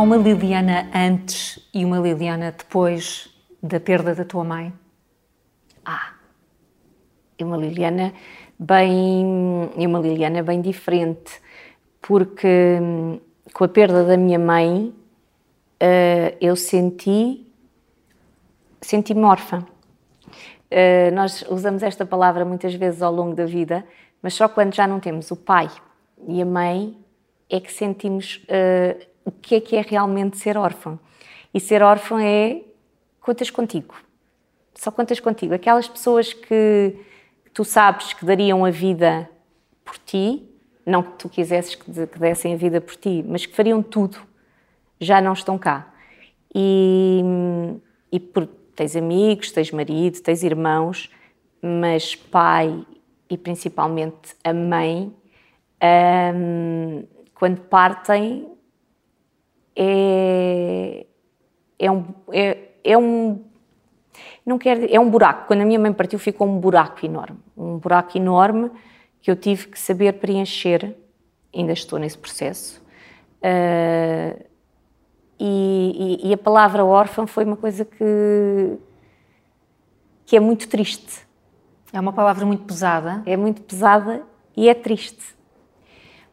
Há 0.00 0.02
uma 0.02 0.16
Liliana 0.16 0.88
antes 0.94 1.60
e 1.74 1.84
uma 1.84 1.98
Liliana 1.98 2.54
depois 2.56 3.28
da 3.62 3.78
perda 3.78 4.14
da 4.14 4.24
tua 4.24 4.42
mãe? 4.42 4.72
Ah, 5.84 6.14
e 7.38 7.44
uma 7.44 7.58
Liliana 7.58 8.14
bem 8.58 9.70
e 9.76 9.86
uma 9.86 9.98
Liliana 9.98 10.42
bem 10.42 10.62
diferente, 10.62 11.38
porque 12.00 12.78
hum, 12.80 13.20
com 13.52 13.64
a 13.64 13.68
perda 13.68 14.02
da 14.02 14.16
minha 14.16 14.38
mãe 14.38 14.86
uh, 14.88 16.36
eu 16.40 16.56
senti 16.56 17.46
senti-me 18.80 19.24
órfã. 19.24 19.66
Uh, 20.72 21.14
nós 21.14 21.44
usamos 21.50 21.82
esta 21.82 22.06
palavra 22.06 22.42
muitas 22.42 22.72
vezes 22.72 23.02
ao 23.02 23.12
longo 23.12 23.34
da 23.34 23.44
vida, 23.44 23.84
mas 24.22 24.32
só 24.32 24.48
quando 24.48 24.74
já 24.74 24.86
não 24.86 24.98
temos 24.98 25.30
o 25.30 25.36
pai 25.36 25.68
e 26.26 26.40
a 26.40 26.46
mãe 26.46 26.96
é 27.50 27.60
que 27.60 27.70
sentimos 27.70 28.42
uh, 28.48 29.09
o 29.24 29.30
que 29.30 29.56
é 29.56 29.60
que 29.60 29.76
é 29.76 29.82
realmente 29.82 30.38
ser 30.38 30.56
órfão. 30.56 30.98
E 31.52 31.60
ser 31.60 31.82
órfão 31.82 32.18
é 32.18 32.62
contas 33.20 33.50
contigo. 33.50 33.94
Só 34.74 34.90
contas 34.90 35.20
contigo. 35.20 35.54
Aquelas 35.54 35.88
pessoas 35.88 36.32
que 36.32 36.96
tu 37.52 37.64
sabes 37.64 38.12
que 38.12 38.24
dariam 38.24 38.64
a 38.64 38.70
vida 38.70 39.28
por 39.84 39.98
ti, 39.98 40.48
não 40.86 41.02
que 41.02 41.12
tu 41.18 41.28
quisesses 41.28 41.74
que 41.74 41.90
dessem 42.18 42.54
a 42.54 42.56
vida 42.56 42.80
por 42.80 42.96
ti, 42.96 43.24
mas 43.26 43.44
que 43.44 43.54
fariam 43.54 43.82
tudo, 43.82 44.18
já 45.00 45.20
não 45.20 45.32
estão 45.32 45.58
cá. 45.58 45.92
E, 46.54 47.22
e 48.10 48.18
por, 48.18 48.46
tens 48.74 48.96
amigos, 48.96 49.52
tens 49.52 49.70
marido, 49.70 50.20
tens 50.20 50.42
irmãos, 50.42 51.10
mas 51.62 52.14
pai 52.14 52.84
e 53.28 53.36
principalmente 53.36 54.34
a 54.42 54.52
mãe, 54.52 55.14
hum, 56.34 57.04
quando 57.34 57.60
partem, 57.60 58.49
é, 59.82 61.06
é 61.78 61.90
um. 61.90 62.04
É, 62.30 62.58
é 62.84 62.98
um 62.98 63.42
não 64.44 64.58
quero, 64.58 64.86
é 64.90 64.98
um 64.98 65.08
buraco. 65.08 65.46
Quando 65.46 65.62
a 65.62 65.64
minha 65.64 65.78
mãe 65.78 65.92
partiu, 65.92 66.18
ficou 66.18 66.46
um 66.46 66.58
buraco 66.58 67.04
enorme. 67.04 67.38
Um 67.56 67.78
buraco 67.78 68.18
enorme 68.18 68.70
que 69.22 69.30
eu 69.30 69.36
tive 69.36 69.68
que 69.68 69.78
saber 69.78 70.14
preencher. 70.14 70.94
Ainda 71.54 71.72
estou 71.72 71.98
nesse 71.98 72.18
processo. 72.18 72.82
Uh, 73.42 74.44
e, 75.38 76.18
e, 76.22 76.28
e, 76.28 76.34
a 76.34 76.38
palavra 76.38 76.84
órfã 76.84 77.26
foi 77.26 77.44
uma 77.44 77.56
coisa 77.56 77.84
que, 77.84 78.76
que 80.26 80.36
é 80.36 80.40
muito 80.40 80.68
triste. 80.68 81.26
É 81.92 81.98
uma 81.98 82.12
palavra 82.12 82.44
muito 82.44 82.64
pesada. 82.64 83.22
É 83.24 83.36
muito 83.36 83.62
pesada 83.62 84.22
e 84.56 84.68
é 84.68 84.74
triste. 84.74 85.34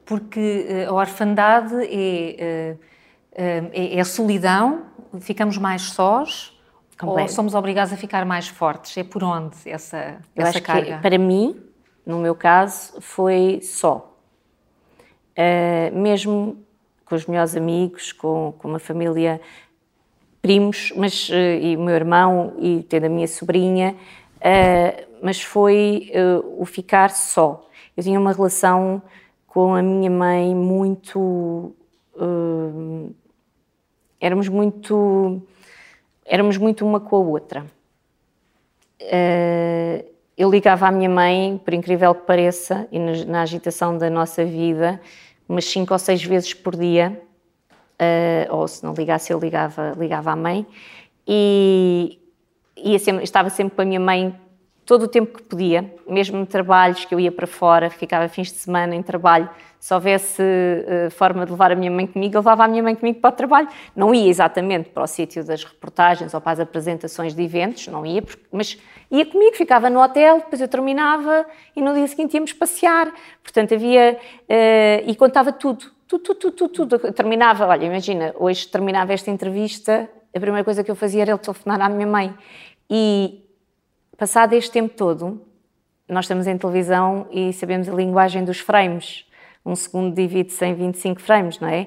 Porque 0.05 0.65
eh, 0.67 0.85
a 0.85 0.93
orfandade 0.93 1.75
é, 1.83 2.35
eh, 2.39 2.77
é, 3.37 3.95
é 3.95 3.99
a 3.99 4.05
solidão, 4.05 4.87
ficamos 5.21 5.57
mais 5.57 5.83
sós, 5.83 6.57
Completo. 6.99 7.29
Ou 7.29 7.35
somos 7.35 7.53
obrigados 7.53 7.93
a 7.93 7.97
ficar 7.97 8.25
mais 8.25 8.47
fortes? 8.47 8.97
É 8.97 9.03
por 9.03 9.23
onde 9.23 9.55
essa, 9.65 10.17
Eu 10.35 10.45
essa 10.45 10.59
carga? 10.59 10.95
Que, 10.95 11.01
para 11.01 11.17
mim, 11.17 11.61
no 12.03 12.17
meu 12.17 12.33
caso, 12.33 12.99
foi 12.99 13.59
só. 13.61 14.17
Uh, 15.37 15.95
mesmo 15.95 16.57
com 17.05 17.13
os 17.15 17.27
melhores 17.27 17.55
amigos, 17.55 18.11
com, 18.11 18.53
com 18.57 18.67
uma 18.67 18.79
família, 18.79 19.39
primos, 20.41 20.91
mas, 20.95 21.29
uh, 21.29 21.33
e 21.33 21.77
o 21.77 21.81
meu 21.81 21.93
irmão, 21.93 22.55
e 22.57 22.81
tendo 22.89 23.05
a 23.05 23.09
minha 23.09 23.27
sobrinha, 23.27 23.95
uh, 24.37 25.07
mas 25.21 25.39
foi 25.39 26.11
o 26.57 26.65
ficar 26.65 27.11
só. 27.11 27.63
Eu 27.95 28.03
tinha 28.03 28.19
uma 28.19 28.31
relação 28.31 29.01
com 29.45 29.75
a 29.75 29.83
minha 29.83 30.09
mãe 30.09 30.55
muito. 30.55 31.75
Éramos 34.19 34.47
muito 34.47 35.41
éramos 36.25 36.57
muito 36.57 36.85
uma 36.85 36.99
com 36.99 37.15
a 37.15 37.19
outra. 37.19 37.65
Uh, 39.01 40.05
eu 40.37 40.51
ligava 40.51 40.87
à 40.87 40.91
minha 40.91 41.09
mãe, 41.09 41.59
por 41.63 41.73
incrível 41.73 42.13
que 42.13 42.25
pareça, 42.25 42.87
e 42.91 42.99
na, 42.99 43.41
agitação 43.41 43.97
da 43.97 44.09
nossa 44.09 44.45
vida, 44.45 45.01
umas 45.47 45.65
cinco 45.65 45.93
ou 45.93 45.99
seis 45.99 46.23
vezes 46.23 46.53
por 46.53 46.75
dia, 46.75 47.19
uh, 47.71 48.55
ou 48.55 48.67
se 48.67 48.83
não 48.83 48.93
ligasse, 48.93 49.31
eu 49.31 49.39
ligava, 49.39 49.93
ligava 49.97 50.31
à 50.31 50.35
mãe, 50.35 50.65
e 51.25 52.19
ia 52.75 52.99
sempre, 52.99 53.23
estava 53.23 53.49
sempre 53.49 53.75
com 53.75 53.81
a 53.81 53.85
minha 53.85 53.99
mãe 53.99 54.35
todo 54.87 55.03
o 55.03 55.07
tempo 55.07 55.37
que 55.37 55.43
podia, 55.43 55.93
mesmo 56.07 56.45
trabalhos 56.45 57.03
que 57.03 57.13
eu 57.13 57.19
ia 57.19 57.29
para 57.29 57.45
fora, 57.45 57.89
ficava 57.89 58.25
fins 58.29 58.53
de 58.53 58.57
semana 58.57 58.95
em 58.95 59.03
trabalho, 59.03 59.49
se 59.77 59.93
houvesse 59.93 60.41
uh, 60.41 61.11
forma 61.11 61.45
de 61.45 61.51
levar 61.51 61.73
a 61.73 61.75
minha 61.75 61.91
mãe 61.91 62.07
comigo, 62.07 62.35
eu 62.35 62.39
levava 62.39 62.63
a 62.63 62.67
minha 62.69 62.81
mãe 62.81 62.95
comigo 62.95 63.19
para 63.19 63.29
o 63.29 63.35
trabalho. 63.35 63.67
Não 63.93 64.15
ia 64.15 64.29
exatamente 64.29 64.89
para 64.89 65.03
o 65.03 65.07
sítio 65.07 65.43
das 65.43 65.63
reportagens 65.65 66.33
ou 66.33 66.39
para 66.39 66.53
as 66.53 66.59
apresentações 66.61 67.35
de 67.35 67.43
eventos, 67.43 67.87
não 67.89 68.05
ia, 68.05 68.21
porque, 68.21 68.41
mas 68.49 68.77
ia 69.11 69.25
comigo, 69.25 69.57
ficava 69.57 69.89
no 69.89 70.01
hotel, 70.01 70.37
depois 70.37 70.61
eu 70.61 70.69
terminava 70.69 71.45
e 71.75 71.81
no 71.81 71.93
dia 71.93 72.07
seguinte 72.07 72.35
íamos 72.35 72.53
passear. 72.53 73.13
Portanto, 73.43 73.73
havia. 73.73 74.17
Uh, 74.43 75.03
e 75.05 75.15
contava 75.17 75.51
tudo, 75.51 75.85
tudo, 76.07 76.33
tudo, 76.33 76.51
tudo, 76.51 76.69
tudo. 76.69 77.07
Eu 77.07 77.11
terminava, 77.13 77.67
olha, 77.67 77.85
imagina, 77.85 78.33
hoje 78.39 78.65
terminava 78.69 79.11
esta 79.11 79.29
entrevista, 79.29 80.09
a 80.33 80.39
primeira 80.39 80.63
coisa 80.63 80.81
que 80.81 80.89
eu 80.89 80.95
fazia 80.95 81.23
era 81.23 81.31
ele 81.31 81.39
telefonar 81.39 81.81
à 81.81 81.89
minha 81.89 82.07
mãe. 82.07 82.33
E 82.89 83.46
Passado 84.17 84.53
este 84.53 84.71
tempo 84.71 84.95
todo, 84.95 85.39
nós 86.09 86.25
estamos 86.25 86.47
em 86.47 86.57
televisão 86.57 87.27
e 87.29 87.53
sabemos 87.53 87.87
a 87.87 87.93
linguagem 87.93 88.43
dos 88.43 88.59
frames. 88.59 89.23
Um 89.63 89.75
segundo 89.75 90.15
divide-se 90.15 90.65
em 90.65 90.73
25 90.73 91.21
frames, 91.21 91.59
não 91.59 91.67
é? 91.67 91.85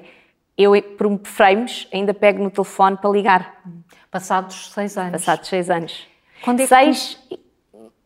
Eu, 0.57 0.81
por 0.97 1.07
um 1.07 1.19
frames, 1.21 1.89
ainda 1.91 2.13
pego 2.13 2.41
no 2.41 2.49
telefone 2.49 2.95
para 2.95 3.09
ligar. 3.09 3.61
Passados 4.09 4.71
seis 4.71 4.97
anos. 4.97 5.11
Passados 5.11 5.49
seis 5.49 5.69
anos. 5.69 6.07
Quando 6.41 6.61
é 6.61 6.67
seis, 6.67 7.19
que... 7.27 7.37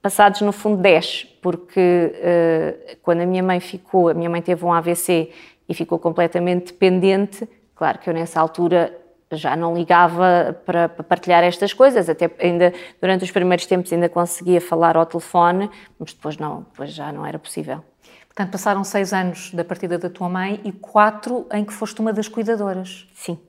passados 0.01 0.41
no 0.41 0.51
fundo 0.51 0.81
dez, 0.81 1.25
porque 1.39 2.11
uh, 2.15 2.97
quando 3.03 3.21
a 3.21 3.25
minha 3.27 3.43
mãe 3.43 3.59
ficou, 3.59 4.09
a 4.09 4.13
minha 4.15 4.29
mãe 4.29 4.41
teve 4.41 4.65
um 4.65 4.73
AVC 4.73 5.31
e 5.69 5.73
ficou 5.75 5.99
completamente 5.99 6.73
dependente, 6.73 7.47
claro 7.75 7.99
que 7.99 8.09
eu 8.09 8.13
nessa 8.13 8.39
altura 8.39 9.04
já 9.31 9.55
não 9.55 9.73
ligava 9.73 10.55
para, 10.65 10.87
para, 10.87 11.03
partilhar 11.03 11.43
estas 11.43 11.73
coisas, 11.73 12.07
até 12.07 12.29
ainda 12.39 12.73
durante 13.01 13.23
os 13.23 13.31
primeiros 13.31 13.65
tempos 13.65 13.91
ainda 13.91 14.07
conseguia 14.07 14.61
falar 14.61 14.95
ao 14.95 15.05
telefone, 15.05 15.69
mas 15.97 16.13
depois 16.13 16.37
não, 16.37 16.61
depois 16.61 16.91
já 16.91 17.11
não 17.11 17.25
era 17.25 17.39
possível. 17.39 17.83
Portanto, 18.27 18.51
passaram 18.51 18.83
seis 18.83 19.13
anos 19.13 19.51
da 19.51 19.63
partida 19.63 19.97
da 19.97 20.09
tua 20.09 20.29
mãe 20.29 20.59
e 20.63 20.71
quatro 20.71 21.47
em 21.51 21.63
que 21.63 21.73
foste 21.73 22.01
uma 22.01 22.11
das 22.11 22.27
cuidadoras. 22.27 23.07
Sim. 23.13 23.39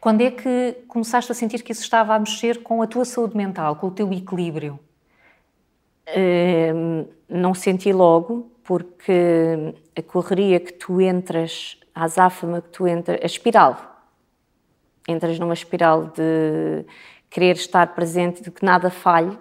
Quando 0.00 0.22
é 0.22 0.30
que 0.30 0.78
começaste 0.88 1.30
a 1.30 1.34
sentir 1.34 1.62
que 1.62 1.72
isso 1.72 1.82
estava 1.82 2.14
a 2.14 2.18
mexer 2.18 2.62
com 2.62 2.80
a 2.80 2.86
tua 2.86 3.04
saúde 3.04 3.36
mental, 3.36 3.76
com 3.76 3.88
o 3.88 3.90
teu 3.90 4.10
equilíbrio? 4.12 4.78
Uh, 6.08 7.06
não 7.28 7.52
senti 7.52 7.92
logo, 7.92 8.50
porque 8.64 9.74
a 9.94 10.02
correria 10.02 10.58
que 10.58 10.72
tu 10.72 11.00
entras, 11.00 11.76
a 11.94 12.04
azáfama 12.04 12.62
que 12.62 12.68
tu 12.70 12.86
entras, 12.86 13.18
a 13.20 13.26
espiral 13.26 13.89
entras 15.08 15.38
numa 15.38 15.54
espiral 15.54 16.06
de 16.06 16.84
querer 17.28 17.56
estar 17.56 17.94
presente, 17.94 18.42
de 18.42 18.50
que 18.50 18.64
nada 18.64 18.90
falhe, 18.90 19.38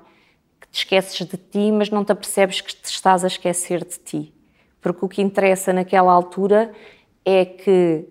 que 0.61 0.67
te 0.67 0.77
esqueces 0.79 1.27
de 1.27 1.37
ti, 1.37 1.71
mas 1.71 1.89
não 1.89 2.05
te 2.05 2.11
apercebes 2.11 2.61
que 2.61 2.75
te 2.75 2.85
estás 2.85 3.23
a 3.23 3.27
esquecer 3.27 3.83
de 3.83 3.99
ti. 3.99 4.33
Porque 4.81 5.03
o 5.03 5.09
que 5.09 5.21
interessa 5.21 5.73
naquela 5.73 6.11
altura 6.11 6.71
é 7.25 7.45
que 7.45 8.07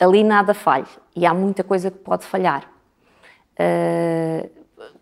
ali 0.00 0.24
nada 0.24 0.54
falhe 0.54 0.88
e 1.14 1.24
há 1.24 1.32
muita 1.32 1.62
coisa 1.62 1.90
que 1.90 1.98
pode 1.98 2.24
falhar. 2.24 2.70
Uh, 3.54 4.50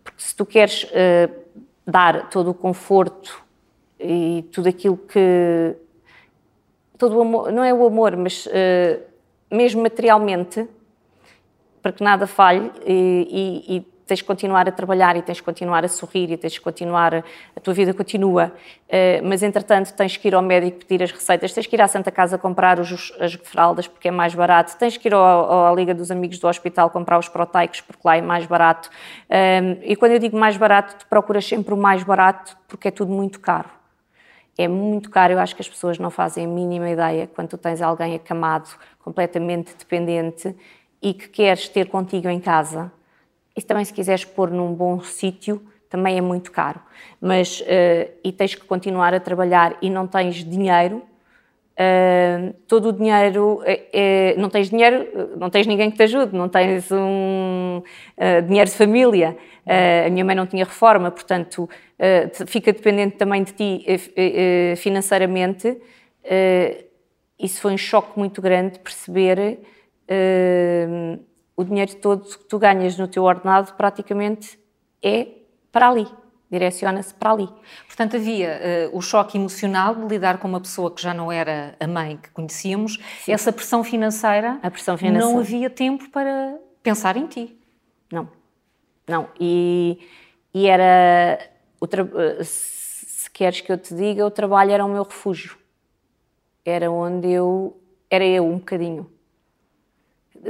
porque 0.03 0.21
se 0.21 0.35
tu 0.35 0.45
queres 0.45 0.83
uh, 0.83 1.33
dar 1.85 2.29
todo 2.29 2.51
o 2.51 2.53
conforto 2.53 3.43
e 3.99 4.45
tudo 4.51 4.69
aquilo 4.69 4.97
que. 4.97 5.75
todo 6.97 7.17
o 7.17 7.21
amor, 7.21 7.51
não 7.51 7.63
é 7.63 7.73
o 7.73 7.85
amor, 7.85 8.15
mas 8.15 8.45
uh, 8.45 9.01
mesmo 9.49 9.81
materialmente, 9.81 10.67
para 11.83 11.91
que 11.91 12.01
nada 12.01 12.25
falhe 12.25 12.71
e, 12.85 13.65
e, 13.67 13.75
e, 13.75 13.93
tens 14.05 14.17
de 14.17 14.25
continuar 14.25 14.67
a 14.67 14.71
trabalhar 14.71 15.15
e 15.15 15.21
tens 15.21 15.37
de 15.37 15.43
continuar 15.43 15.85
a 15.85 15.87
sorrir 15.87 16.29
e 16.29 16.37
tens 16.37 16.53
de 16.53 16.61
continuar, 16.61 17.23
a, 17.55 17.59
tua 17.61 17.73
vida 17.73 17.93
continua, 17.93 18.51
uh, 18.89 19.27
mas 19.27 19.41
entretanto 19.41 19.93
tens 19.93 20.17
que 20.17 20.27
ir 20.27 20.35
ao 20.35 20.41
médico 20.41 20.85
pedir 20.85 21.01
as 21.03 21.11
receitas, 21.11 21.53
tens 21.53 21.67
que 21.67 21.75
ir 21.75 21.81
à 21.81 21.87
Santa 21.87 22.11
Casa 22.11 22.37
comprar 22.37 22.79
os, 22.79 23.13
as 23.17 23.33
fraldas 23.33 23.87
porque 23.87 24.09
é 24.09 24.11
mais 24.11 24.35
barato, 24.35 24.77
tens 24.77 24.97
que 24.97 25.07
ir 25.07 25.13
ao, 25.13 25.21
ao, 25.21 25.71
à 25.71 25.75
Liga 25.75 25.93
dos 25.93 26.11
Amigos 26.11 26.37
do 26.37 26.47
Hospital 26.47 26.89
comprar 26.89 27.17
os 27.17 27.29
proteicos 27.29 27.79
porque 27.79 28.01
lá 28.03 28.17
é 28.17 28.21
mais 28.21 28.45
barato. 28.45 28.89
Um, 29.29 29.35
ehm, 29.35 29.77
e 29.83 29.95
quando 29.95 30.11
eu 30.11 30.19
digo 30.19 30.37
mais 30.37 30.57
barato, 30.57 30.95
tu 30.99 31.07
procuras 31.07 31.45
sempre 31.45 31.73
o 31.73 31.77
mais 31.77 32.03
barato 32.03 32.57
porque 32.67 32.89
é 32.89 32.91
tudo 32.91 33.11
muito 33.11 33.39
caro. 33.39 33.69
É 34.57 34.67
muito 34.67 35.09
caro, 35.09 35.33
eu 35.33 35.39
acho 35.39 35.55
que 35.55 35.61
as 35.61 35.69
pessoas 35.69 35.97
não 35.97 36.11
fazem 36.11 36.45
a 36.45 36.47
mínima 36.47 36.89
ideia 36.89 37.27
quando 37.33 37.49
tu 37.49 37.57
tens 37.57 37.81
alguém 37.81 38.15
acamado, 38.15 38.69
completamente 38.99 39.73
dependente, 39.77 40.55
e 41.03 41.13
que 41.13 41.27
queres 41.27 41.67
ter 41.67 41.89
contigo 41.89 42.29
em 42.29 42.39
casa, 42.39 42.89
e 43.55 43.61
também 43.61 43.83
se 43.83 43.93
quiseres 43.93 44.23
pôr 44.23 44.49
num 44.49 44.73
bom 44.73 45.01
sítio, 45.01 45.61
também 45.89 46.17
é 46.17 46.21
muito 46.21 46.51
caro. 46.51 46.79
Mas, 47.21 47.59
uh, 47.59 48.11
e 48.23 48.31
tens 48.31 48.55
que 48.55 48.63
continuar 48.63 49.13
a 49.13 49.19
trabalhar 49.19 49.77
e 49.81 49.89
não 49.89 50.07
tens 50.07 50.37
dinheiro, 50.37 51.03
Uh, 51.73 52.53
todo 52.67 52.89
o 52.89 52.93
dinheiro, 52.93 53.63
é, 53.65 54.35
não 54.37 54.47
tens 54.47 54.69
dinheiro, 54.69 55.07
não 55.35 55.49
tens 55.49 55.65
ninguém 55.65 55.89
que 55.89 55.97
te 55.97 56.03
ajude, 56.03 56.35
não 56.35 56.47
tens 56.47 56.91
um 56.91 57.81
uh, 58.15 58.41
dinheiro 58.45 58.69
de 58.69 58.75
família. 58.75 59.35
A 60.05 60.09
minha 60.09 60.23
mãe 60.23 60.35
não 60.35 60.45
tinha 60.45 60.65
reforma, 60.65 61.09
portanto, 61.09 61.69
fica 62.47 62.73
dependente 62.73 63.15
também 63.15 63.43
de 63.43 63.53
ti 63.53 63.85
financeiramente. 64.75 65.77
isso 67.39 67.61
foi 67.61 67.71
um 67.71 67.77
choque 67.77 68.19
muito 68.19 68.41
grande 68.41 68.77
perceber 68.79 69.59
o 71.55 71.63
dinheiro 71.63 71.95
todo 71.95 72.23
que 72.25 72.45
tu 72.45 72.59
ganhas 72.59 72.97
no 72.97 73.07
teu 73.07 73.23
ordenado 73.23 73.73
praticamente 73.73 74.59
é 75.01 75.27
para 75.71 75.89
ali 75.89 76.07
direciona-se 76.53 77.13
para 77.15 77.31
ali. 77.31 77.49
Portanto, 77.87 78.15
havia 78.15 78.89
uh, 78.93 78.97
o 78.97 79.01
choque 79.01 79.37
emocional 79.39 79.95
de 79.95 80.05
lidar 80.05 80.37
com 80.37 80.47
uma 80.47 80.61
pessoa 80.61 80.91
que 80.91 81.01
já 81.01 81.11
não 81.11 81.31
era 81.31 81.75
a 81.79 81.87
mãe 81.87 82.17
que 82.17 82.29
conhecíamos, 82.29 82.99
Sim. 83.21 83.31
essa 83.31 83.51
pressão 83.51 83.83
financeira, 83.83 84.59
a 84.61 84.69
pressão 84.69 84.95
financeira, 84.95 85.33
não 85.33 85.39
havia 85.39 85.67
tempo 85.67 86.09
para 86.11 86.55
pensar 86.83 87.17
em 87.17 87.25
ti. 87.25 87.57
Não, 88.11 88.29
não. 89.07 89.29
E, 89.39 89.99
e 90.53 90.67
era, 90.67 91.39
o 91.81 91.85
eh, 91.85 92.43
se 92.43 93.31
queres 93.31 93.61
que 93.61 93.71
eu 93.71 93.77
te 93.77 93.95
diga, 93.95 94.23
o 94.23 94.31
trabalho 94.31 94.71
era 94.71 94.85
o 94.85 94.89
meu 94.89 95.03
refúgio. 95.03 95.57
Era 96.63 96.91
onde 96.91 97.31
eu, 97.31 97.81
era 98.11 98.23
eu 98.23 98.45
um 98.45 98.59
bocadinho. 98.59 99.09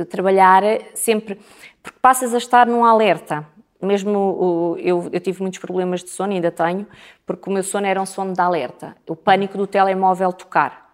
Trabalhar 0.10 0.64
sempre, 0.94 1.40
porque 1.82 2.00
passas 2.02 2.34
a 2.34 2.38
estar 2.38 2.68
num 2.68 2.84
alerta 2.84 3.48
mesmo 3.86 4.78
eu, 4.80 5.10
eu, 5.12 5.20
tive 5.20 5.42
muitos 5.42 5.60
problemas 5.60 6.04
de 6.04 6.10
sono, 6.10 6.34
ainda 6.34 6.52
tenho, 6.52 6.88
porque 7.26 7.50
o 7.50 7.54
meu 7.54 7.64
sono 7.64 7.86
era 7.86 8.02
um 8.02 8.06
sono 8.06 8.34
de 8.34 8.42
alerta, 8.42 8.96
o 9.08 9.16
pânico 9.16 9.58
do 9.58 9.68
telemóvel 9.68 10.32
tocar. 10.32 10.92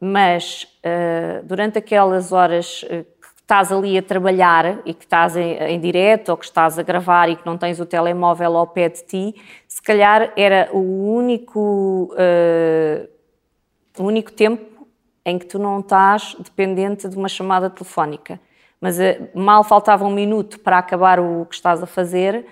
Mas 0.00 0.64
uh, 0.84 1.44
durante 1.44 1.78
aquelas 1.78 2.32
horas 2.32 2.82
uh, 2.84 3.04
que 3.04 3.40
estás 3.40 3.72
ali 3.72 3.98
a 3.98 4.02
trabalhar 4.02 4.80
e 4.84 4.94
que 4.94 5.04
estás 5.04 5.36
em, 5.36 5.54
em 5.54 5.80
direto 5.80 6.28
ou 6.30 6.36
que 6.36 6.44
estás 6.44 6.78
a 6.78 6.82
gravar 6.82 7.28
e 7.28 7.36
que 7.36 7.46
não 7.46 7.56
tens 7.56 7.80
o 7.80 7.86
telemóvel 7.86 8.56
ao 8.56 8.66
pé 8.66 8.88
de 8.88 9.02
ti, 9.02 9.34
se 9.66 9.82
calhar 9.82 10.32
era 10.36 10.68
o 10.72 10.78
único, 11.14 12.12
uh, 12.12 13.08
o 13.98 14.04
único 14.04 14.32
tempo 14.32 14.67
em 15.28 15.38
que 15.38 15.46
tu 15.46 15.58
não 15.58 15.80
estás 15.80 16.36
dependente 16.38 17.08
de 17.08 17.16
uma 17.16 17.28
chamada 17.28 17.68
telefónica 17.70 18.40
mas 18.80 18.98
uh, 18.98 19.28
mal 19.34 19.64
faltava 19.64 20.04
um 20.04 20.10
minuto 20.10 20.60
para 20.60 20.78
acabar 20.78 21.18
o 21.20 21.44
que 21.46 21.54
estás 21.54 21.82
a 21.82 21.86
fazer, 21.86 22.46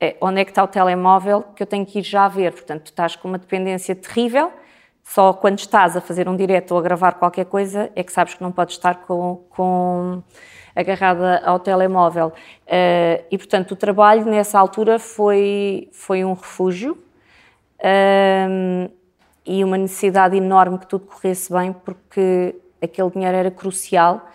é, 0.00 0.16
onde 0.20 0.40
é 0.40 0.44
que 0.44 0.50
está 0.50 0.62
o 0.62 0.68
telemóvel 0.68 1.42
que 1.54 1.62
eu 1.62 1.66
tenho 1.66 1.86
que 1.86 2.00
ir 2.00 2.02
já 2.02 2.28
ver? 2.28 2.52
Portanto, 2.52 2.84
tu 2.84 2.86
estás 2.86 3.16
com 3.16 3.28
uma 3.28 3.38
dependência 3.38 3.94
terrível, 3.94 4.52
só 5.02 5.32
quando 5.32 5.58
estás 5.58 5.96
a 5.96 6.00
fazer 6.00 6.28
um 6.28 6.36
direto 6.36 6.72
ou 6.72 6.78
a 6.78 6.82
gravar 6.82 7.12
qualquer 7.12 7.44
coisa 7.44 7.90
é 7.94 8.02
que 8.02 8.12
sabes 8.12 8.34
que 8.34 8.42
não 8.42 8.50
podes 8.50 8.74
estar 8.74 9.02
com, 9.06 9.44
com 9.50 10.22
agarrada 10.74 11.42
ao 11.44 11.60
telemóvel. 11.60 12.28
Uh, 12.66 13.22
e, 13.30 13.38
portanto, 13.38 13.72
o 13.72 13.76
trabalho 13.76 14.24
nessa 14.24 14.58
altura 14.58 14.98
foi, 14.98 15.88
foi 15.92 16.24
um 16.24 16.32
refúgio 16.32 16.98
uh, 17.78 18.90
e 19.46 19.62
uma 19.62 19.76
necessidade 19.76 20.36
enorme 20.36 20.78
que 20.78 20.86
tudo 20.86 21.06
corresse 21.06 21.52
bem, 21.52 21.72
porque 21.72 22.56
aquele 22.80 23.10
dinheiro 23.10 23.36
era 23.36 23.50
crucial 23.50 24.26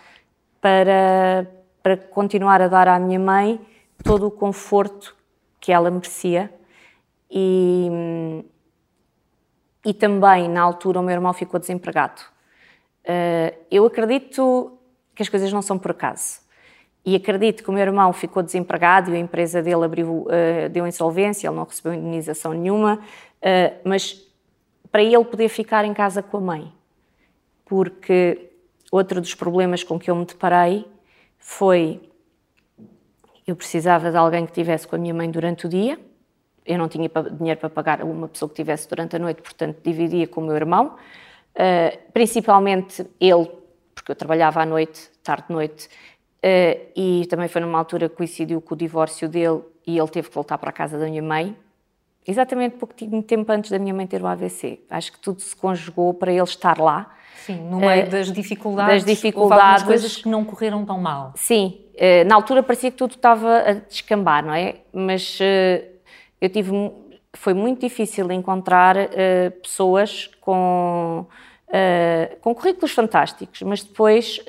para, 0.60 1.46
para 1.82 1.96
continuar 1.96 2.62
a 2.62 2.68
dar 2.68 2.88
à 2.88 2.98
minha 2.98 3.18
mãe 3.18 3.60
todo 4.04 4.26
o 4.26 4.30
conforto 4.30 5.16
que 5.60 5.72
ela 5.72 5.90
merecia. 5.90 6.52
E, 7.30 8.44
e 9.84 9.94
também, 9.94 10.48
na 10.48 10.62
altura, 10.62 11.00
o 11.00 11.02
meu 11.02 11.14
irmão 11.14 11.32
ficou 11.32 11.58
desempregado. 11.58 12.20
Uh, 13.04 13.56
eu 13.70 13.84
acredito 13.86 14.78
que 15.14 15.22
as 15.22 15.28
coisas 15.28 15.52
não 15.52 15.62
são 15.62 15.78
por 15.78 15.92
acaso. 15.92 16.40
E 17.04 17.16
acredito 17.16 17.62
que 17.62 17.70
o 17.70 17.72
meu 17.72 17.82
irmão 17.82 18.12
ficou 18.12 18.42
desempregado 18.42 19.10
e 19.10 19.14
a 19.14 19.18
empresa 19.18 19.62
dele 19.62 19.84
abriu, 19.84 20.26
uh, 20.26 20.68
deu 20.70 20.86
insolvência, 20.86 21.48
ele 21.48 21.56
não 21.56 21.64
recebeu 21.64 21.94
indenização 21.94 22.52
nenhuma, 22.52 22.96
uh, 22.96 23.88
mas 23.88 24.29
para 24.90 25.02
ele 25.02 25.24
poder 25.24 25.48
ficar 25.48 25.84
em 25.84 25.94
casa 25.94 26.22
com 26.22 26.36
a 26.38 26.40
mãe. 26.40 26.72
Porque 27.64 28.50
Outro 28.90 29.20
dos 29.20 29.34
problemas 29.34 29.84
com 29.84 29.98
que 29.98 30.10
eu 30.10 30.16
me 30.16 30.24
deparei 30.24 30.84
foi 31.38 32.00
eu 33.46 33.54
precisava 33.54 34.10
de 34.10 34.16
alguém 34.16 34.44
que 34.44 34.52
estivesse 34.52 34.86
com 34.86 34.96
a 34.96 34.98
minha 34.98 35.14
mãe 35.14 35.30
durante 35.30 35.66
o 35.66 35.68
dia. 35.68 35.98
Eu 36.64 36.78
não 36.78 36.88
tinha 36.88 37.08
dinheiro 37.32 37.58
para 37.58 37.70
pagar 37.70 38.02
uma 38.02 38.28
pessoa 38.28 38.48
que 38.48 38.54
estivesse 38.54 38.88
durante 38.88 39.16
a 39.16 39.18
noite, 39.18 39.42
portanto 39.42 39.78
dividia 39.82 40.26
com 40.26 40.40
o 40.40 40.44
meu 40.44 40.54
irmão, 40.54 40.96
uh, 41.54 42.12
principalmente 42.12 43.04
ele, 43.18 43.50
porque 43.94 44.12
eu 44.12 44.16
trabalhava 44.16 44.62
à 44.62 44.66
noite, 44.66 45.10
tarde-noite, 45.22 45.86
uh, 45.86 46.90
e 46.94 47.26
também 47.28 47.48
foi 47.48 47.60
numa 47.60 47.78
altura 47.78 48.08
que 48.08 48.14
coincidiu 48.14 48.60
com 48.60 48.74
o 48.74 48.76
divórcio 48.76 49.28
dele 49.28 49.62
e 49.84 49.98
ele 49.98 50.08
teve 50.08 50.28
que 50.28 50.34
voltar 50.34 50.58
para 50.58 50.70
a 50.70 50.72
casa 50.72 50.98
da 50.98 51.06
minha 51.06 51.22
mãe, 51.22 51.56
exatamente 52.26 52.76
pouquinho 52.76 53.22
tempo 53.22 53.50
antes 53.50 53.70
da 53.70 53.78
minha 53.78 53.94
mãe 53.94 54.06
ter 54.06 54.22
o 54.22 54.26
AVC. 54.26 54.80
Acho 54.90 55.12
que 55.12 55.18
tudo 55.18 55.40
se 55.40 55.54
conjugou 55.54 56.14
para 56.14 56.32
ele 56.32 56.42
estar 56.42 56.78
lá 56.78 57.14
Sim, 57.46 57.68
no 57.68 57.78
meio 57.78 58.06
uh, 58.06 58.10
das 58.10 58.32
dificuldades, 58.32 59.04
das 59.04 59.04
dificuldades, 59.04 59.84
coisas 59.84 60.16
que 60.16 60.28
não 60.28 60.44
correram 60.44 60.84
tão 60.84 60.98
mal. 60.98 61.32
Sim, 61.36 61.80
uh, 61.94 62.28
na 62.28 62.34
altura 62.34 62.62
parecia 62.62 62.90
que 62.90 62.96
tudo 62.96 63.14
estava 63.14 63.58
a 63.58 63.72
descambar, 63.72 64.44
não 64.44 64.54
é? 64.54 64.76
Mas 64.92 65.38
uh, 65.40 65.84
eu 66.40 66.48
tive, 66.48 66.70
foi 67.32 67.54
muito 67.54 67.80
difícil 67.80 68.30
encontrar 68.32 68.96
pessoas 69.62 70.30
com, 70.40 71.26
com 72.40 72.54
currículos 72.54 72.92
fantásticos, 72.92 73.60
mas 73.60 73.84
depois 73.84 74.40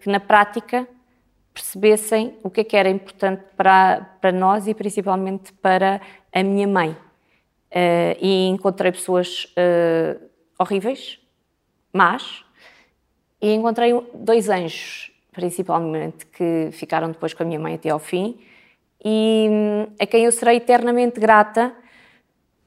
que 0.00 0.08
na 0.08 0.20
prática 0.20 0.86
percebessem 1.56 2.36
o 2.42 2.50
que 2.50 2.60
é 2.60 2.64
que 2.64 2.76
era 2.76 2.90
importante 2.90 3.42
para, 3.56 4.02
para 4.20 4.30
nós 4.30 4.66
e 4.66 4.74
principalmente 4.74 5.54
para 5.54 6.02
a 6.30 6.42
minha 6.42 6.68
mãe. 6.68 6.94
e 8.20 8.48
encontrei 8.48 8.92
pessoas 8.92 9.52
horríveis, 10.58 11.18
mas 11.90 12.44
e 13.40 13.54
encontrei 13.54 13.92
dois 14.12 14.50
anjos, 14.50 15.10
principalmente, 15.32 16.26
que 16.26 16.68
ficaram 16.72 17.10
depois 17.10 17.32
com 17.32 17.42
a 17.42 17.46
minha 17.46 17.58
mãe 17.58 17.74
até 17.74 17.88
ao 17.88 17.98
fim 17.98 18.38
e 19.04 19.48
hum, 19.50 19.86
a 20.00 20.06
quem 20.06 20.24
eu 20.24 20.32
serei 20.32 20.56
eternamente 20.56 21.20
grata 21.20 21.72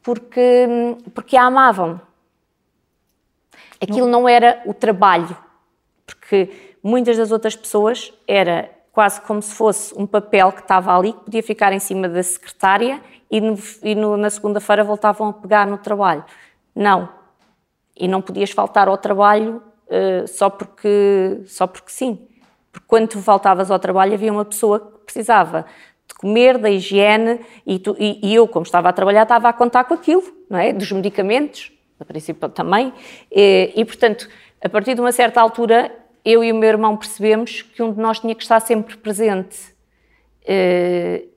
porque, 0.02 0.66
hum, 0.68 0.98
porque 1.14 1.36
a 1.36 1.44
amavam. 1.44 2.00
Aquilo 3.82 4.08
não 4.08 4.28
era 4.28 4.62
o 4.66 4.74
trabalho, 4.74 5.38
porque 6.06 6.50
muitas 6.84 7.18
das 7.18 7.32
outras 7.32 7.56
pessoas 7.56 8.14
era 8.28 8.70
quase 9.00 9.22
como 9.22 9.42
se 9.42 9.56
fosse 9.56 9.94
um 9.98 10.06
papel 10.06 10.52
que 10.52 10.60
estava 10.60 10.94
ali, 10.94 11.14
que 11.14 11.22
podia 11.22 11.42
ficar 11.42 11.72
em 11.72 11.80
cima 11.80 12.10
da 12.10 12.22
secretária 12.22 13.02
e, 13.32 13.40
no, 13.40 13.58
e 13.82 13.96
no, 13.96 14.18
na 14.18 14.30
segunda-feira 14.30 14.84
voltavam 14.84 15.30
a 15.30 15.34
pegar 15.34 15.66
no 15.66 15.78
trabalho. 15.78 16.26
Não, 16.76 17.08
e 17.96 18.10
não 18.10 18.22
podias 18.22 18.52
faltar 18.52 18.90
ao 18.90 18.98
trabalho 18.98 19.64
uh, 19.88 20.28
só, 20.28 20.50
porque, 20.50 21.44
só 21.46 21.66
porque 21.66 21.90
sim. 21.90 22.28
Porque 22.74 22.86
quando 22.90 23.08
tu 23.08 23.22
faltavas 23.22 23.72
ao 23.72 23.80
trabalho 23.80 24.16
havia 24.16 24.34
uma 24.34 24.44
pessoa 24.44 24.82
que 24.82 25.06
precisava 25.06 25.66
de 26.06 26.14
comer, 26.16 26.58
da 26.58 26.70
higiene, 26.70 27.40
e, 27.66 27.80
tu, 27.80 27.96
e, 27.98 28.20
e 28.22 28.36
eu, 28.36 28.50
como 28.50 28.64
estava 28.66 28.90
a 28.90 28.92
trabalhar, 28.92 29.24
estava 29.24 29.48
a 29.48 29.54
contar 29.54 29.86
com 29.86 29.94
aquilo, 29.94 30.24
não 30.50 30.60
é? 30.60 30.74
Dos 30.74 30.92
medicamentos, 30.92 31.72
a 31.98 32.04
princípio 32.04 32.50
também. 32.50 32.94
E, 33.32 33.72
e, 33.78 33.86
portanto, 33.86 34.28
a 34.62 34.68
partir 34.68 34.94
de 34.94 35.00
uma 35.00 35.14
certa 35.14 35.40
altura, 35.40 35.90
eu 36.24 36.44
e 36.44 36.52
o 36.52 36.56
meu 36.56 36.70
irmão 36.70 36.96
percebemos 36.98 37.62
que 37.62 37.82
um 37.82 37.92
de 37.94 38.00
nós 38.00 38.20
tinha 38.20 38.36
que 38.36 38.44
estar 38.44 38.60
sempre 38.60 38.98
presente. 38.98 39.58
Uh, 40.44 41.28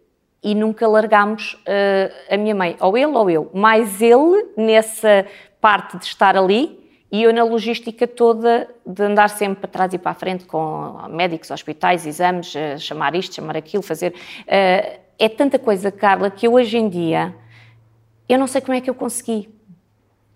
e 0.43 0.55
nunca 0.55 0.89
largámos 0.89 1.55
uh, 1.55 2.35
a 2.35 2.37
minha 2.37 2.55
mãe, 2.55 2.77
ou 2.81 2.97
ele 2.97 3.12
ou 3.12 3.31
eu, 3.31 3.51
mais 3.55 4.03
ele 4.03 4.49
nessa 4.57 5.25
parte 5.61 5.97
de 5.99 6.05
estar 6.05 6.37
ali 6.37 6.83
e 7.12 7.23
eu 7.23 7.33
na 7.33 7.45
logística 7.45 8.07
toda 8.07 8.69
de 8.87 9.03
andar 9.03 9.29
sempre 9.29 9.61
para 9.61 9.69
trás 9.69 9.93
e 9.93 9.99
para 9.99 10.12
a 10.12 10.15
frente 10.15 10.47
com 10.47 10.97
médicos, 11.11 11.51
hospitais, 11.51 12.07
exames, 12.07 12.57
eh, 12.57 12.79
chamar 12.79 13.15
isto, 13.15 13.35
chamar 13.35 13.55
aquilo, 13.55 13.83
fazer. 13.83 14.15
Eh, 14.47 14.99
é 15.19 15.29
tanta 15.29 15.59
coisa, 15.59 15.93
Carla, 15.93 16.31
que 16.31 16.47
eu 16.47 16.55
hoje 16.55 16.79
em 16.79 16.89
dia 16.89 17.35
eu 18.27 18.39
não 18.39 18.47
sei 18.47 18.62
como 18.62 18.73
é 18.73 18.81
que 18.81 18.89
eu 18.89 18.95
consegui. 18.95 19.51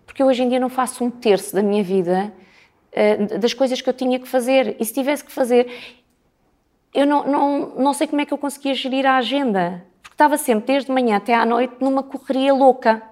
Porque 0.04 0.22
eu 0.22 0.26
hoje 0.26 0.42
em 0.42 0.50
dia 0.50 0.60
não 0.60 0.68
faço 0.68 1.02
um 1.02 1.10
terço 1.10 1.54
da 1.54 1.62
minha 1.62 1.82
vida 1.82 2.30
eh, 2.96 3.38
das 3.38 3.52
coisas 3.52 3.82
que 3.82 3.88
eu 3.88 3.92
tinha 3.92 4.18
que 4.18 4.26
fazer. 4.26 4.74
E 4.80 4.84
se 4.84 4.94
tivesse 4.94 5.22
que 5.22 5.30
fazer, 5.30 5.70
eu 6.94 7.06
não, 7.06 7.26
não, 7.26 7.74
não 7.76 7.92
sei 7.92 8.06
como 8.06 8.22
é 8.22 8.24
que 8.24 8.32
eu 8.32 8.38
conseguia 8.38 8.72
gerir 8.72 9.04
a 9.04 9.18
agenda. 9.18 9.84
Porque 10.00 10.14
estava 10.14 10.38
sempre, 10.38 10.68
desde 10.68 10.90
manhã 10.90 11.16
até 11.16 11.34
à 11.34 11.44
noite, 11.44 11.74
numa 11.78 12.02
correria 12.02 12.54
louca. 12.54 13.02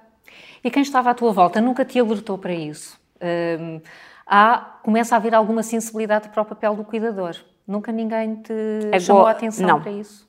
E 0.64 0.70
quem 0.70 0.80
estava 0.82 1.10
à 1.10 1.14
tua 1.14 1.32
volta 1.32 1.60
nunca 1.60 1.84
te 1.84 2.00
alertou 2.00 2.38
para 2.38 2.54
isso? 2.54 2.98
Um, 3.20 3.82
há, 4.26 4.78
começa 4.82 5.14
a 5.14 5.18
haver 5.18 5.34
alguma 5.34 5.62
sensibilidade 5.62 6.30
para 6.30 6.40
o 6.40 6.46
papel 6.46 6.74
do 6.74 6.84
cuidador. 6.84 7.36
Nunca 7.66 7.92
ninguém 7.92 8.36
te 8.36 8.52
Agora, 8.86 9.00
chamou 9.00 9.26
a 9.26 9.30
atenção 9.32 9.68
não. 9.68 9.82
para 9.82 9.92
isso? 9.92 10.26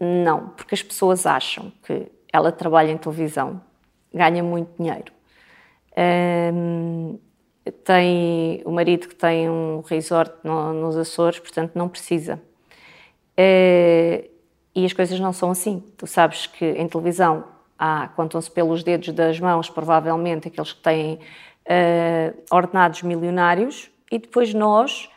Não, 0.00 0.48
porque 0.56 0.74
as 0.74 0.82
pessoas 0.82 1.26
acham 1.26 1.70
que 1.82 2.10
ela 2.32 2.50
trabalha 2.50 2.90
em 2.90 2.96
televisão, 2.96 3.60
ganha 4.14 4.42
muito 4.42 4.70
dinheiro. 4.78 5.12
Um, 6.54 7.18
tem 7.72 8.62
o 8.64 8.70
marido 8.70 9.08
que 9.08 9.14
tem 9.14 9.48
um 9.48 9.80
resort 9.80 10.32
no, 10.44 10.72
nos 10.72 10.96
Açores, 10.96 11.38
portanto 11.38 11.72
não 11.74 11.88
precisa. 11.88 12.40
É, 13.36 14.28
e 14.74 14.84
as 14.84 14.92
coisas 14.92 15.18
não 15.18 15.32
são 15.32 15.50
assim. 15.50 15.82
Tu 15.96 16.06
sabes 16.06 16.46
que 16.46 16.64
em 16.64 16.88
televisão 16.88 17.44
há, 17.78 18.08
contam-se 18.08 18.50
pelos 18.50 18.82
dedos 18.82 19.12
das 19.12 19.40
mãos, 19.40 19.70
provavelmente, 19.70 20.48
aqueles 20.48 20.72
que 20.72 20.82
têm 20.82 21.14
uh, 21.14 22.42
ordenados 22.50 23.02
milionários, 23.02 23.90
e 24.10 24.18
depois 24.18 24.52
nós 24.52 25.08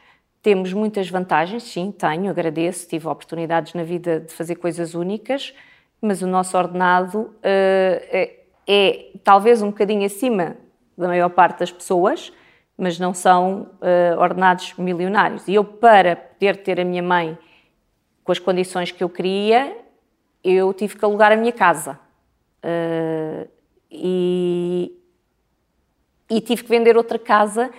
temos 0.41 0.73
muitas 0.73 1.09
vantagens, 1.09 1.63
sim, 1.63 1.91
tenho, 1.91 2.29
agradeço, 2.29 2.87
tive 2.87 3.07
oportunidades 3.07 3.73
na 3.73 3.83
vida 3.83 4.19
de 4.19 4.33
fazer 4.33 4.55
coisas 4.55 4.93
únicas, 4.93 5.53
mas 6.01 6.21
o 6.21 6.27
nosso 6.27 6.57
ordenado 6.57 7.19
uh, 7.19 7.31
é, 7.43 8.39
é, 8.67 9.05
talvez 9.23 9.61
um 9.61 9.67
bocadinho 9.67 10.05
acima 10.05 10.57
da 10.97 11.07
maior 11.07 11.29
parte 11.29 11.59
das 11.59 11.71
pessoas, 11.71 12.31
mas 12.77 12.99
não 12.99 13.13
são 13.13 13.69
uh, 13.81 14.19
ordenados 14.19 14.73
milionários. 14.77 15.47
E 15.47 15.55
eu, 15.55 15.63
para 15.63 16.15
poder 16.15 16.57
ter 16.57 16.79
a 16.79 16.85
minha 16.85 17.03
mãe 17.03 17.37
com 18.23 18.31
as 18.31 18.39
condições 18.39 18.91
que 18.91 19.03
eu 19.03 19.09
queria, 19.09 19.77
eu 20.43 20.73
tive 20.73 20.97
que 20.97 21.05
alugar 21.05 21.31
a 21.31 21.35
minha 21.35 21.51
casa. 21.51 21.99
Uh, 22.63 23.47
e, 23.91 24.97
e 26.29 26.41
tive 26.41 26.63
que 26.63 26.69
vender 26.69 26.97
outra 26.97 27.19
casa 27.19 27.69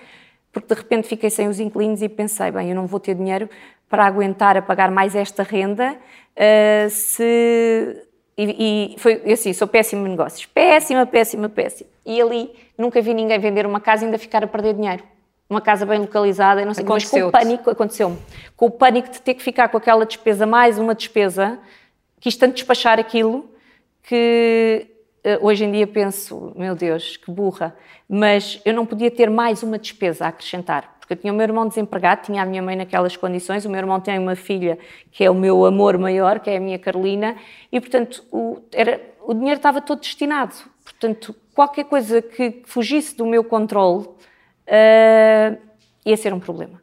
porque 0.55 0.73
de 0.73 0.81
repente 0.81 1.09
fiquei 1.09 1.29
sem 1.29 1.49
os 1.49 1.59
inquilinos 1.59 2.01
e 2.01 2.09
pensei, 2.09 2.53
bem, 2.53 2.71
eu 2.71 2.77
não 2.77 2.87
vou 2.87 3.01
ter 3.01 3.17
dinheiro 3.17 3.51
para 3.91 4.07
aguentar 4.07 4.57
a 4.57 4.63
pagar 4.63 4.91
mais 4.91 5.15
esta 5.17 5.43
renda 5.43 5.93
uh, 5.93 6.89
se... 6.89 8.07
E, 8.37 8.95
e, 8.95 8.99
foi 8.99 9.33
assim, 9.33 9.53
sou 9.53 9.69
péssima 9.69 10.07
em 10.09 10.11
negócios. 10.11 10.47
Péssima, 10.47 11.07
péssima, 11.07 11.49
péssima. 11.49 11.89
E 12.05 12.21
ali 12.21 12.51
nunca 12.77 13.01
vi 13.01 13.15
ninguém 13.15 13.39
vender 13.39 13.67
uma 13.67 13.81
casa 13.81 14.05
e 14.05 14.07
ainda 14.07 14.19
ficar 14.19 14.45
a 14.45 14.47
perder 14.47 14.75
dinheiro. 14.75 15.03
Uma 15.49 15.61
casa 15.61 15.85
bem 15.85 15.99
localizada, 15.99 16.63
e 16.63 16.65
não 16.65 16.73
sei 16.75 16.85
mas 16.85 17.09
com 17.09 17.21
o 17.21 17.31
pânico, 17.31 17.71
aconteceu-me. 17.71 18.19
Com 18.57 18.67
o 18.67 18.71
pânico 18.71 19.11
de 19.11 19.21
ter 19.21 19.35
que 19.35 19.43
ficar 19.43 19.69
com 19.69 19.77
aquela 19.77 20.07
despesa, 20.07 20.47
mais 20.47 20.79
uma 20.79 20.95
despesa, 20.95 21.59
quis 22.19 22.37
tanto 22.37 22.55
despachar 22.55 22.99
aquilo 22.99 23.51
que 24.03 24.87
eh, 25.23 25.39
hoje 25.41 25.65
em 25.65 25.73
dia 25.73 25.87
penso, 25.87 26.53
meu 26.57 26.75
Deus, 26.75 27.17
que 27.17 27.31
burra, 27.31 27.77
mas 28.09 28.61
eu 28.65 28.75
não 28.75 28.85
podia 28.85 29.11
ter 29.11 29.31
mais 29.31 29.63
uma 29.63 29.79
despesa 29.79 30.27
a 30.27 30.29
acrescentar, 30.29 30.97
porque 30.99 31.15
eu 31.15 31.17
tinha 31.17 31.33
o 31.33 31.37
meu 31.37 31.45
irmão 31.45 31.67
desempregado, 31.67 32.23
tinha 32.23 32.43
a 32.43 32.47
minha 32.47 32.63
mãe 32.63 32.77
naquelas 32.77 33.17
condições, 33.17 33.65
o 33.65 33.71
meu 33.71 33.79
irmão 33.79 34.01
tem 34.01 34.19
uma 34.19 34.37
filha 34.37 34.79
que 35.11 35.25
é 35.25 35.31
o 35.31 35.35
meu 35.35 35.65
amor 35.65 35.97
maior, 35.99 36.41
que 36.41 36.51
é 36.51 36.57
a 36.57 36.61
minha 36.61 36.79
Carolina, 36.79 37.37
e 37.73 37.81
portanto 37.81 38.23
o, 38.31 38.63
era, 38.73 39.01
o 39.23 39.33
dinheiro 39.33 39.57
estava 39.57 39.81
todo 39.81 40.01
destinado. 40.01 40.55
Portanto, 40.85 41.35
qualquer 41.55 41.85
coisa 41.85 42.21
que 42.21 42.63
fugisse 42.67 43.17
do 43.17 43.27
meu 43.27 43.43
controle 43.43 44.05
uh, 44.07 45.59
ia 46.05 46.17
ser 46.17 46.33
um 46.35 46.41
problema. 46.41 46.83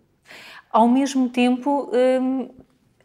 Ao 0.72 0.88
mesmo 0.88 1.30
tempo, 1.30 1.92
hum, 1.94 2.50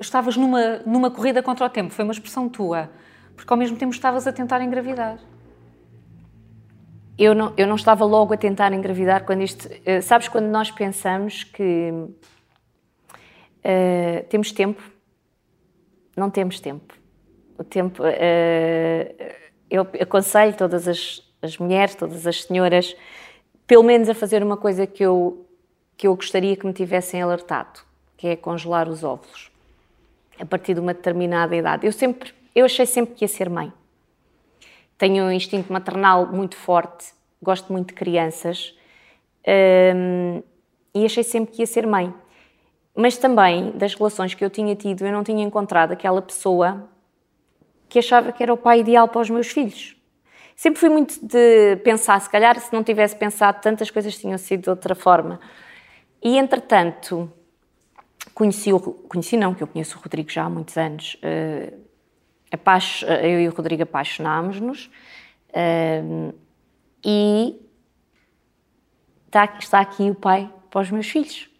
estavas 0.01 0.37
numa, 0.37 0.79
numa 0.87 1.11
corrida 1.11 1.43
contra 1.43 1.67
o 1.67 1.69
tempo, 1.69 1.93
foi 1.93 2.05
uma 2.05 2.13
expressão 2.13 2.49
tua 2.49 2.91
porque 3.37 3.53
ao 3.53 3.57
mesmo 3.57 3.77
tempo 3.77 3.93
estavas 3.93 4.27
a 4.27 4.33
tentar 4.33 4.63
engravidar. 4.63 5.19
Eu 7.19 7.35
não, 7.35 7.53
eu 7.57 7.67
não 7.67 7.77
estava 7.77 8.05
logo 8.05 8.35
a 8.35 8.37
tentar 8.37 8.73
engravidar 8.73 9.25
quando 9.25 9.43
isto. 9.43 9.67
Uh, 9.69 10.03
sabes 10.03 10.29
quando 10.29 10.47
nós 10.47 10.71
pensamos 10.71 11.45
que 11.45 11.91
uh, 13.65 14.27
temos 14.29 14.53
tempo? 14.53 14.83
Não 16.17 16.31
temos 16.31 16.61
tempo. 16.61 16.95
O 17.59 17.65
tempo. 17.65 18.03
Uh, 18.03 19.46
eu 19.71 19.87
aconselho 20.01 20.55
todas 20.55 20.87
as, 20.89 21.23
as 21.43 21.59
mulheres, 21.59 21.95
todas 21.95 22.27
as 22.27 22.43
senhoras, 22.45 22.97
pelo 23.67 23.83
menos 23.83 24.09
a 24.09 24.15
fazer 24.15 24.43
uma 24.43 24.57
coisa 24.57 24.87
que 24.87 25.03
eu, 25.03 25.47
que 25.97 26.07
eu 26.07 26.15
gostaria 26.15 26.57
que 26.57 26.67
me 26.67 26.73
tivessem 26.73 27.21
alertado, 27.21 27.81
que 28.17 28.29
é 28.29 28.37
congelar 28.37 28.89
os 28.89 29.03
óvulos 29.03 29.51
a 30.39 30.45
partir 30.45 30.75
de 30.75 30.81
uma 30.81 30.93
determinada 30.93 31.57
idade. 31.57 31.87
Eu 31.87 31.93
sempre 31.93 32.35
eu 32.57 32.65
achei 32.65 32.87
sempre 32.87 33.15
que 33.15 33.23
ia 33.23 33.29
ser 33.29 33.51
mãe. 33.51 33.71
Tenho 34.97 35.25
um 35.25 35.31
instinto 35.31 35.71
maternal 35.71 36.27
muito 36.27 36.57
forte, 36.57 37.13
gosto 37.43 37.71
muito 37.71 37.89
de 37.89 37.95
crianças 37.95 38.75
hum, 39.95 40.43
e 40.95 41.05
achei 41.05 41.23
sempre 41.23 41.55
que 41.55 41.61
ia 41.61 41.67
ser 41.67 41.87
mãe. 41.87 42.15
Mas 42.95 43.19
também, 43.19 43.73
das 43.73 43.93
relações 43.93 44.33
que 44.33 44.43
eu 44.43 44.49
tinha 44.49 44.75
tido, 44.75 45.05
eu 45.05 45.13
não 45.13 45.23
tinha 45.23 45.45
encontrado 45.45 45.93
aquela 45.93 46.23
pessoa 46.23 46.89
que 47.89 47.99
achava 47.99 48.33
que 48.33 48.43
era 48.43 48.53
o 48.53 48.57
pai 48.57 48.81
ideal 48.81 49.09
para 49.09 49.21
os 49.21 49.31
meus 49.31 49.49
filhos. 49.49 49.97
Sempre 50.55 50.81
fui 50.81 50.89
muito 50.89 51.19
de 51.25 51.77
pensar, 51.85 52.21
se 52.21 52.31
calhar, 52.31 52.59
se 52.59 52.73
não 52.73 52.83
tivesse 52.83 53.15
pensado, 53.15 53.61
tantas 53.61 53.91
coisas 53.91 54.17
tinham 54.17 54.39
sido 54.39 54.63
de 54.63 54.71
outra 54.71 54.95
forma. 54.95 55.39
E, 56.23 56.39
entretanto, 56.39 57.31
conheci, 58.35 58.73
o, 58.73 58.81
conheci 58.81 59.37
não, 59.37 59.55
que 59.55 59.63
eu 59.63 59.67
conheço 59.67 59.99
o 59.99 60.01
Rodrigo 60.01 60.31
já 60.31 60.45
há 60.45 60.51
muitos 60.51 60.77
anos, 60.77 61.17
uh, 61.17 61.87
eu 63.23 63.41
e 63.41 63.49
o 63.49 63.53
Rodrigo 63.53 63.83
apaixonámos-nos 63.83 64.91
um, 66.03 66.33
e 67.05 67.61
está, 69.27 69.45
está 69.59 69.81
aqui 69.81 70.11
o 70.11 70.15
pai 70.15 70.51
para 70.71 70.81
os 70.81 70.91
meus 70.91 71.09
filhos. 71.09 71.51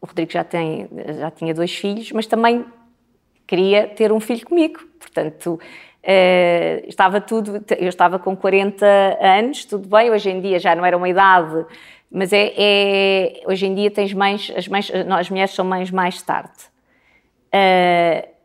O 0.00 0.06
Rodrigo 0.06 0.30
já, 0.30 0.44
tem, 0.44 0.88
já 1.18 1.30
tinha 1.30 1.52
dois 1.52 1.74
filhos, 1.74 2.12
mas 2.12 2.26
também 2.26 2.64
queria 3.46 3.86
ter 3.86 4.12
um 4.12 4.20
filho 4.20 4.44
comigo. 4.44 4.80
Portanto, 4.98 5.54
uh, 5.54 6.88
estava 6.88 7.20
tudo. 7.20 7.64
Eu 7.78 7.88
estava 7.88 8.18
com 8.18 8.36
40 8.36 8.86
anos, 9.20 9.64
tudo 9.64 9.88
bem. 9.88 10.10
Hoje 10.10 10.30
em 10.30 10.40
dia 10.40 10.58
já 10.58 10.74
não 10.74 10.84
era 10.84 10.96
uma 10.96 11.08
idade, 11.08 11.64
mas 12.10 12.32
é, 12.32 12.52
é 12.56 13.42
hoje 13.46 13.66
em 13.66 13.74
dia 13.74 13.90
tens 13.90 14.12
mães, 14.12 14.52
as 14.56 14.68
mães, 14.68 14.90
as 14.90 15.30
mulheres 15.30 15.54
são 15.54 15.64
mães 15.64 15.90
mais 15.90 16.20
tarde. 16.22 16.64
Uh, 17.48 18.36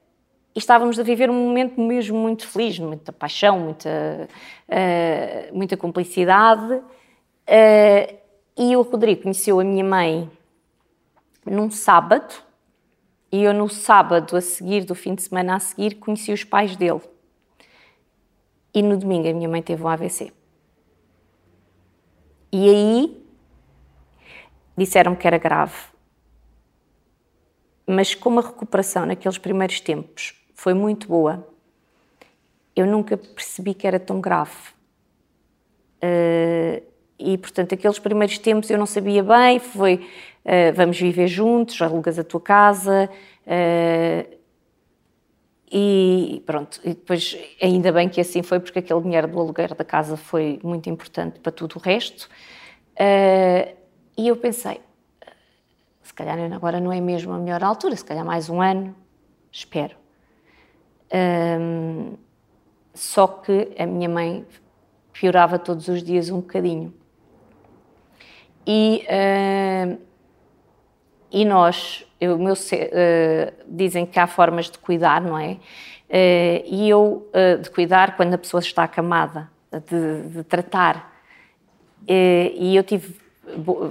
e 0.54 0.60
estávamos 0.60 1.00
a 1.00 1.04
viver 1.04 1.30
um 1.30 1.34
momento 1.34 1.80
mesmo 1.80 2.18
muito 2.18 2.46
feliz, 2.46 2.78
muita 2.78 3.14
paixão, 3.14 3.58
muita, 3.60 4.28
uh, 4.68 5.58
muita 5.58 5.78
cumplicidade. 5.78 6.82
E 8.58 8.76
o 8.76 8.82
Rodrigo 8.82 9.24
conheceu 9.24 9.60
a 9.60 9.64
minha 9.64 9.84
mãe 9.84 10.30
num 11.46 11.72
sábado, 11.72 12.34
e 13.32 13.44
eu 13.44 13.54
no 13.54 13.70
sábado 13.70 14.36
a 14.36 14.42
seguir, 14.42 14.84
do 14.84 14.94
fim 14.94 15.16
de 15.16 15.22
semana 15.22 15.56
a 15.56 15.60
seguir, 15.60 15.96
conheci 15.96 16.34
os 16.34 16.44
pais 16.44 16.76
dele. 16.76 17.02
E 18.74 18.82
no 18.82 18.98
domingo 18.98 19.28
a 19.28 19.34
minha 19.34 19.48
mãe 19.48 19.62
teve 19.62 19.82
um 19.82 19.88
AVC. 19.88 20.34
E 22.52 22.70
aí 22.70 23.26
disseram 24.78 25.16
que 25.16 25.26
era 25.26 25.38
grave. 25.38 25.76
Mas 27.88 28.14
como 28.14 28.40
a 28.40 28.44
recuperação 28.44 29.06
naqueles 29.06 29.38
primeiros 29.38 29.80
tempos 29.80 30.36
foi 30.54 30.74
muito 30.74 31.08
boa. 31.08 31.48
Eu 32.76 32.86
nunca 32.86 33.18
percebi 33.18 33.74
que 33.74 33.88
era 33.88 34.00
tão 34.00 34.20
grave. 34.20 34.74
Uh, 36.04 36.84
e, 37.20 37.38
portanto, 37.38 37.76
aqueles 37.76 38.00
primeiros 38.00 38.38
tempos 38.40 38.70
eu 38.70 38.78
não 38.78 38.88
sabia 38.88 39.24
bem, 39.24 39.60
foi 39.60 40.10
uh, 40.46 40.74
vamos 40.76 41.00
viver 41.00 41.28
juntos, 41.28 41.82
alugas 41.82 42.18
a 42.20 42.24
tua 42.24 42.42
casa, 42.42 43.10
uh, 43.46 44.42
e 45.74 46.44
pronto, 46.46 46.82
e 46.84 46.90
depois 46.90 47.38
ainda 47.62 47.92
bem 47.92 48.10
que 48.10 48.20
assim 48.20 48.44
foi, 48.44 48.60
porque 48.60 48.80
aquele 48.80 49.02
dinheiro 49.02 49.28
do 49.28 49.40
aluguer 49.40 49.74
da 49.74 49.86
casa 49.86 50.18
foi 50.18 50.60
muito 50.64 50.90
importante 50.90 51.40
para 51.40 51.52
tudo 51.52 51.78
o 51.78 51.80
resto. 51.80 52.30
e 54.18 54.28
eu 54.28 54.36
pensei, 54.36 54.82
se 56.02 56.14
calhar 56.14 56.38
agora 56.52 56.80
não 56.82 56.92
é 56.92 57.00
mesmo 57.00 57.32
a 57.32 57.38
melhor 57.38 57.64
altura, 57.64 57.96
se 57.96 58.04
calhar 58.04 58.26
mais 58.26 58.50
um 58.50 58.62
ano, 58.62 58.94
espero. 59.50 59.96
Um, 61.14 62.18
só 62.94 63.28
que 63.28 63.74
a 63.78 63.86
minha 63.86 64.10
mãe 64.10 64.46
piorava 65.14 65.60
todos 65.60 65.88
os 65.88 66.04
dias 66.04 66.30
um 66.30 66.42
bocadinho. 66.42 66.94
E, 68.66 69.06
uh, 69.08 69.98
e 71.32 71.46
nós, 71.46 72.06
eu, 72.20 72.38
meu, 72.38 72.54
uh, 72.54 73.54
dizem 73.68 74.06
que 74.06 74.20
há 74.20 74.28
formas 74.28 74.70
de 74.70 74.78
cuidar, 74.78 75.22
não 75.22 75.38
é? 75.38 75.54
Uh, 75.54 76.64
e 76.66 76.90
eu, 76.90 77.30
de 77.62 77.70
cuidar 77.70 78.18
quando 78.18 78.34
a 78.34 78.38
pessoa 78.38 78.60
está 78.60 78.84
acamada, 78.84 79.50
de, 79.72 80.30
de 80.30 80.44
tratar. 80.44 81.14
e 82.08 82.76
eu 82.76 82.84
tive 82.84 83.16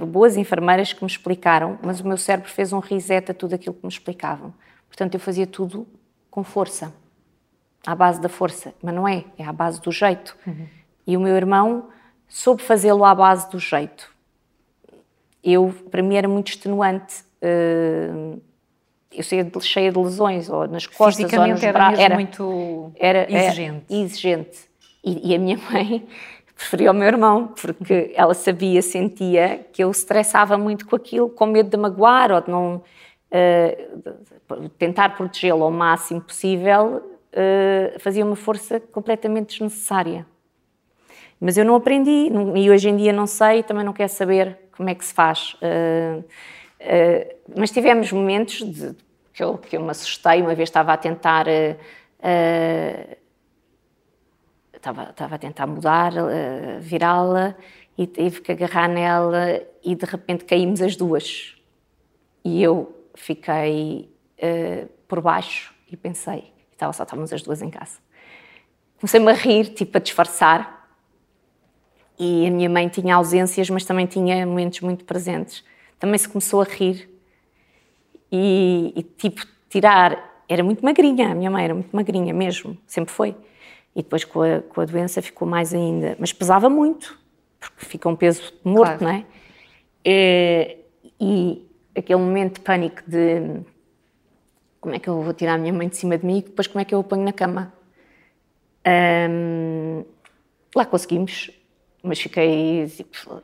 boas 0.07 0.37
enfermeiras 0.37 0.93
que 0.93 1.03
me 1.03 1.09
explicaram, 1.09 1.79
mas 1.81 1.99
o 1.99 2.07
meu 2.07 2.17
cérebro 2.17 2.49
fez 2.49 2.71
um 2.71 2.79
reset 2.79 3.31
a 3.31 3.33
tudo 3.33 3.55
aquilo 3.55 3.73
que 3.73 3.83
me 3.83 3.91
explicavam. 3.91 4.53
Portanto, 4.87 5.15
eu 5.15 5.19
fazia 5.19 5.47
tudo 5.47 5.87
com 6.29 6.43
força 6.43 6.93
à 7.85 7.95
base 7.95 8.21
da 8.21 8.29
força, 8.29 8.73
mas 8.81 8.93
não 8.93 9.07
é, 9.07 9.25
é 9.37 9.43
à 9.43 9.51
base 9.51 9.81
do 9.81 9.91
jeito. 9.91 10.37
Uhum. 10.45 10.67
E 11.05 11.17
o 11.17 11.19
meu 11.19 11.35
irmão 11.35 11.89
soube 12.27 12.61
fazê-lo 12.61 13.03
à 13.03 13.13
base 13.13 13.49
do 13.49 13.59
jeito. 13.59 14.13
Eu, 15.43 15.73
para 15.89 16.03
mim, 16.03 16.15
era 16.15 16.27
muito 16.27 16.49
extenuante. 16.49 17.23
Uh, 17.41 18.41
eu 19.11 19.23
saía 19.23 19.49
cheia 19.61 19.91
de 19.91 19.99
lesões, 19.99 20.49
ou 20.49 20.67
nas 20.67 20.87
costas, 20.87 21.31
ou 21.33 21.47
nos 21.47 21.59
braços. 21.59 21.99
Era, 21.99 22.03
era 22.03 22.15
muito 22.15 22.91
era, 22.95 23.23
exigente. 23.29 23.85
Era 23.89 24.01
exigente. 24.01 24.59
E, 25.03 25.31
e, 25.31 25.35
a 25.35 25.39
minha 25.39 25.57
mãe 25.71 26.07
preferia 26.55 26.91
o 26.91 26.93
meu 26.93 27.07
irmão, 27.07 27.53
porque 27.59 28.13
ela 28.15 28.33
sabia, 28.33 28.81
sentia 28.81 29.65
que 29.73 29.83
eu 29.83 29.91
estressava 29.91 30.57
muito 30.57 30.85
com 30.87 30.95
aquilo, 30.95 31.29
com 31.29 31.45
medo 31.47 31.69
de 31.69 31.77
magoar 31.77 32.31
ou 32.31 32.41
de 32.41 32.49
não 32.49 32.75
uh, 33.31 34.69
tentar 34.77 35.15
protegê-lo 35.15 35.63
ao 35.63 35.71
máximo 35.71 36.21
possível, 36.21 37.03
uh, 37.33 37.99
fazia 37.99 38.23
uma 38.23 38.35
força 38.35 38.79
completamente 38.79 39.49
desnecessária. 39.49 40.25
Mas 41.39 41.57
eu 41.57 41.65
não 41.65 41.73
aprendi 41.73 42.29
e 42.55 42.69
hoje 42.69 42.89
em 42.89 42.95
dia 42.95 43.11
não 43.11 43.25
sei, 43.25 43.63
também 43.63 43.83
não 43.83 43.93
quero 43.93 44.09
saber 44.09 44.59
como 44.77 44.89
é 44.89 44.95
que 44.95 45.03
se 45.03 45.13
faz. 45.13 45.55
Uh, 45.55 46.23
mas 47.55 47.71
tivemos 47.71 48.11
momentos 48.11 48.63
de, 48.63 48.95
que, 49.33 49.43
eu, 49.43 49.57
que 49.57 49.77
eu 49.77 49.81
me 49.81 49.91
assustei, 49.91 50.41
uma 50.41 50.55
vez 50.55 50.69
estava 50.69 50.93
a 50.93 50.97
tentar 50.97 51.45
estava, 54.81 55.09
estava 55.11 55.35
a 55.35 55.37
tentar 55.37 55.67
mudar, 55.67 56.13
uh, 56.13 56.79
virá-la 56.79 57.55
e 57.97 58.07
tive 58.07 58.41
que 58.41 58.51
agarrar 58.51 58.87
nela 58.87 59.61
e 59.83 59.95
de 59.95 60.05
repente 60.05 60.43
caímos 60.43 60.81
as 60.81 60.95
duas. 60.95 61.55
E 62.43 62.61
eu 62.61 62.93
fiquei 63.13 64.11
uh, 64.39 64.89
por 65.07 65.21
baixo 65.21 65.73
e 65.89 65.95
pensei, 65.95 66.51
estava, 66.71 66.91
só 66.91 67.03
estávamos 67.03 67.31
as 67.31 67.43
duas 67.43 67.61
em 67.61 67.69
casa. 67.69 67.99
Comecei-me 68.99 69.31
a 69.31 69.33
rir, 69.33 69.69
tipo 69.69 69.97
a 69.97 70.01
disfarçar. 70.01 70.79
E 72.19 72.45
a 72.45 72.51
minha 72.51 72.69
mãe 72.69 72.87
tinha 72.87 73.15
ausências, 73.15 73.69
mas 73.69 73.83
também 73.83 74.05
tinha 74.05 74.45
momentos 74.45 74.81
muito 74.81 75.05
presentes. 75.05 75.63
Também 76.01 76.17
se 76.17 76.27
começou 76.27 76.61
a 76.61 76.63
rir 76.63 77.07
e, 78.31 78.91
e 78.95 79.03
tipo 79.03 79.45
tirar. 79.69 80.43
Era 80.49 80.63
muito 80.63 80.83
magrinha, 80.83 81.31
a 81.31 81.35
minha 81.35 81.51
mãe 81.51 81.63
era 81.63 81.75
muito 81.75 81.95
magrinha 81.95 82.33
mesmo, 82.33 82.75
sempre 82.87 83.13
foi. 83.13 83.35
E 83.95 84.01
depois 84.01 84.23
com 84.23 84.41
a, 84.41 84.61
com 84.61 84.81
a 84.81 84.85
doença 84.85 85.21
ficou 85.21 85.47
mais 85.47 85.75
ainda. 85.75 86.17
Mas 86.19 86.33
pesava 86.33 86.67
muito, 86.71 87.19
porque 87.59 87.85
fica 87.85 88.09
um 88.09 88.15
peso 88.15 88.51
morto, 88.63 88.97
claro. 88.97 89.03
não 89.03 89.11
é? 89.11 89.25
E, 90.03 90.77
e 91.19 91.69
aquele 91.95 92.19
momento 92.19 92.55
de 92.55 92.61
pânico 92.61 93.03
de 93.07 93.61
como 94.79 94.95
é 94.95 94.99
que 94.99 95.07
eu 95.07 95.21
vou 95.21 95.33
tirar 95.35 95.53
a 95.53 95.57
minha 95.59 95.71
mãe 95.71 95.87
de 95.87 95.97
cima 95.97 96.17
de 96.17 96.25
mim 96.25 96.39
e 96.39 96.41
depois 96.41 96.65
como 96.65 96.81
é 96.81 96.85
que 96.85 96.95
eu 96.95 96.99
a 96.99 97.03
ponho 97.03 97.23
na 97.23 97.31
cama. 97.31 97.71
Lá 100.75 100.83
conseguimos, 100.83 101.51
mas 102.01 102.19
fiquei 102.19 102.87
tipo, 102.87 103.43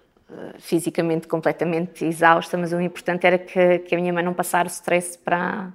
fisicamente 0.60 1.28
completamente 1.28 2.04
exausta, 2.06 2.58
mas 2.58 2.74
o 2.74 2.82
importante 2.82 3.26
era 3.26 3.38
que, 3.38 3.80
que 3.80 3.96
a 3.96 3.98
minha 3.98 4.12
mãe 4.12 4.24
não 4.24 4.34
passasse 4.34 4.66
o 4.66 4.74
stress 4.74 5.18
para, 5.18 5.72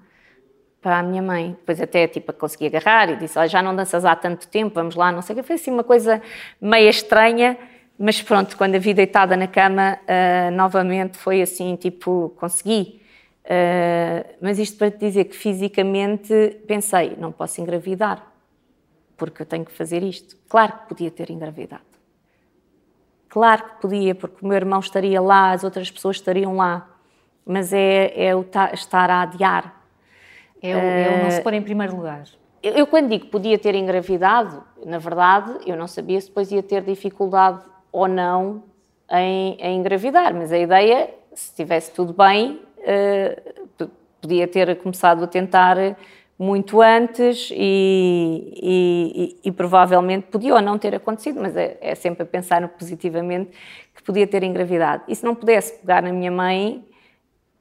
para 0.81 0.99
a 0.99 1.03
minha 1.03 1.23
mãe. 1.23 1.53
Depois 1.53 1.81
até 1.81 2.07
tipo, 2.07 2.33
consegui 2.33 2.67
agarrar 2.67 3.11
e 3.11 3.17
disse, 3.17 3.39
oh, 3.39 3.47
já 3.47 3.63
não 3.63 3.75
danças 3.75 4.05
há 4.05 4.15
tanto 4.15 4.49
tempo, 4.49 4.75
vamos 4.75 4.95
lá, 4.95 5.11
não 5.11 5.23
sei 5.23 5.35
o 5.35 5.39
que. 5.39 5.43
Foi 5.43 5.57
assim 5.57 5.71
uma 5.71 5.85
coisa 5.85 6.21
meio 6.61 6.89
estranha, 6.89 7.57
mas 7.99 8.21
pronto, 8.21 8.57
quando 8.57 8.75
a 8.75 8.79
vi 8.79 8.93
deitada 8.93 9.37
na 9.37 9.47
cama, 9.47 9.99
uh, 10.03 10.51
novamente 10.51 11.17
foi 11.17 11.41
assim, 11.41 11.77
tipo, 11.77 12.35
consegui. 12.37 13.01
Uh, 13.45 14.37
mas 14.41 14.59
isto 14.59 14.77
para 14.77 14.91
te 14.91 14.99
dizer 14.99 15.25
que 15.25 15.37
fisicamente 15.37 16.61
pensei, 16.67 17.17
não 17.19 17.33
posso 17.33 17.61
engravidar, 17.61 18.27
porque 19.17 19.43
eu 19.43 19.47
tenho 19.47 19.65
que 19.65 19.73
fazer 19.73 20.03
isto. 20.03 20.37
Claro 20.49 20.73
que 20.73 20.89
podia 20.89 21.11
ter 21.11 21.31
engravidado. 21.31 21.92
Claro 23.33 23.65
que 23.65 23.81
podia, 23.81 24.15
porque 24.15 24.45
o 24.45 24.47
meu 24.47 24.57
irmão 24.57 24.79
estaria 24.79 25.19
lá, 25.19 25.53
as 25.53 25.65
outras 25.65 25.91
pessoas 25.91 26.17
estariam 26.17 26.55
lá. 26.55 26.87
Mas 27.47 27.73
é, 27.73 28.13
é 28.27 28.37
o 28.37 28.45
estar 28.75 29.09
a 29.09 29.23
adiar 29.23 29.83
é 30.63 30.77
o, 30.77 30.79
é 30.79 31.09
o 31.09 31.25
não 31.25 31.31
se 31.31 31.41
pôr 31.41 31.55
em 31.55 31.63
primeiro 31.63 31.97
lugar. 31.97 32.25
Eu, 32.63 32.75
eu, 32.75 32.87
quando 32.87 33.09
digo 33.09 33.29
podia 33.29 33.59
ter 33.59 33.75
engravidado, 33.75 34.63
na 34.85 34.99
verdade, 34.99 35.53
eu 35.67 35.79
não 35.79 35.89
sabia 35.89 36.21
se 36.21 36.29
depois 36.29 36.53
ia 36.53 36.63
ter 36.63 36.83
dificuldade 36.83 37.65
ou 37.91 38.07
não 38.07 38.65
em, 39.11 39.57
em 39.59 39.79
engravidar, 39.79 40.35
mas 40.35 40.53
a 40.53 40.59
ideia, 40.59 41.09
se 41.33 41.49
estivesse 41.49 41.91
tudo 41.91 42.13
bem, 42.13 42.61
uh, 42.79 43.91
podia 44.21 44.47
ter 44.47 44.77
começado 44.77 45.25
a 45.25 45.27
tentar 45.27 45.77
muito 46.43 46.83
antes 46.83 47.51
e, 47.53 48.53
e, 48.61 49.39
e, 49.45 49.53
provavelmente 49.53 50.27
podia 50.27 50.57
ou 50.57 50.61
não 50.61 50.77
ter 50.77 50.93
acontecido, 50.93 51.41
mas 51.41 51.57
é, 51.57 51.79
é 51.81 51.95
sempre 51.95 52.25
a 52.25 52.27
pensar 52.27 52.67
positivamente 52.71 53.53
que 53.95 54.03
podia 54.03 54.27
ter 54.27 54.43
engravidado. 54.43 55.05
E 55.07 55.15
se 55.15 55.25
não 55.25 55.37
pudesse 55.37 55.79
pegar 55.79 56.03
na 56.03 56.13
minha 56.13 56.33
mãe, 56.33 56.85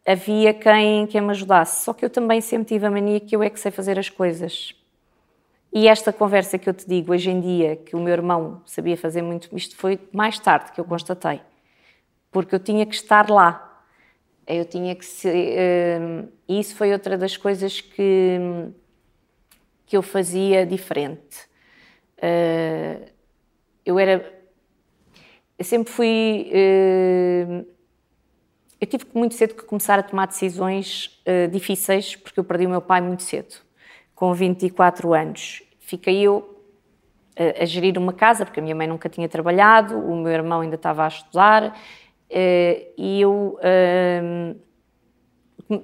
havia 0.04 0.52
quem, 0.52 1.06
quem 1.06 1.22
me 1.22 1.30
ajudasse. 1.30 1.86
Só 1.86 1.94
que 1.94 2.04
eu 2.04 2.10
também 2.10 2.42
sempre 2.42 2.70
tive 2.70 2.88
a 2.88 2.90
mania 2.90 3.20
que 3.20 3.36
eu 3.36 3.44
é 3.44 3.52
que 3.52 3.60
sei 3.60 3.70
fazer 3.70 4.00
as 4.00 4.10
coisas. 4.10 4.74
E 5.72 5.88
esta 5.88 6.12
conversa 6.12 6.58
que 6.58 6.68
eu 6.68 6.74
te 6.74 6.88
digo 6.88 7.14
hoje 7.14 7.30
em 7.30 7.40
dia, 7.40 7.76
que 7.76 7.96
o 7.96 8.00
meu 8.00 8.14
irmão 8.14 8.64
sabia 8.66 8.98
fazer 8.98 9.22
muito, 9.22 9.48
isto 9.56 9.78
foi 9.78 10.00
mais 10.12 10.40
tarde 10.40 10.72
que 10.72 10.82
eu 10.82 10.86
constatei. 10.86 11.40
Porque 12.32 12.56
eu 12.56 12.60
tinha 12.60 12.84
que 12.88 12.96
estar 12.96 13.30
lá. 13.30 13.71
Eu 14.48 14.66
tinha 14.66 14.96
que 14.96 15.06
ser. 15.06 15.58
Uh, 16.00 16.32
isso 16.48 16.76
foi 16.76 16.92
outra 16.92 17.18
das 17.18 17.38
coisas 17.38 17.80
que, 17.80 18.40
que 19.86 19.96
eu 19.96 20.02
fazia 20.02 20.66
diferente. 20.66 21.38
Uh, 22.18 23.10
eu 23.86 23.98
era. 24.00 24.42
Eu 25.58 25.66
sempre 25.66 25.92
fui. 25.92 26.52
Uh, 26.52 27.66
eu 28.82 28.88
tive 28.88 29.06
muito 29.14 29.36
cedo 29.36 29.54
que 29.54 29.64
começar 29.64 30.00
a 30.00 30.04
tomar 30.04 30.26
decisões 30.26 31.22
uh, 31.28 31.48
difíceis, 31.52 32.16
porque 32.16 32.40
eu 32.40 32.44
perdi 32.44 32.66
o 32.66 32.70
meu 32.70 32.82
pai 32.82 33.00
muito 33.00 33.22
cedo, 33.22 33.56
com 34.16 34.34
24 34.34 35.14
anos. 35.14 35.62
Fiquei 35.80 36.20
eu 36.22 36.38
uh, 37.40 37.62
a 37.62 37.66
gerir 37.66 37.96
uma 38.00 38.12
casa, 38.12 38.44
porque 38.44 38.60
a 38.60 38.64
minha 38.64 38.76
mãe 38.76 38.88
nunca 38.88 39.08
tinha 39.08 39.30
trabalhado, 39.30 40.00
o 40.00 40.16
meu 40.16 40.32
irmão 40.32 40.62
ainda 40.62 40.78
estava 40.78 41.06
a 41.06 41.08
estudar, 41.08 41.80
e 42.32 43.22
eu 43.22 43.60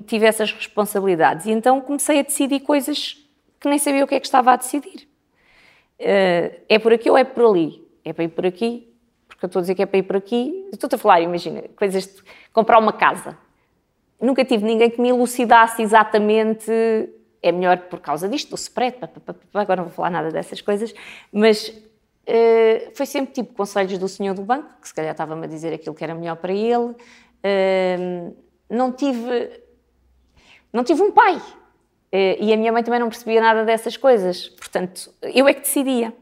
tive 0.05 0.25
essas 0.25 0.51
responsabilidades. 0.51 1.45
E 1.45 1.51
então 1.51 1.81
comecei 1.81 2.19
a 2.19 2.23
decidir 2.23 2.61
coisas 2.61 3.23
que 3.59 3.67
nem 3.67 3.77
sabia 3.77 4.03
o 4.03 4.07
que 4.07 4.15
é 4.15 4.19
que 4.19 4.27
estava 4.27 4.53
a 4.53 4.55
decidir. 4.55 5.07
é 5.99 6.79
por 6.79 6.93
aqui 6.93 7.09
ou 7.09 7.17
é 7.17 7.23
por 7.23 7.51
ali? 7.51 7.85
É 8.03 8.13
para 8.13 8.23
ir 8.23 8.29
por 8.29 8.45
aqui 8.45 8.87
porque 9.37 9.45
eu 9.45 9.47
estou 9.47 9.59
a 9.59 9.61
dizer 9.61 9.75
que 9.75 9.83
é 9.83 9.85
para 9.85 9.99
ir 9.99 10.03
por 10.03 10.15
aqui. 10.15 10.67
Estou-te 10.73 10.95
a 10.95 10.97
falar, 10.97 11.21
imagina, 11.21 11.61
coisas 11.75 12.07
de 12.07 12.23
comprar 12.51 12.79
uma 12.79 12.91
casa. 12.91 13.37
Nunca 14.19 14.43
tive 14.43 14.65
ninguém 14.65 14.89
que 14.89 14.99
me 14.99 15.09
elucidasse 15.09 15.83
exatamente 15.83 16.71
é 17.39 17.51
melhor 17.51 17.77
por 17.81 17.99
causa 17.99 18.27
disto, 18.27 18.49
do 18.49 18.55
spread, 18.55 18.97
agora 19.53 19.77
não 19.77 19.85
vou 19.85 19.93
falar 19.93 20.09
nada 20.09 20.31
dessas 20.31 20.59
coisas, 20.59 20.93
mas 21.31 21.71
uh, 22.27 22.91
foi 22.95 23.05
sempre 23.05 23.33
tipo 23.33 23.53
conselhos 23.53 23.97
do 23.97 24.07
senhor 24.07 24.33
do 24.33 24.43
banco, 24.43 24.69
que 24.81 24.87
se 24.87 24.93
calhar 24.93 25.11
estava-me 25.11 25.45
a 25.45 25.47
dizer 25.47 25.73
aquilo 25.73 25.95
que 25.95 26.03
era 26.03 26.13
melhor 26.13 26.35
para 26.37 26.53
ele. 26.53 26.95
Uh, 27.43 28.35
não 28.69 28.91
tive 28.91 29.61
não 30.71 30.83
tive 30.83 31.01
um 31.01 31.11
pai. 31.11 31.37
Uh, 31.37 32.37
e 32.39 32.53
a 32.53 32.57
minha 32.57 32.71
mãe 32.71 32.83
também 32.83 32.99
não 32.99 33.09
percebia 33.09 33.41
nada 33.41 33.63
dessas 33.65 33.97
coisas. 33.97 34.49
Portanto, 34.49 35.13
eu 35.21 35.47
é 35.47 35.53
que 35.53 35.61
decidia. 35.61 36.13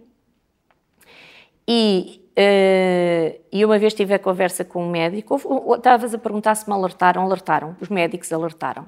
E 1.68 2.22
Uh, 2.38 3.40
e 3.50 3.64
uma 3.64 3.80
vez 3.80 3.94
tive 3.94 4.14
a 4.14 4.20
conversa 4.20 4.66
com 4.66 4.84
um 4.86 4.90
médico, 4.90 5.40
estavas 5.78 6.14
a 6.14 6.18
perguntar 6.18 6.54
se 6.56 6.68
me 6.68 6.76
alertaram, 6.76 7.22
alertaram, 7.22 7.78
os 7.80 7.88
médicos 7.88 8.34
alertaram, 8.34 8.86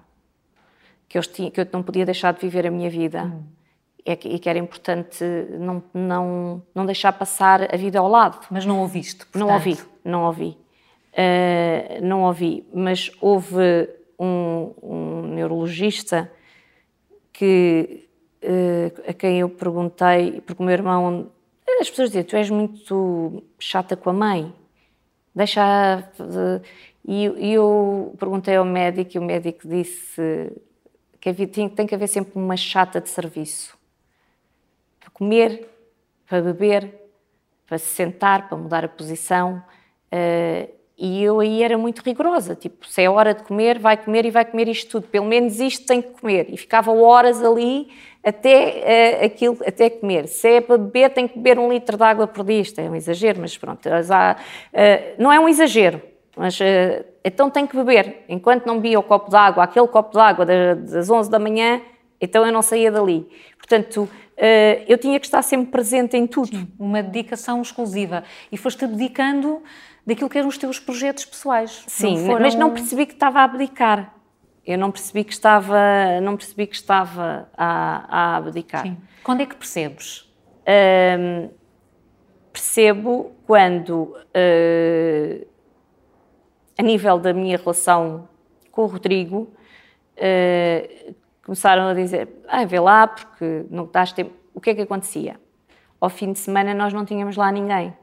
que 1.08 1.18
eu, 1.18 1.22
tinha, 1.22 1.50
que 1.50 1.62
eu 1.62 1.68
não 1.72 1.82
podia 1.82 2.06
deixar 2.06 2.34
de 2.34 2.42
viver 2.42 2.68
a 2.68 2.72
minha 2.72 2.90
vida 2.90 3.24
hum. 3.24 3.44
E 4.08 4.40
que 4.40 4.50
era 4.50 4.58
importante 4.58 5.24
não, 5.60 5.84
não, 5.94 6.62
não 6.74 6.86
deixar 6.86 7.12
passar 7.14 7.74
a 7.74 7.78
vida 7.78 8.00
ao 8.00 8.08
lado. 8.08 8.46
Mas 8.50 8.66
não 8.66 8.80
ouviste, 8.80 9.26
portanto. 9.26 9.40
Não 9.40 9.54
ouvi, 9.54 9.78
não 10.04 10.24
ouvi. 10.24 10.58
Uh, 11.14 12.06
não 12.06 12.24
ouvi, 12.24 12.66
mas 12.74 13.12
houve 13.20 13.90
um, 14.20 14.74
um 14.82 15.22
neurologista 15.34 16.32
que, 17.34 18.08
uh, 18.44 19.10
a 19.10 19.14
quem 19.14 19.40
eu 19.40 19.50
perguntei, 19.50 20.42
porque 20.42 20.62
o 20.62 20.66
meu 20.66 20.74
irmão 20.74 21.32
as 21.80 21.90
pessoas 21.90 22.10
dizem, 22.10 22.24
tu 22.24 22.36
és 22.36 22.50
muito 22.50 23.44
chata 23.60 23.96
com 23.96 24.10
a 24.10 24.14
mãe, 24.14 24.54
deixa... 25.36 26.10
E, 27.10 27.26
e 27.26 27.54
eu 27.54 28.14
perguntei 28.20 28.58
ao 28.58 28.66
médico 28.66 29.12
e 29.16 29.20
o 29.20 29.24
médico 29.24 29.66
disse 29.66 30.52
que 31.22 31.30
havia, 31.30 31.48
tem, 31.48 31.70
tem 31.70 31.88
que 31.88 31.96
haver 31.96 32.08
sempre 32.08 32.34
uma 32.36 32.58
chata 32.58 33.00
de 33.00 33.08
serviço. 33.08 33.77
Comer, 35.18 35.68
para 36.30 36.42
beber, 36.42 36.94
para 37.66 37.80
se 37.80 37.88
sentar, 37.88 38.48
para 38.48 38.56
mudar 38.56 38.86
a 38.86 38.88
posição. 38.88 39.64
Uh, 40.14 40.72
e 40.96 41.24
eu 41.24 41.40
aí 41.40 41.64
era 41.64 41.76
muito 41.76 42.02
rigorosa, 42.02 42.56
tipo, 42.56 42.88
se 42.88 43.02
é 43.02 43.10
hora 43.10 43.34
de 43.34 43.44
comer, 43.44 43.80
vai 43.80 43.98
comer 43.98 44.26
e 44.26 44.32
vai 44.32 44.46
comer 44.46 44.68
isto 44.68 44.92
tudo, 44.92 45.08
pelo 45.08 45.26
menos 45.26 45.60
isto 45.60 45.86
tem 45.88 46.02
que 46.02 46.10
comer. 46.10 46.48
E 46.50 46.58
ficava 46.58 46.92
horas 46.92 47.44
ali 47.44 47.90
até 48.24 49.20
uh, 49.22 49.26
aquilo, 49.26 49.58
até 49.66 49.90
comer. 49.90 50.28
Se 50.28 50.48
é 50.50 50.62
para 50.62 50.78
beber, 50.78 51.10
tem 51.10 51.28
que 51.28 51.38
beber 51.38 51.58
um 51.58 51.72
litro 51.72 51.98
de 51.98 52.04
água 52.04 52.28
por 52.28 52.46
dia. 52.46 52.62
Isto 52.62 52.80
é 52.80 52.90
um 52.90 52.96
exagero, 52.96 53.40
mas 53.42 53.58
pronto, 53.58 53.88
há, 53.88 54.36
uh, 54.36 55.22
não 55.22 55.32
é 55.32 55.40
um 55.40 55.50
exagero, 55.50 56.00
mas 56.36 56.60
então 57.24 57.50
tem 57.50 57.66
que 57.66 57.76
beber. 57.76 58.24
Enquanto 58.30 58.68
não 58.68 58.76
bebia 58.76 59.00
o 59.00 59.04
copo 59.04 59.32
de 59.32 59.36
água, 59.36 59.64
aquele 59.64 59.88
copo 59.88 60.12
de 60.14 60.20
água 60.20 60.46
das 60.46 61.10
11 61.10 61.30
da 61.30 61.40
manhã, 61.40 61.82
então 62.22 62.46
eu 62.46 62.52
não 62.52 62.62
saía 62.62 62.92
dali. 62.92 63.28
Portanto, 63.58 64.08
eu 64.88 64.98
tinha 64.98 65.20
que 65.20 65.26
estar 65.26 65.42
sempre 65.42 65.72
presente 65.72 66.16
em 66.16 66.28
tudo. 66.28 66.56
Sim, 66.56 66.68
uma 66.78 67.02
dedicação 67.02 67.62
exclusiva. 67.62 68.24
E 68.52 68.58
foste 68.58 68.86
abdicando 68.86 69.64
daquilo 70.06 70.30
que 70.30 70.38
eram 70.38 70.48
os 70.48 70.58
teus 70.58 70.80
projetos 70.80 71.26
pessoais. 71.26 71.84
Sim, 71.88 72.18
não 72.20 72.26
foram... 72.26 72.42
mas 72.42 72.56
não 72.56 72.74
percebi 72.74 73.06
que 73.06 73.14
estava 73.14 73.40
a 73.40 73.44
abdicar. 73.44 74.14
Eu 74.66 74.78
não 74.78 74.92
percebi 74.92 75.24
que 75.24 75.32
estava, 75.32 76.20
não 76.22 76.36
percebi 76.36 76.68
que 76.68 76.76
estava 76.76 77.50
a, 77.58 78.06
a 78.10 78.36
abdicar. 78.38 78.84
Sim. 78.84 78.98
Quando 79.24 79.42
é 79.42 79.46
que 79.46 79.56
percebes? 79.56 80.30
Um, 80.68 81.50
percebo 82.52 83.32
quando, 83.46 84.14
uh, 84.14 85.48
a 86.78 86.84
nível 86.84 87.18
da 87.18 87.34
minha 87.34 87.58
relação 87.58 88.28
com 88.70 88.84
o 88.84 88.88
Rodrigo, 88.88 89.54
uh, 90.18 91.16
começaram 91.48 91.88
a 91.88 91.94
dizer: 91.94 92.28
ah, 92.48 92.66
vê 92.66 92.80
lá, 92.80 93.08
porque 93.08 93.66
não 93.72 93.86
estás 93.86 94.12
tempo. 94.12 94.34
O 94.54 94.60
que 94.60 94.72
é 94.72 94.76
que 94.76 94.82
acontecia? 94.82 95.40
Ao 96.00 96.10
fim 96.10 96.34
de 96.34 96.40
semana 96.40 96.74
nós 96.74 96.94
não 96.94 97.06
tínhamos 97.06 97.38
lá 97.38 97.52
ninguém. 97.52 97.96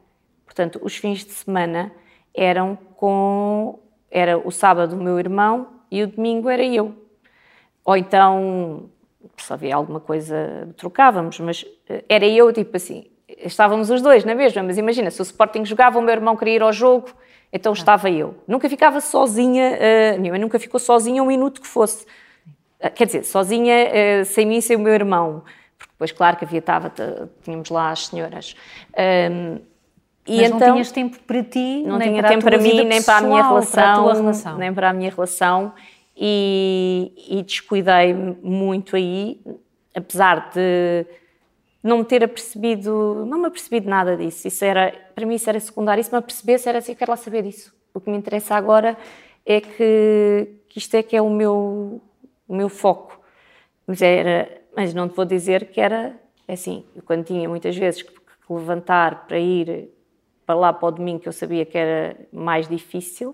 Portanto, 0.47 0.81
os 0.83 0.97
fins 0.97 1.25
de 1.25 1.31
semana 1.31 1.93
eram 2.35 2.77
com. 2.97 3.79
Era 4.11 4.39
o 4.39 4.51
sábado 4.51 4.97
o 4.97 5.03
meu 5.03 5.19
irmão 5.19 5.69
e 5.91 6.03
o 6.03 6.07
domingo 6.07 6.49
era 6.49 6.65
eu. 6.65 6.95
Ou 7.85 7.97
então, 7.97 8.89
se 9.37 9.53
havia 9.53 9.77
alguma 9.77 10.01
coisa, 10.01 10.69
trocávamos, 10.77 11.39
mas 11.41 11.67
eh, 11.89 12.05
era 12.09 12.27
eu, 12.27 12.51
tipo 12.53 12.77
assim, 12.77 13.07
estávamos 13.29 13.91
os 13.91 14.01
dois 14.01 14.25
na 14.25 14.35
mesma, 14.35 14.63
mas 14.63 14.79
imagina, 14.79 15.11
se 15.11 15.21
o 15.21 15.23
Sporting 15.25 15.65
jogava, 15.65 15.99
o 15.99 16.03
meu 16.03 16.13
irmão 16.13 16.37
queria 16.37 16.55
ir 16.55 16.63
ao 16.63 16.73
jogo, 16.73 17.09
então 17.53 17.73
ah. 17.73 17.75
estava 17.75 18.09
eu. 18.09 18.37
Nunca 18.47 18.69
ficava 18.71 19.01
sozinha, 19.01 19.77
uh, 20.17 20.21
minha 20.21 20.33
mãe 20.33 20.41
nunca 20.41 20.59
ficou 20.59 20.81
sozinha 20.81 21.23
um 21.23 21.27
minuto 21.27 21.61
que 21.61 21.67
fosse. 21.67 22.07
Uh, 22.83 22.91
quer 22.95 23.07
dizer, 23.07 23.25
sozinha, 23.25 23.75
uh, 24.21 24.25
sem 24.25 24.47
mim 24.47 24.59
e 24.59 24.63
sem 24.63 24.77
o 24.77 24.81
meu 24.81 24.93
irmão. 24.93 25.43
Porque 25.79 25.93
depois, 25.93 26.13
claro 26.13 26.37
que 26.37 26.45
havia, 26.45 26.59
estava, 26.59 26.93
tínhamos 27.43 27.71
lá 27.71 27.91
as 27.91 28.07
senhoras. 28.07 28.57
Um, 29.31 29.59
e 30.27 30.39
Mas 30.39 30.47
então, 30.47 30.59
não 30.59 30.73
tinhas 30.73 30.93
tempo 30.93 31.19
para 31.27 31.43
ti, 31.43 31.83
não 31.87 31.99
nem 31.99 32.11
tinha 32.11 32.23
para 32.23 32.31
tempo 32.31 32.45
para 32.45 32.59
mim, 32.59 32.85
nem 32.85 33.03
para 33.03 33.19
a 33.19 33.21
minha 33.21 33.47
relação, 33.47 33.73
para 33.73 34.11
a 34.11 34.15
relação, 34.15 34.59
nem 34.59 34.73
para 34.73 34.89
a 34.89 34.93
minha 34.93 35.11
relação, 35.11 35.75
e, 36.17 37.13
e 37.29 37.43
descuidei 37.43 38.15
muito 38.15 38.97
aí, 38.97 39.39
apesar 39.95 40.51
de 40.55 41.05
não 41.83 41.99
me 41.99 42.05
ter 42.05 42.25
apercebido, 42.25 43.27
não 43.27 43.39
me 43.39 43.47
apercebido 43.47 43.91
nada 43.91 44.17
disso. 44.17 44.49
Isso 44.49 44.65
era, 44.65 44.95
para 45.15 45.27
mim 45.27 45.35
isso 45.35 45.51
era 45.51 45.61
secundário. 45.61 46.03
Se 46.03 46.11
me 46.11 46.19
apercebesse 46.19 46.67
era 46.67 46.79
assim, 46.79 46.93
eu 46.93 46.97
quero 46.97 47.11
lá 47.11 47.17
saber 47.19 47.43
disso. 47.43 47.75
O 47.93 48.01
que 48.01 48.11
me 48.11 48.17
interessa 48.17 48.55
agora 48.55 48.97
é 49.45 49.61
que, 49.61 50.49
que 50.71 50.79
isto 50.79 50.95
é 50.95 51.03
que 51.03 51.15
é 51.15 51.21
o 51.21 51.29
meu, 51.29 52.01
o 52.49 52.55
meu 52.55 52.69
foco. 52.69 53.21
Mas, 53.87 54.01
era, 54.03 54.63
mas 54.77 54.95
não 54.95 55.09
te 55.09 55.15
vou 55.15 55.25
dizer 55.25 55.71
que 55.71 55.81
era 55.81 56.19
assim, 56.47 56.85
quando 57.05 57.25
tinha 57.25 57.49
muitas 57.49 57.77
vezes 57.77 58.03
que, 58.03 58.13
que 58.13 58.53
levantar 58.53 59.27
para 59.27 59.39
ir 59.39 59.91
para 60.45 60.55
lá 60.55 60.73
para 60.73 60.89
o 60.89 60.91
domingo, 60.91 61.21
que 61.21 61.29
eu 61.29 61.33
sabia 61.33 61.65
que 61.65 61.77
era 61.77 62.17
mais 62.33 62.69
difícil, 62.69 63.31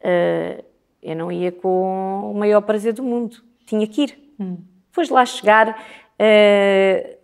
uh, 0.00 0.64
eu 1.02 1.16
não 1.16 1.30
ia 1.30 1.52
com 1.52 2.30
o 2.30 2.34
maior 2.34 2.62
prazer 2.62 2.94
do 2.94 3.02
mundo. 3.02 3.36
Tinha 3.66 3.86
que 3.86 4.02
ir. 4.04 4.34
Hum. 4.40 4.58
Depois 4.86 5.08
de 5.08 5.12
lá 5.12 5.26
chegar, 5.26 5.70
uh, 5.70 7.16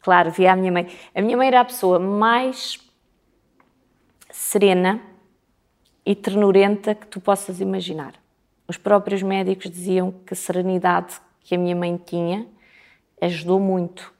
claro, 0.00 0.30
via 0.30 0.52
a 0.52 0.56
minha 0.56 0.72
mãe. 0.72 0.88
A 1.14 1.20
minha 1.20 1.36
mãe 1.36 1.48
era 1.48 1.60
a 1.60 1.64
pessoa 1.64 1.98
mais 1.98 2.80
serena 4.30 5.00
e 6.04 6.14
ternurenta 6.14 6.94
que 6.94 7.06
tu 7.06 7.20
possas 7.20 7.60
imaginar. 7.60 8.14
Os 8.68 8.76
próprios 8.76 9.22
médicos 9.22 9.70
diziam 9.70 10.12
que 10.26 10.34
a 10.34 10.36
serenidade 10.36 11.20
que 11.40 11.54
a 11.54 11.58
minha 11.58 11.76
mãe 11.76 11.96
tinha 12.04 12.46
ajudou 13.20 13.60
muito 13.60 14.12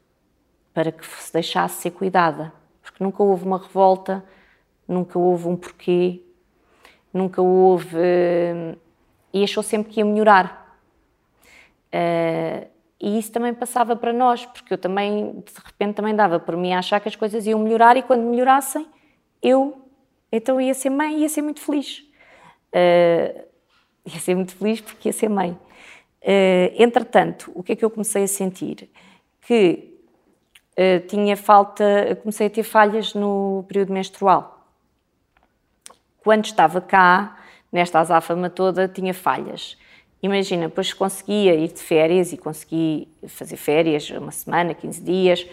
para 0.72 0.92
que 0.92 1.04
se 1.06 1.32
deixasse 1.32 1.82
ser 1.82 1.90
cuidada 1.90 2.52
porque 2.96 3.04
nunca 3.04 3.22
houve 3.22 3.44
uma 3.44 3.58
revolta, 3.58 4.24
nunca 4.88 5.18
houve 5.18 5.48
um 5.48 5.56
porquê, 5.56 6.22
nunca 7.12 7.42
houve. 7.42 7.98
e 9.32 9.44
achou 9.44 9.62
sempre 9.62 9.92
que 9.92 10.00
ia 10.00 10.04
melhorar. 10.04 10.78
Uh, 11.88 12.66
e 12.98 13.18
isso 13.18 13.30
também 13.30 13.52
passava 13.52 13.94
para 13.94 14.12
nós, 14.12 14.46
porque 14.46 14.72
eu 14.72 14.78
também, 14.78 15.42
de 15.44 15.52
repente, 15.62 15.96
também 15.96 16.14
dava 16.14 16.40
por 16.40 16.56
mim 16.56 16.72
a 16.72 16.78
achar 16.78 16.98
que 16.98 17.08
as 17.08 17.16
coisas 17.16 17.46
iam 17.46 17.58
melhorar 17.58 17.96
e 17.98 18.02
quando 18.02 18.22
melhorassem, 18.22 18.86
eu, 19.42 19.86
então 20.32 20.58
ia 20.58 20.72
ser 20.72 20.88
mãe 20.88 21.18
e 21.18 21.20
ia 21.22 21.28
ser 21.28 21.42
muito 21.42 21.60
feliz. 21.60 21.98
Uh, 22.72 23.45
ia 24.06 24.20
ser 24.20 24.34
muito 24.34 24.54
feliz 24.54 24.80
porque 24.80 25.08
ia 25.08 25.12
ser 25.12 25.28
mãe. 25.28 25.50
Uh, 26.22 26.74
entretanto, 26.76 27.52
o 27.54 27.62
que 27.62 27.72
é 27.72 27.76
que 27.76 27.84
eu 27.84 27.90
comecei 27.90 28.24
a 28.24 28.28
sentir? 28.28 28.88
Que 29.42 29.94
uh, 30.72 31.06
tinha 31.06 31.36
falta, 31.36 32.18
comecei 32.22 32.46
a 32.46 32.50
ter 32.50 32.62
falhas 32.62 33.14
no 33.14 33.64
período 33.68 33.92
menstrual. 33.92 34.66
Quando 36.18 36.44
estava 36.44 36.80
cá, 36.80 37.36
nesta 37.70 38.00
azáfama 38.00 38.50
toda, 38.50 38.88
tinha 38.88 39.14
falhas. 39.14 39.78
Imagina, 40.22 40.68
depois 40.68 40.92
conseguia 40.92 41.54
ir 41.54 41.68
de 41.68 41.80
férias 41.80 42.32
e 42.32 42.36
consegui 42.36 43.06
fazer 43.28 43.56
férias 43.56 44.10
uma 44.10 44.32
semana, 44.32 44.74
15 44.74 45.00
dias, 45.02 45.46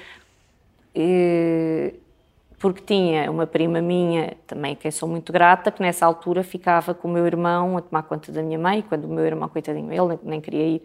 porque 2.63 2.81
tinha 2.81 3.29
uma 3.29 3.45
prima 3.45 3.81
minha, 3.81 4.37
também 4.47 4.73
quem 4.73 4.89
sou 4.89 5.09
muito 5.09 5.33
grata, 5.33 5.69
que 5.69 5.81
nessa 5.81 6.05
altura 6.05 6.43
ficava 6.43 6.93
com 6.93 7.09
o 7.09 7.11
meu 7.11 7.27
irmão 7.27 7.75
a 7.77 7.81
tomar 7.81 8.03
conta 8.03 8.31
da 8.31 8.41
minha 8.41 8.57
mãe, 8.57 8.81
quando 8.81 9.03
o 9.03 9.09
meu 9.09 9.25
irmão, 9.25 9.49
coitadinho, 9.49 9.91
ele 9.91 10.17
nem 10.23 10.39
queria 10.39 10.65
ir 10.65 10.83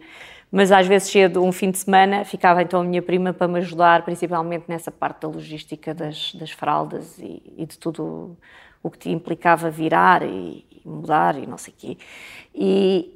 mas 0.51 0.73
às 0.73 0.87
vezes 0.87 1.09
cedo, 1.09 1.41
um 1.41 1.53
fim 1.53 1.71
de 1.71 1.77
semana, 1.77 2.25
ficava 2.25 2.61
então 2.61 2.81
a 2.81 2.83
minha 2.83 3.01
prima 3.01 3.31
para 3.31 3.47
me 3.47 3.59
ajudar, 3.59 4.03
principalmente 4.03 4.65
nessa 4.67 4.91
parte 4.91 5.21
da 5.21 5.29
logística 5.29 5.93
das, 5.93 6.33
das 6.33 6.51
fraldas 6.51 7.17
e, 7.17 7.41
e, 7.55 7.65
de 7.65 7.77
tudo 7.77 8.35
o 8.83 8.89
que 8.89 8.97
te 8.97 9.09
implicava 9.11 9.69
virar 9.69 10.21
e, 10.23 10.65
e 10.71 10.81
mudar 10.83 11.37
e 11.37 11.47
não 11.47 11.57
sei 11.57 11.73
o 11.73 11.77
quê. 11.77 11.97
E, 12.53 13.15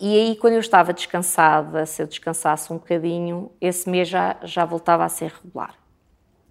e 0.00 0.18
aí, 0.18 0.36
quando 0.36 0.54
eu 0.54 0.60
estava 0.60 0.92
descansada, 0.92 1.86
se 1.86 2.02
eu 2.02 2.06
descansasse 2.08 2.72
um 2.72 2.78
bocadinho, 2.78 3.52
esse 3.60 3.88
mês 3.88 4.08
já, 4.08 4.36
já 4.42 4.64
voltava 4.64 5.04
a 5.04 5.08
ser 5.08 5.30
regular. 5.30 5.81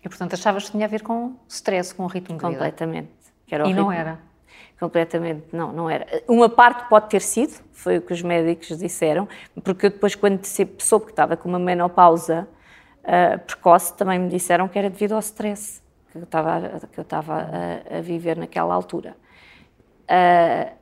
E, 0.03 0.09
portanto, 0.09 0.33
achavas 0.33 0.65
que 0.65 0.71
tinha 0.71 0.85
a 0.85 0.89
ver 0.89 1.03
com 1.03 1.35
stress, 1.47 1.93
com 1.93 2.03
o 2.03 2.07
ritmo 2.07 2.35
de 2.35 2.41
Completamente. 2.41 3.11
E 3.47 3.55
ritmo. 3.55 3.81
não 3.81 3.91
era? 3.91 4.31
completamente, 4.81 5.45
não, 5.53 5.71
não 5.71 5.87
era. 5.87 6.23
Uma 6.27 6.49
parte 6.49 6.89
pode 6.89 7.07
ter 7.07 7.21
sido, 7.21 7.53
foi 7.71 7.99
o 7.99 8.01
que 8.01 8.11
os 8.11 8.23
médicos 8.23 8.75
disseram, 8.79 9.29
porque 9.63 9.85
eu 9.85 9.89
depois, 9.91 10.15
quando 10.15 10.43
soube 10.79 11.05
que 11.05 11.11
estava 11.11 11.37
com 11.37 11.47
uma 11.47 11.59
menopausa 11.59 12.47
uh, 13.03 13.39
precoce, 13.45 13.95
também 13.95 14.17
me 14.17 14.27
disseram 14.27 14.67
que 14.67 14.79
era 14.79 14.89
devido 14.89 15.13
ao 15.13 15.19
stress 15.19 15.83
que 16.11 16.17
eu 16.17 16.23
estava, 16.23 16.81
que 16.91 16.99
eu 16.99 17.03
estava 17.03 17.35
a, 17.35 17.97
a 17.99 18.01
viver 18.01 18.35
naquela 18.35 18.73
altura. 18.73 19.15
Uh, 20.09 20.75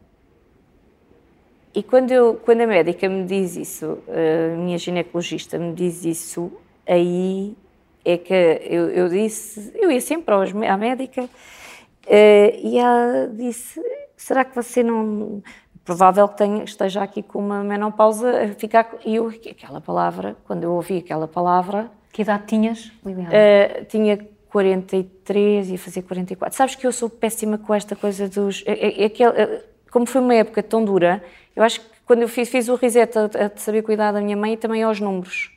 e 1.76 1.84
quando, 1.84 2.12
eu, 2.12 2.36
quando 2.36 2.62
a 2.62 2.68
médica 2.68 3.08
me 3.10 3.26
diz 3.26 3.58
isso, 3.58 4.00
a 4.08 4.56
minha 4.56 4.78
ginecologista 4.78 5.60
me 5.60 5.74
diz 5.74 6.06
isso, 6.06 6.52
aí 6.88 7.56
é 8.06 8.18
que 8.18 8.34
eu, 8.34 8.90
eu 8.90 9.10
disse, 9.10 9.72
eu 9.76 9.92
ia 9.92 10.02
sempre 10.02 10.34
aos, 10.34 10.50
à 10.56 10.78
médica 10.78 11.30
Uh, 12.10 12.58
e 12.64 12.80
ela 12.80 13.30
disse: 13.32 13.80
será 14.18 14.44
que 14.44 14.56
você 14.56 14.82
não. 14.82 15.44
Provável 15.86 16.28
que 16.28 16.38
tenha, 16.38 16.64
esteja 16.64 17.02
aqui 17.02 17.24
com 17.24 17.40
uma 17.40 17.64
menopausa 17.64 18.44
a 18.44 18.48
ficar. 18.50 18.90
E 19.06 19.16
eu, 19.16 19.28
aquela 19.28 19.80
palavra, 19.80 20.36
quando 20.46 20.64
eu 20.64 20.74
ouvi 20.74 20.98
aquela 20.98 21.28
palavra. 21.28 21.90
Que 22.12 22.24
idade 22.24 22.48
tinhas, 22.48 22.92
Liliana? 23.06 23.30
Uh, 23.30 23.86
tinha 23.86 24.20
43 24.50 25.70
e 25.70 25.72
ia 25.72 25.78
fazer 25.78 26.02
44. 26.02 26.58
Sabes 26.58 26.76
que 26.76 26.86
eu 26.86 26.92
sou 26.92 27.10
péssima 27.10 27.58
com 27.58 27.74
esta 27.74 27.96
coisa 27.96 28.28
dos. 28.28 28.64
É, 28.66 29.06
é, 29.06 29.06
é, 29.06 29.64
como 29.92 30.06
foi 30.06 30.22
uma 30.22 30.34
época 30.34 30.62
tão 30.62 30.84
dura, 30.84 31.24
eu 31.56 31.64
acho 31.64 31.80
que 31.82 31.88
quando 32.06 32.24
eu 32.24 32.28
fiz, 32.28 32.50
fiz 32.50 32.68
o 32.70 32.76
reset 32.76 33.18
a, 33.18 33.46
a 33.46 33.52
saber 33.56 33.84
cuidar 33.84 34.12
da 34.12 34.22
minha 34.22 34.38
mãe 34.38 34.54
e 34.54 34.58
também 34.58 34.84
aos 34.84 35.00
números. 35.00 35.52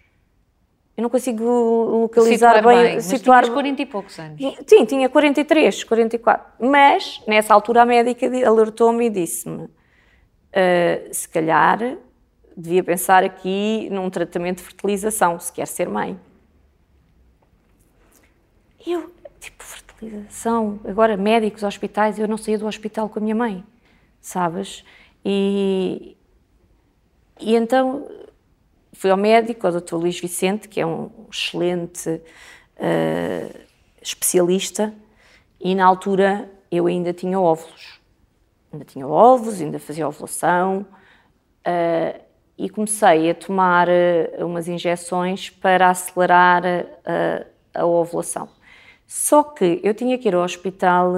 Eu 0.96 1.02
não 1.02 1.10
consigo 1.10 1.44
localizar 1.44 2.56
situar 2.56 2.74
bem, 2.74 2.84
bem 2.84 3.00
situar. 3.00 3.42
Mas 3.42 3.54
40 3.54 3.82
e 3.82 3.86
poucos 3.86 4.18
anos. 4.18 4.38
Sim, 4.66 4.84
tinha 4.84 5.08
43, 5.08 5.84
44. 5.84 6.52
Mas, 6.60 7.22
nessa 7.26 7.54
altura, 7.54 7.82
a 7.82 7.86
médica 7.86 8.26
alertou-me 8.46 9.06
e 9.06 9.10
disse-me: 9.10 9.64
uh, 9.64 9.70
se 11.10 11.26
calhar 11.28 11.96
devia 12.54 12.84
pensar 12.84 13.24
aqui 13.24 13.88
num 13.90 14.10
tratamento 14.10 14.58
de 14.58 14.64
fertilização, 14.64 15.40
se 15.40 15.50
quer 15.50 15.66
ser 15.66 15.88
mãe. 15.88 16.18
Eu, 18.86 19.10
tipo, 19.40 19.64
fertilização, 19.64 20.78
agora 20.84 21.16
médicos, 21.16 21.62
hospitais, 21.62 22.18
eu 22.18 22.28
não 22.28 22.36
saía 22.36 22.58
do 22.58 22.66
hospital 22.66 23.08
com 23.08 23.18
a 23.18 23.22
minha 23.22 23.34
mãe, 23.34 23.64
sabes? 24.20 24.84
E, 25.24 26.16
e 27.40 27.54
então 27.54 28.06
fui 28.92 29.10
ao 29.10 29.16
médico, 29.16 29.66
ao 29.66 29.72
Dr. 29.72 29.94
Luís 29.94 30.18
Vicente, 30.20 30.68
que 30.68 30.80
é 30.80 30.86
um 30.86 31.10
excelente 31.30 32.08
uh, 32.10 33.60
especialista, 34.00 34.92
e 35.60 35.74
na 35.74 35.84
altura 35.84 36.50
eu 36.70 36.86
ainda 36.86 37.12
tinha 37.12 37.40
óvulos. 37.40 38.00
Ainda 38.72 38.84
tinha 38.84 39.06
óvulos, 39.06 39.60
ainda 39.60 39.78
fazia 39.78 40.06
ovulação, 40.06 40.86
uh, 41.66 42.20
e 42.58 42.68
comecei 42.68 43.30
a 43.30 43.34
tomar 43.34 43.88
uh, 43.88 44.46
umas 44.46 44.68
injeções 44.68 45.50
para 45.50 45.90
acelerar 45.90 46.62
a 47.74 47.86
ovulação. 47.86 48.48
Só 49.06 49.42
que 49.42 49.80
eu 49.82 49.94
tinha 49.94 50.16
que 50.18 50.28
ir 50.28 50.34
ao 50.34 50.42
hospital 50.42 51.12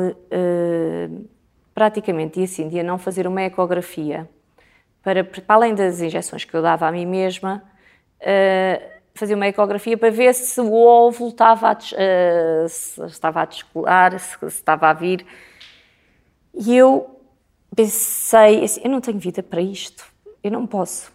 praticamente 1.74 2.38
dia 2.38 2.46
sim, 2.46 2.68
dia 2.68 2.82
não 2.82 2.98
fazer 2.98 3.26
uma 3.26 3.42
ecografia 3.42 4.28
para, 5.04 5.22
para 5.22 5.42
além 5.48 5.74
das 5.74 6.00
injeções 6.00 6.44
que 6.44 6.54
eu 6.54 6.62
dava 6.62 6.88
a 6.88 6.92
mim 6.92 7.04
mesma, 7.04 7.62
fazer 9.14 9.34
uma 9.34 9.46
ecografia 9.46 9.96
para 9.96 10.10
ver 10.10 10.34
se 10.34 10.60
o 10.60 10.72
óvulo 10.72 11.30
estava 11.30 11.70
a, 11.70 12.68
se 12.68 13.04
estava 13.04 13.42
a 13.42 13.44
descolar, 13.44 14.18
se, 14.18 14.38
se 14.38 14.46
estava 14.46 14.88
a 14.88 14.92
vir. 14.92 15.24
E 16.54 16.76
eu 16.76 17.20
pensei 17.76 18.64
assim, 18.64 18.80
eu 18.82 18.90
não 18.90 19.00
tenho 19.00 19.18
vida 19.18 19.42
para 19.42 19.60
isto, 19.60 20.04
eu 20.42 20.50
não 20.50 20.66
posso. 20.66 21.12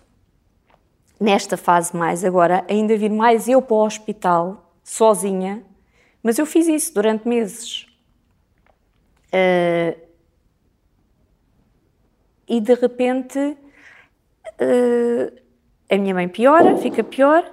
Nesta 1.20 1.58
fase 1.58 1.96
mais 1.96 2.24
agora, 2.24 2.64
ainda 2.70 2.96
vir 2.96 3.12
mais 3.12 3.50
eu 3.50 3.62
para 3.62 3.76
o 3.76 3.86
hospital, 3.86 4.72
sozinha, 4.84 5.64
mas 6.24 6.38
eu 6.38 6.46
fiz 6.46 6.68
isso 6.68 6.94
durante 6.94 7.28
meses. 7.28 7.86
Uh, 9.34 10.00
e 12.48 12.60
de 12.60 12.74
repente 12.74 13.58
uh, 14.60 15.40
a 15.90 15.98
minha 15.98 16.14
mãe 16.14 16.28
piora, 16.28 16.78
fica 16.78 17.04
pior, 17.04 17.44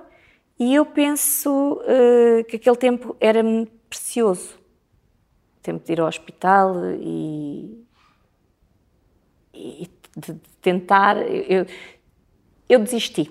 e 0.58 0.74
eu 0.74 0.84
penso 0.84 1.80
uh, 1.82 2.44
que 2.44 2.56
aquele 2.56 2.76
tempo 2.76 3.16
era 3.20 3.42
precioso. 3.88 4.58
O 5.58 5.62
tempo 5.62 5.84
de 5.84 5.92
ir 5.92 6.00
ao 6.00 6.08
hospital 6.08 6.74
e, 6.94 7.84
e 9.52 9.90
de, 10.16 10.32
de 10.32 10.40
tentar. 10.60 11.16
Eu, 11.18 11.66
eu 12.68 12.78
desisti. 12.80 13.30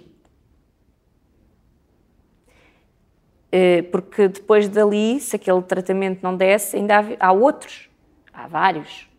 Uh, 3.48 3.84
porque 3.92 4.28
depois 4.28 4.68
dali, 4.68 5.20
se 5.20 5.36
aquele 5.36 5.62
tratamento 5.62 6.22
não 6.22 6.36
desse, 6.36 6.76
ainda 6.76 7.00
há, 7.00 7.28
há 7.28 7.32
outros, 7.32 7.90
há 8.34 8.48
vários. 8.48 9.10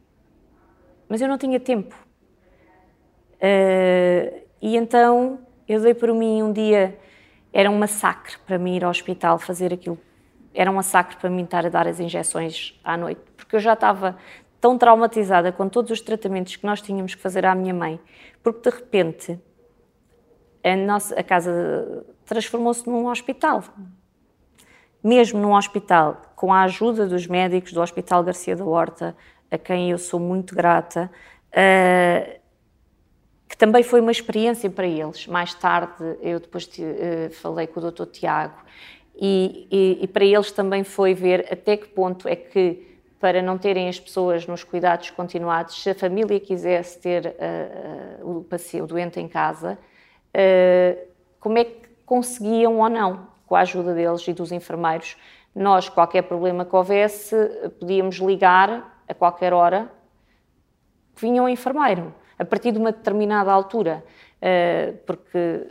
Mas 1.09 1.21
eu 1.21 1.29
não 1.29 1.38
tinha 1.38 1.59
tempo. 1.59 1.95
E 4.61 4.77
então 4.77 5.40
eu 5.69 5.81
dei 5.81 5.95
por 5.95 6.12
mim 6.12 6.42
um 6.42 6.53
dia 6.53 6.99
era 7.53 7.71
um 7.71 7.79
massacre 7.79 8.37
para 8.47 8.59
mim 8.59 8.77
ir 8.77 8.85
ao 8.85 8.90
hospital 8.90 9.38
fazer 9.38 9.73
aquilo. 9.73 9.99
Era 10.53 10.71
um 10.71 10.75
massacre 10.75 11.16
para 11.16 11.31
mim 11.31 11.45
estar 11.45 11.64
a 11.64 11.69
dar 11.69 11.87
as 11.87 12.01
injeções 12.01 12.79
à 12.85 12.97
noite, 12.97 13.21
porque 13.37 13.57
eu 13.57 13.61
já 13.61 13.73
estava 13.73 14.16
tão 14.61 14.77
traumatizada 14.77 15.53
com 15.53 15.69
todos 15.69 15.90
os 15.90 16.01
tratamentos 16.01 16.57
que 16.57 16.66
nós 16.66 16.81
tínhamos 16.81 17.14
que 17.14 17.21
fazer 17.21 17.47
à 17.47 17.55
minha 17.55 17.73
mãe, 17.73 18.01
porque 18.42 18.69
de 18.69 18.77
repente 18.77 19.40
a, 20.62 20.77
nossa, 20.77 21.19
a 21.19 21.23
casa 21.23 22.05
transformou-se 22.25 22.87
num 22.88 23.07
hospital. 23.07 23.62
Mesmo 25.03 25.40
num 25.40 25.55
hospital, 25.55 26.21
com 26.35 26.53
a 26.53 26.62
ajuda 26.62 27.07
dos 27.07 27.27
médicos 27.27 27.73
do 27.73 27.81
Hospital 27.81 28.25
Garcia 28.25 28.57
da 28.57 28.64
Horta, 28.64 29.16
a 29.51 29.57
quem 29.57 29.92
eu 29.92 29.99
sou 29.99 30.19
muito 30.19 30.55
grata, 30.55 31.11
uh, 31.53 32.36
que 33.57 33.59
também 33.59 33.83
foi 33.83 34.03
uma 34.03 34.12
experiência 34.12 34.69
para 34.69 34.87
eles. 34.87 35.27
Mais 35.27 35.55
tarde, 35.55 36.05
eu 36.21 36.38
depois 36.38 36.66
uh, 36.66 37.33
falei 37.33 37.66
com 37.66 37.81
o 37.81 37.90
Dr. 37.90 38.05
Tiago, 38.05 38.55
e, 39.19 39.66
e, 39.73 39.99
e, 40.03 40.07
para 40.07 40.27
eles 40.27 40.53
também 40.53 40.85
foi 40.85 41.14
ver 41.14 41.49
até 41.51 41.75
que 41.75 41.88
ponto 41.88 42.29
é 42.29 42.37
que, 42.37 42.99
para 43.19 43.40
não 43.40 43.57
terem 43.57 43.88
as 43.88 43.99
pessoas 43.99 44.47
nos 44.47 44.62
cuidados 44.62 45.09
continuados, 45.09 45.83
se 45.83 45.88
a 45.88 45.95
família 45.95 46.38
quisesse 46.38 46.99
ter 47.01 47.35
uh, 48.23 48.29
uh, 48.29 48.83
o 48.83 48.87
doente 48.87 49.19
em 49.19 49.27
casa, 49.27 49.79
como 51.40 51.57
é 51.57 51.64
que 51.64 51.88
conseguiam 52.05 52.79
ou 52.79 52.90
não, 52.90 53.27
com 53.47 53.57
a 53.57 53.61
ajuda 53.61 53.95
deles 53.95 54.29
e 54.29 54.35
dos 54.35 54.53
enfermeiros. 54.53 55.16
Nós, 55.55 55.88
qualquer 55.88 56.21
problema 56.25 56.66
que 56.66 56.77
houvesse, 56.77 57.35
podíamos 57.81 58.16
ligar 58.16 59.01
a 59.09 59.14
qualquer 59.14 59.55
hora, 59.55 59.90
vinha 61.16 61.42
um 61.42 61.49
enfermeiro 61.49 62.12
a 62.38 62.44
partir 62.44 62.72
de 62.72 62.79
uma 62.79 62.92
determinada 62.92 63.51
altura, 63.51 64.05
eh, 64.40 64.94
porque 65.07 65.66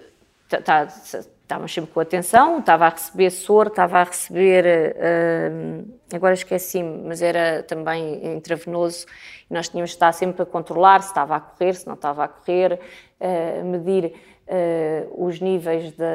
estávamos 0.52 1.74
sempre 1.74 1.92
com 1.92 2.00
atenção, 2.00 2.60
estava 2.60 2.86
a 2.88 2.90
receber 2.90 3.30
soro, 3.30 3.70
estava 3.70 4.00
a 4.00 4.04
receber, 4.04 4.66
eh, 4.66 5.52
agora 6.14 6.34
esqueci-me, 6.34 7.08
mas 7.08 7.22
era 7.22 7.62
também 7.64 8.36
intravenoso, 8.36 9.06
e 9.50 9.54
nós 9.54 9.70
tínhamos 9.70 9.92
de 9.92 9.96
estar 9.96 10.12
sempre 10.12 10.42
a 10.42 10.46
controlar 10.46 11.02
se 11.04 11.10
estava 11.10 11.36
a 11.36 11.40
correr, 11.40 11.76
se 11.76 11.86
não 11.86 11.94
estava 11.94 12.24
a 12.24 12.28
correr, 12.28 12.80
eh, 13.20 13.62
medir 13.64 14.14
os 15.18 15.42
níveis 15.42 15.92
da, 15.94 16.06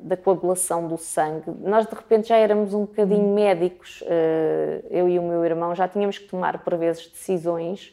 da 0.00 0.16
coagulação 0.16 0.88
do 0.88 0.96
sangue. 0.96 1.50
Nós, 1.60 1.86
de 1.86 1.94
repente, 1.94 2.28
já 2.28 2.38
éramos 2.38 2.72
um 2.72 2.86
bocadinho 2.86 3.34
médicos, 3.34 4.02
eu 4.88 5.06
e 5.06 5.18
o 5.18 5.22
meu 5.22 5.44
irmão, 5.44 5.74
já 5.74 5.86
tínhamos 5.86 6.16
que 6.16 6.24
tomar, 6.28 6.64
por 6.64 6.78
vezes, 6.78 7.06
decisões 7.08 7.92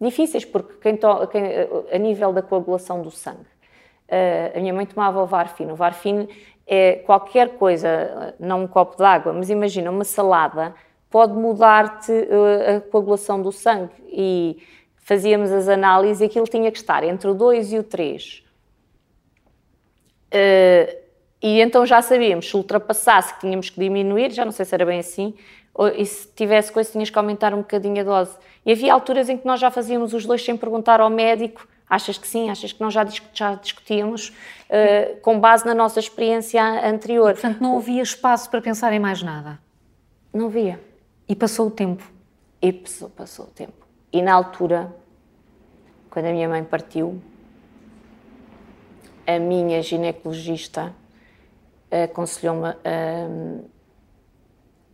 difíceis, 0.00 0.44
porque 0.44 0.74
quem 0.80 0.96
to, 0.96 1.26
quem, 1.28 1.42
a 1.92 1.98
nível 1.98 2.32
da 2.32 2.42
coagulação 2.42 3.02
do 3.02 3.10
sangue, 3.10 3.40
uh, 3.40 4.56
a 4.56 4.60
minha 4.60 4.72
mãe 4.72 4.86
tomava 4.86 5.22
o 5.22 5.26
Varfin. 5.26 5.70
O 5.70 5.74
Varfin 5.74 6.28
é 6.66 6.94
qualquer 7.04 7.56
coisa, 7.56 8.34
não 8.38 8.62
um 8.62 8.66
copo 8.66 8.96
de 8.96 9.04
água, 9.04 9.32
mas 9.32 9.50
imagina 9.50 9.90
uma 9.90 10.04
salada, 10.04 10.74
pode 11.10 11.34
mudar-te 11.34 12.12
uh, 12.12 12.76
a 12.76 12.80
coagulação 12.80 13.42
do 13.42 13.52
sangue. 13.52 13.92
E 14.08 14.62
fazíamos 14.96 15.50
as 15.50 15.68
análises 15.68 16.20
e 16.20 16.24
aquilo 16.24 16.46
tinha 16.46 16.70
que 16.70 16.78
estar 16.78 17.02
entre 17.02 17.28
o 17.28 17.34
2 17.34 17.72
e 17.72 17.78
o 17.78 17.82
3. 17.82 18.44
Uh, 20.28 20.30
eh, 20.30 20.98
e 21.42 21.60
então 21.60 21.84
já 21.84 22.00
sabíamos, 22.00 22.48
se 22.48 22.56
ultrapassasse 22.56 23.34
que 23.34 23.40
tínhamos 23.40 23.70
que 23.70 23.80
diminuir, 23.80 24.30
já 24.30 24.44
não 24.44 24.52
sei 24.52 24.64
se 24.64 24.74
era 24.74 24.84
bem 24.84 25.00
assim, 25.00 25.34
e 25.96 26.04
se 26.04 26.28
tivesse 26.28 26.72
coisa, 26.72 26.90
tinhas 26.90 27.10
que 27.10 27.18
aumentar 27.18 27.54
um 27.54 27.58
bocadinho 27.58 28.00
a 28.00 28.04
dose. 28.04 28.36
E 28.66 28.72
havia 28.72 28.92
alturas 28.92 29.28
em 29.28 29.38
que 29.38 29.46
nós 29.46 29.60
já 29.60 29.70
fazíamos 29.70 30.12
os 30.12 30.26
dois 30.26 30.44
sem 30.44 30.56
perguntar 30.56 31.00
ao 31.00 31.08
médico: 31.08 31.66
achas 31.88 32.18
que 32.18 32.26
sim, 32.26 32.50
achas 32.50 32.72
que 32.72 32.80
nós 32.80 32.92
já, 32.92 33.06
já 33.32 33.54
discutíamos, 33.54 34.28
uh, 34.28 35.20
com 35.20 35.38
base 35.40 35.64
na 35.64 35.74
nossa 35.74 35.98
experiência 35.98 36.62
anterior. 36.86 37.32
Portanto, 37.32 37.60
não 37.60 37.76
havia 37.78 38.02
espaço 38.02 38.50
para 38.50 38.60
pensar 38.60 38.92
em 38.92 38.98
mais 38.98 39.22
nada? 39.22 39.58
Não 40.32 40.46
havia. 40.46 40.80
E 41.28 41.34
passou 41.34 41.68
o 41.68 41.70
tempo? 41.70 42.04
E 42.60 42.72
passou, 42.72 43.08
passou 43.08 43.46
o 43.46 43.50
tempo. 43.50 43.86
E 44.12 44.20
na 44.20 44.34
altura, 44.34 44.94
quando 46.10 46.26
a 46.26 46.32
minha 46.32 46.48
mãe 46.48 46.62
partiu, 46.64 47.22
a 49.26 49.38
minha 49.38 49.80
ginecologista 49.82 50.92
aconselhou-me 51.90 52.68
a 52.68 53.79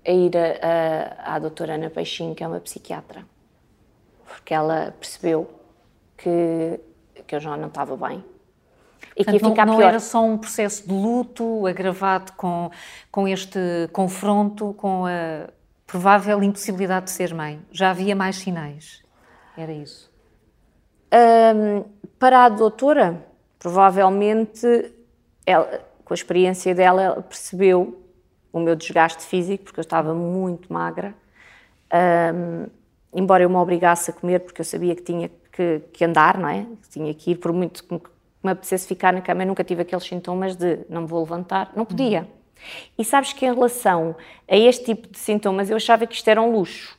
a 0.07 0.11
ir 0.11 0.33
a, 0.37 1.31
a, 1.31 1.35
à 1.37 1.39
doutora 1.39 1.75
Ana 1.75 1.91
Peixinho, 1.91 2.35
que 2.35 2.45
é 2.45 2.49
uma 2.49 2.61
psiquiatra, 2.61 3.25
porque 4.27 4.55
ela 4.55 4.95
percebeu 4.99 5.51
que, 6.17 6.81
que 7.27 7.35
eu 7.35 7.41
já 7.41 7.57
não 7.57 7.69
estava 7.69 7.97
bem. 7.97 8.25
E 9.17 9.25
Portanto, 9.25 9.39
que 9.39 9.45
ia 9.45 9.51
ficar 9.51 9.67
não, 9.67 9.73
não 9.73 9.79
pior. 9.81 9.89
era 9.89 10.01
só 10.01 10.23
um 10.23 10.39
processo 10.39 10.87
de 10.87 10.93
luto 10.93 11.67
agravado 11.67 12.33
com, 12.33 12.71
com 13.11 13.27
este 13.27 13.59
confronto, 13.93 14.75
com 14.75 15.07
a 15.07 15.49
provável 15.87 16.43
impossibilidade 16.43 17.07
de 17.07 17.13
ser 17.13 17.35
mãe. 17.35 17.61
Já 17.71 17.91
havia 17.91 18.15
mais 18.15 18.37
sinais. 18.37 19.03
Era 19.57 19.73
isso. 19.73 20.11
Um, 21.13 21.85
para 22.19 22.45
a 22.45 22.49
doutora, 22.49 23.25
provavelmente, 23.59 24.93
ela, 25.47 25.81
com 26.05 26.13
a 26.13 26.15
experiência 26.15 26.75
dela, 26.75 27.03
ela 27.03 27.23
percebeu 27.23 28.06
o 28.59 28.63
meu 28.63 28.75
desgaste 28.75 29.25
físico, 29.25 29.65
porque 29.65 29.81
eu 29.81 29.83
estava 29.83 30.15
muito 30.15 30.73
magra. 30.73 31.15
Um, 31.93 32.67
embora 33.13 33.43
eu 33.43 33.51
me 33.51 33.57
obrigasse 33.57 34.11
a 34.11 34.15
comer, 34.15 34.41
porque 34.41 34.61
eu 34.61 34.65
sabia 34.65 34.95
que 34.95 35.03
tinha 35.03 35.31
que, 35.53 35.81
que, 35.93 36.05
andar, 36.05 36.39
não 36.39 36.49
é? 36.49 36.67
Que 36.83 36.89
tinha 36.91 37.15
que 37.15 37.31
ir, 37.31 37.37
por 37.37 37.53
muito 37.53 37.83
que 37.85 37.95
me 38.43 38.51
apetecesse 38.51 38.87
ficar 38.87 39.13
na 39.13 39.21
cama, 39.21 39.43
eu 39.43 39.47
nunca 39.47 39.65
tive 39.65 39.83
aqueles 39.83 40.05
sintomas 40.05 40.55
de 40.55 40.81
não 40.89 41.03
me 41.03 41.09
vou 41.09 41.21
levantar, 41.21 41.73
não 41.75 41.85
podia. 41.85 42.21
Uhum. 42.21 42.27
E 42.99 43.05
sabes 43.05 43.33
que 43.33 43.47
em 43.47 43.55
relação 43.55 44.17
a 44.49 44.57
este 44.57 44.85
tipo 44.85 45.09
de 45.09 45.19
sintomas, 45.19 45.71
eu 45.71 45.77
achava 45.77 46.07
que 46.07 46.15
isto 46.15 46.29
era 46.29 46.41
um 46.41 46.53
luxo. 46.53 46.99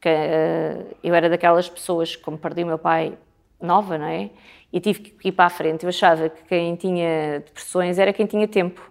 Que, 0.00 0.08
uh, 0.08 0.96
eu 1.02 1.14
era 1.14 1.28
daquelas 1.28 1.68
pessoas, 1.68 2.14
como 2.16 2.38
perdi 2.38 2.62
o 2.62 2.66
meu 2.66 2.78
pai 2.78 3.16
nova, 3.60 3.98
não 3.98 4.06
é? 4.06 4.30
E 4.72 4.80
tive 4.80 5.00
que 5.00 5.28
ir 5.28 5.32
para 5.32 5.46
a 5.46 5.50
frente. 5.50 5.84
Eu 5.84 5.88
achava 5.88 6.28
que 6.28 6.44
quem 6.44 6.76
tinha 6.76 7.40
depressões 7.40 7.98
era 7.98 8.12
quem 8.12 8.26
tinha 8.26 8.46
tempo 8.46 8.90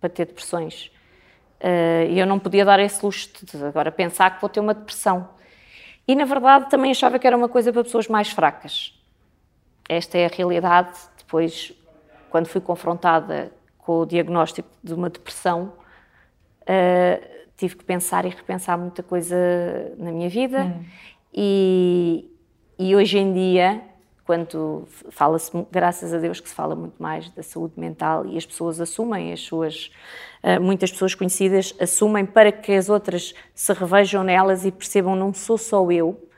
para 0.00 0.08
ter 0.08 0.26
depressões. 0.26 0.90
Eh, 1.60 2.06
e 2.10 2.18
eu 2.18 2.26
não 2.26 2.38
podia 2.38 2.64
dar 2.64 2.80
esse 2.80 3.04
luxo 3.04 3.28
de 3.42 3.64
agora 3.64 3.92
pensar 3.92 4.34
que 4.34 4.40
vou 4.40 4.48
ter 4.48 4.60
uma 4.60 4.72
depressão. 4.72 5.28
E 6.08 6.14
na 6.14 6.24
verdade 6.24 6.70
também 6.70 6.90
achava 6.90 7.18
que 7.18 7.26
era 7.26 7.36
uma 7.36 7.48
coisa 7.48 7.72
para 7.72 7.84
pessoas 7.84 8.08
mais 8.08 8.30
fracas. 8.30 8.98
Esta 9.88 10.16
é 10.18 10.26
a 10.26 10.28
realidade. 10.28 10.98
Depois, 11.18 11.72
quando 12.30 12.46
fui 12.46 12.60
confrontada 12.60 13.52
com 13.78 14.00
o 14.00 14.06
diagnóstico 14.06 14.68
de 14.82 14.94
uma 14.94 15.10
depressão, 15.10 15.72
uh, 16.62 17.30
tive 17.56 17.76
que 17.76 17.84
pensar 17.84 18.24
e 18.24 18.28
repensar 18.30 18.78
muita 18.78 19.02
coisa 19.02 19.36
na 19.98 20.10
minha 20.10 20.28
vida. 20.28 20.64
Hum. 20.64 20.84
E, 21.32 22.30
e 22.78 22.96
hoje 22.96 23.18
em 23.18 23.32
dia, 23.32 23.82
quando 24.30 24.86
fala-se, 25.10 25.50
graças 25.72 26.14
a 26.14 26.18
Deus 26.18 26.38
que 26.38 26.48
se 26.48 26.54
fala 26.54 26.76
muito 26.76 27.02
mais 27.02 27.28
da 27.30 27.42
saúde 27.42 27.74
mental 27.76 28.24
e 28.24 28.38
as 28.38 28.46
pessoas 28.46 28.80
assumem 28.80 29.32
as 29.32 29.40
suas, 29.40 29.90
uh, 30.44 30.62
muitas 30.62 30.92
pessoas 30.92 31.16
conhecidas 31.16 31.74
assumem 31.80 32.24
para 32.24 32.52
que 32.52 32.70
as 32.70 32.88
outras 32.88 33.34
se 33.52 33.72
revejam 33.72 34.22
nelas 34.22 34.64
e 34.64 34.70
percebam 34.70 35.16
não 35.16 35.34
sou 35.34 35.58
só 35.58 35.90
eu, 35.90 36.28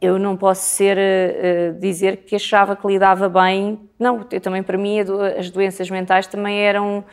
eu 0.00 0.16
não 0.16 0.36
posso 0.36 0.62
ser 0.62 0.96
uh, 0.96 1.80
dizer 1.80 2.18
que 2.18 2.36
achava 2.36 2.76
que 2.76 2.86
lidava 2.86 3.28
bem. 3.28 3.80
Não, 3.98 4.24
eu 4.30 4.40
também 4.40 4.62
para 4.62 4.78
mim 4.78 5.00
as 5.36 5.50
doenças 5.50 5.90
mentais 5.90 6.28
também 6.28 6.60
eram 6.60 7.00
uh, 7.00 7.04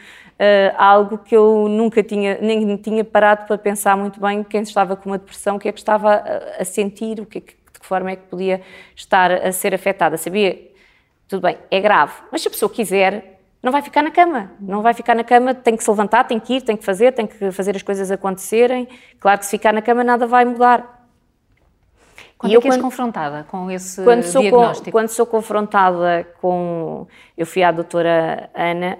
algo 0.77 1.17
que 1.17 1.35
eu 1.35 1.67
nunca 1.67 2.03
tinha 2.03 2.37
nem 2.39 2.77
tinha 2.77 3.03
parado 3.03 3.47
para 3.47 3.57
pensar 3.57 3.97
muito 3.97 4.21
bem 4.21 4.43
quem 4.43 4.61
estava 4.61 4.95
com 4.95 5.09
uma 5.09 5.17
depressão, 5.17 5.55
o 5.55 5.59
que 5.59 5.67
é 5.67 5.71
que 5.71 5.79
estava 5.79 6.11
a, 6.13 6.61
a 6.61 6.63
sentir, 6.63 7.19
o 7.19 7.25
que, 7.25 7.39
é 7.39 7.41
que, 7.41 7.55
que 7.83 7.87
forma 7.87 8.11
é 8.11 8.15
que 8.15 8.23
podia 8.23 8.61
estar 8.95 9.31
a 9.31 9.51
ser 9.51 9.75
afetada. 9.75 10.17
Sabia, 10.17 10.71
tudo 11.27 11.41
bem, 11.41 11.57
é 11.69 11.79
grave, 11.79 12.13
mas 12.31 12.41
se 12.41 12.47
a 12.47 12.51
pessoa 12.51 12.69
quiser, 12.69 13.39
não 13.61 13.71
vai 13.71 13.81
ficar 13.81 14.01
na 14.01 14.11
cama, 14.11 14.51
não 14.59 14.81
vai 14.81 14.93
ficar 14.93 15.15
na 15.15 15.23
cama, 15.23 15.53
tem 15.53 15.77
que 15.77 15.83
se 15.83 15.89
levantar, 15.89 16.23
tem 16.25 16.39
que 16.39 16.55
ir, 16.55 16.61
tem 16.61 16.75
que 16.75 16.83
fazer, 16.83 17.11
tem 17.11 17.27
que 17.27 17.51
fazer 17.51 17.75
as 17.75 17.83
coisas 17.83 18.09
acontecerem. 18.09 18.87
Claro 19.19 19.39
que 19.39 19.45
se 19.45 19.51
ficar 19.51 19.73
na 19.73 19.81
cama 19.81 20.03
nada 20.03 20.25
vai 20.25 20.43
mudar 20.43 21.03
quando 22.43 22.51
e 22.51 22.55
é 22.55 22.57
eu, 22.57 22.61
que 22.61 22.67
és 22.67 22.75
quando, 22.75 22.83
confrontada 22.83 23.45
com 23.45 23.71
esse 23.71 24.03
quando 24.03 24.23
sou 24.23 24.41
diagnóstico? 24.41 24.85
Com, 24.85 24.91
quando 24.91 25.07
sou 25.07 25.25
confrontada 25.25 26.27
com... 26.41 27.07
Eu 27.37 27.45
fui 27.45 27.63
à 27.63 27.71
doutora 27.71 28.49
Ana. 28.53 28.97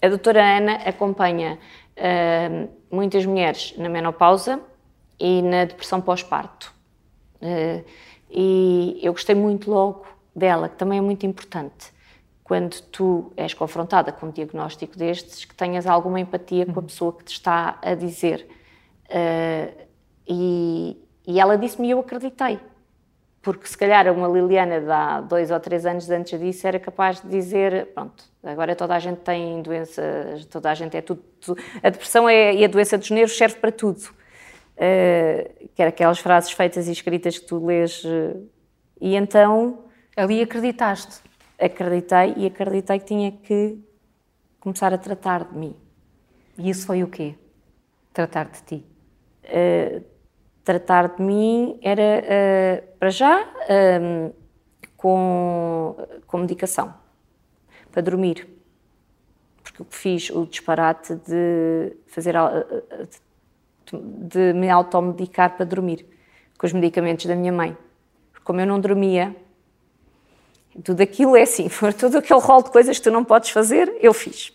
A 0.00 0.08
doutora 0.08 0.40
Ana 0.40 0.74
acompanha 0.86 1.58
uh, 1.96 2.68
muitas 2.88 3.26
mulheres 3.26 3.74
na 3.76 3.88
menopausa 3.88 4.60
e 5.18 5.42
na 5.42 5.64
depressão 5.64 6.00
pós-parto. 6.00 6.71
Uh, 7.42 7.84
e 8.30 8.98
eu 9.02 9.12
gostei 9.12 9.34
muito 9.34 9.70
logo 9.70 10.06
dela, 10.34 10.68
que 10.68 10.76
também 10.76 10.98
é 10.98 11.02
muito 11.02 11.26
importante. 11.26 11.92
Quando 12.42 12.80
tu 12.82 13.32
és 13.36 13.52
confrontada 13.52 14.12
com 14.12 14.26
um 14.26 14.30
diagnóstico 14.30 14.96
destes, 14.96 15.44
que 15.44 15.54
tenhas 15.54 15.86
alguma 15.86 16.20
empatia 16.20 16.64
com 16.64 16.72
a 16.72 16.76
uhum. 16.76 16.82
pessoa 16.82 17.12
que 17.12 17.24
te 17.24 17.32
está 17.32 17.78
a 17.82 17.94
dizer. 17.94 18.46
Uh, 19.08 19.82
e, 20.26 20.96
e 21.26 21.40
ela 21.40 21.58
disse-me 21.58 21.88
e 21.88 21.90
eu 21.90 22.00
acreditei. 22.00 22.58
Porque 23.42 23.66
se 23.66 23.76
calhar 23.76 24.10
uma 24.12 24.28
Liliana 24.28 24.80
de 24.80 24.90
há 24.90 25.20
dois 25.20 25.50
ou 25.50 25.58
três 25.58 25.84
anos 25.84 26.08
antes 26.08 26.38
disso 26.38 26.64
era 26.66 26.78
capaz 26.78 27.20
de 27.20 27.28
dizer, 27.28 27.88
pronto, 27.88 28.24
agora 28.42 28.76
toda 28.76 28.94
a 28.94 29.00
gente 29.00 29.18
tem 29.18 29.60
doenças, 29.62 30.44
toda 30.46 30.70
a 30.70 30.74
gente 30.74 30.96
é 30.96 31.00
tudo, 31.00 31.22
tudo. 31.40 31.60
a 31.82 31.90
depressão 31.90 32.28
é, 32.28 32.54
e 32.54 32.64
a 32.64 32.68
doença 32.68 32.96
dos 32.96 33.10
nervos 33.10 33.36
serve 33.36 33.56
para 33.56 33.72
tudo. 33.72 34.00
Uh, 34.76 35.68
que 35.74 35.82
era 35.82 35.90
aquelas 35.90 36.18
frases 36.18 36.50
feitas 36.52 36.88
e 36.88 36.92
escritas 36.92 37.38
que 37.38 37.46
tu 37.46 37.64
lês. 37.64 38.02
Uh, 38.04 38.48
e 39.00 39.14
então... 39.14 39.84
Ali 40.16 40.42
acreditaste? 40.42 41.22
Acreditei 41.58 42.34
e 42.36 42.46
acreditei 42.46 42.98
que 42.98 43.04
tinha 43.04 43.32
que 43.32 43.78
começar 44.60 44.92
a 44.92 44.98
tratar 44.98 45.44
de 45.44 45.56
mim. 45.56 45.76
E 46.58 46.68
isso 46.68 46.86
foi 46.86 47.02
o 47.02 47.08
quê? 47.08 47.34
Tratar 48.12 48.50
de 48.50 48.62
ti? 48.62 48.86
Uh, 49.44 50.04
tratar 50.64 51.16
de 51.16 51.22
mim 51.22 51.78
era, 51.82 52.84
para 52.98 53.10
já, 53.10 53.40
um, 53.40 53.46
ehm, 53.68 54.32
com, 54.96 55.96
com 56.26 56.38
medicação, 56.38 56.94
para 57.90 58.02
dormir. 58.02 58.48
Porque 59.62 59.82
eu 59.82 59.86
fiz 59.90 60.30
o 60.30 60.46
disparate 60.46 61.16
de 61.16 61.96
fazer 62.06 62.34
de 62.34 63.20
me 63.92 64.68
automedicar 64.70 65.56
para 65.56 65.64
dormir 65.66 66.06
com 66.58 66.66
os 66.66 66.72
medicamentos 66.72 67.26
da 67.26 67.34
minha 67.34 67.52
mãe. 67.52 67.76
Como 68.44 68.60
eu 68.60 68.66
não 68.66 68.80
dormia, 68.80 69.34
tudo 70.84 71.00
aquilo 71.02 71.36
é 71.36 71.42
assim, 71.42 71.68
for 71.70 71.92
todo 71.92 72.18
aquele 72.18 72.40
rol 72.40 72.62
de 72.62 72.70
coisas 72.70 72.98
que 72.98 73.04
tu 73.04 73.10
não 73.10 73.24
podes 73.24 73.50
fazer, 73.50 73.92
eu 74.00 74.12
fiz. 74.12 74.48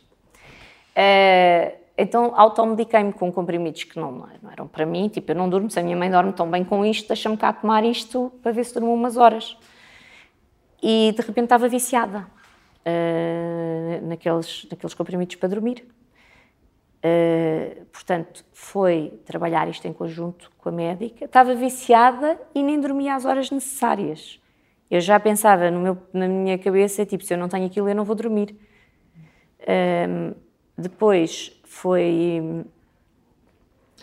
Uh, 0.95 1.77
então 1.97 2.33
automediquei-me 2.35 3.11
com 3.11 3.31
comprimidos 3.31 3.83
que 3.83 3.99
não, 3.99 4.11
não, 4.11 4.51
eram 4.51 4.67
para 4.67 4.85
mim, 4.85 5.09
tipo, 5.09 5.31
eu 5.31 5.35
não 5.35 5.49
durmo, 5.49 5.69
se 5.69 5.79
a 5.79 5.83
minha 5.83 5.97
mãe 5.97 6.09
dorme 6.09 6.31
tão 6.33 6.49
bem 6.49 6.63
com 6.63 6.85
isto, 6.85 7.07
deixa-me 7.07 7.37
cá 7.37 7.51
tomar 7.51 7.83
isto 7.83 8.31
para 8.41 8.51
ver 8.51 8.63
se 8.63 8.73
durmo 8.73 8.93
umas 8.93 9.17
horas. 9.17 9.57
E 10.81 11.11
de 11.15 11.21
repente 11.21 11.45
estava 11.45 11.67
viciada 11.67 12.27
uh, 12.85 14.07
naqueles, 14.07 14.67
naqueles 14.69 14.93
comprimidos 14.93 15.35
para 15.35 15.49
dormir. 15.49 15.85
Uh, 16.97 17.85
portanto, 17.85 18.43
foi 18.51 19.19
trabalhar 19.25 19.67
isto 19.69 19.87
em 19.87 19.93
conjunto 19.93 20.51
com 20.57 20.69
a 20.69 20.71
médica. 20.71 21.25
Estava 21.25 21.53
viciada 21.55 22.39
e 22.53 22.63
nem 22.63 22.79
dormia 22.79 23.15
às 23.15 23.25
horas 23.25 23.51
necessárias. 23.51 24.41
Eu 24.89 24.99
já 24.99 25.19
pensava 25.19 25.69
meu, 25.69 25.97
na 26.13 26.27
minha 26.27 26.57
cabeça, 26.57 27.05
tipo, 27.05 27.23
se 27.23 27.33
eu 27.33 27.37
não 27.37 27.49
tenho 27.49 27.65
aquilo, 27.65 27.89
eu 27.89 27.95
não 27.95 28.03
vou 28.03 28.15
dormir. 28.15 28.55
Uh, 29.61 30.35
depois 30.77 31.59
foi 31.65 32.65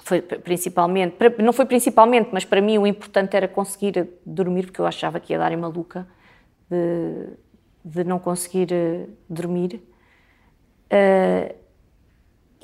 foi 0.03 0.21
principalmente, 0.21 1.17
não 1.43 1.53
foi 1.53 1.65
principalmente, 1.65 2.29
mas 2.31 2.45
para 2.45 2.61
mim 2.61 2.77
o 2.77 2.87
importante 2.87 3.35
era 3.35 3.49
conseguir 3.49 4.07
dormir, 4.27 4.67
porque 4.67 4.81
eu 4.81 4.87
achava 4.87 5.19
que 5.19 5.33
ia 5.33 5.39
dar 5.39 5.51
em 5.51 5.57
maluca 5.57 6.07
de, 6.69 7.31
de 7.83 8.05
não 8.05 8.19
conseguir 8.19 8.71
eh, 8.71 9.07
dormir. 9.31 9.83
Uh, 10.93 11.55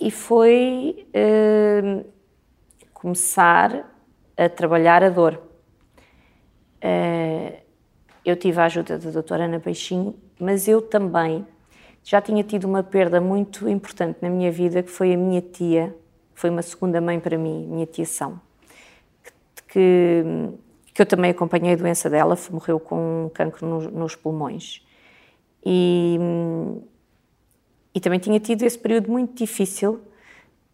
e 0.00 0.10
foi 0.10 1.06
uh, 1.14 2.04
começar 2.94 3.92
a 4.36 4.48
trabalhar 4.48 5.04
a 5.04 5.10
dor. 5.10 5.40
Uh, 6.82 7.60
eu 8.24 8.34
tive 8.36 8.58
a 8.60 8.64
ajuda 8.64 8.98
da 8.98 9.10
doutora 9.10 9.44
Ana 9.44 9.60
Peixinho, 9.60 10.14
mas 10.38 10.66
eu 10.66 10.80
também 10.80 11.46
já 12.02 12.20
tinha 12.20 12.42
tido 12.42 12.64
uma 12.64 12.82
perda 12.82 13.20
muito 13.20 13.68
importante 13.68 14.18
na 14.22 14.30
minha 14.30 14.50
vida, 14.50 14.82
que 14.82 14.90
foi 14.90 15.12
a 15.12 15.16
minha 15.16 15.42
tia, 15.42 15.94
foi 16.34 16.48
uma 16.48 16.62
segunda 16.62 17.00
mãe 17.00 17.20
para 17.20 17.36
mim, 17.36 17.66
minha 17.66 17.84
tia 17.84 18.06
São, 18.06 18.40
que, 19.68 20.24
que 20.94 21.02
eu 21.02 21.06
também 21.06 21.30
acompanhei 21.30 21.74
a 21.74 21.76
doença 21.76 22.08
dela, 22.08 22.36
morreu 22.50 22.80
com 22.80 23.26
um 23.26 23.28
cancro 23.28 23.66
nos, 23.66 23.86
nos 23.92 24.16
pulmões. 24.16 24.82
E, 25.64 26.18
e 27.94 28.00
também 28.00 28.18
tinha 28.18 28.38
tido 28.38 28.62
esse 28.62 28.78
período 28.78 29.10
muito 29.10 29.34
difícil, 29.34 30.00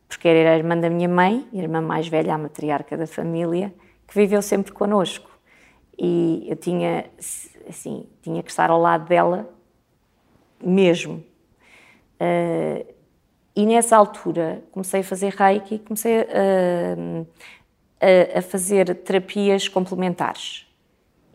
porque 0.09 0.29
era 0.29 0.53
a 0.53 0.57
irmã 0.57 0.77
da 0.77 0.91
minha 0.91 1.09
mãe, 1.09 1.49
a 1.53 1.57
irmã 1.57 1.81
mais 1.81 2.07
velha, 2.09 2.35
a 2.35 2.39
matriarca 2.39 2.97
da 2.97 3.07
família, 3.07 3.73
que 4.07 4.15
viveu 4.15 4.43
sempre 4.43 4.73
connosco. 4.73 5.31
E 5.99 6.47
eu 6.49 6.57
tinha, 6.57 7.07
assim, 7.69 8.07
tinha 8.23 8.43
que 8.43 8.51
estar 8.51 8.71
ao 8.71 8.81
lado 8.81 9.09
dela 9.09 9.49
mesmo. 10.63 11.25
Uh, 12.21 12.95
e 13.55 13.65
nessa 13.65 13.97
altura 13.97 14.63
comecei 14.71 15.01
a 15.01 15.05
fazer 15.05 15.33
reiki, 15.35 15.79
comecei 15.79 16.21
a, 16.21 16.25
a, 18.01 18.39
a, 18.39 18.43
fazer 18.43 18.95
terapias 18.97 19.67
complementares 19.69 20.67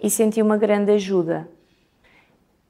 e 0.01 0.09
senti 0.09 0.41
uma 0.41 0.57
grande 0.57 0.91
ajuda. 0.91 1.49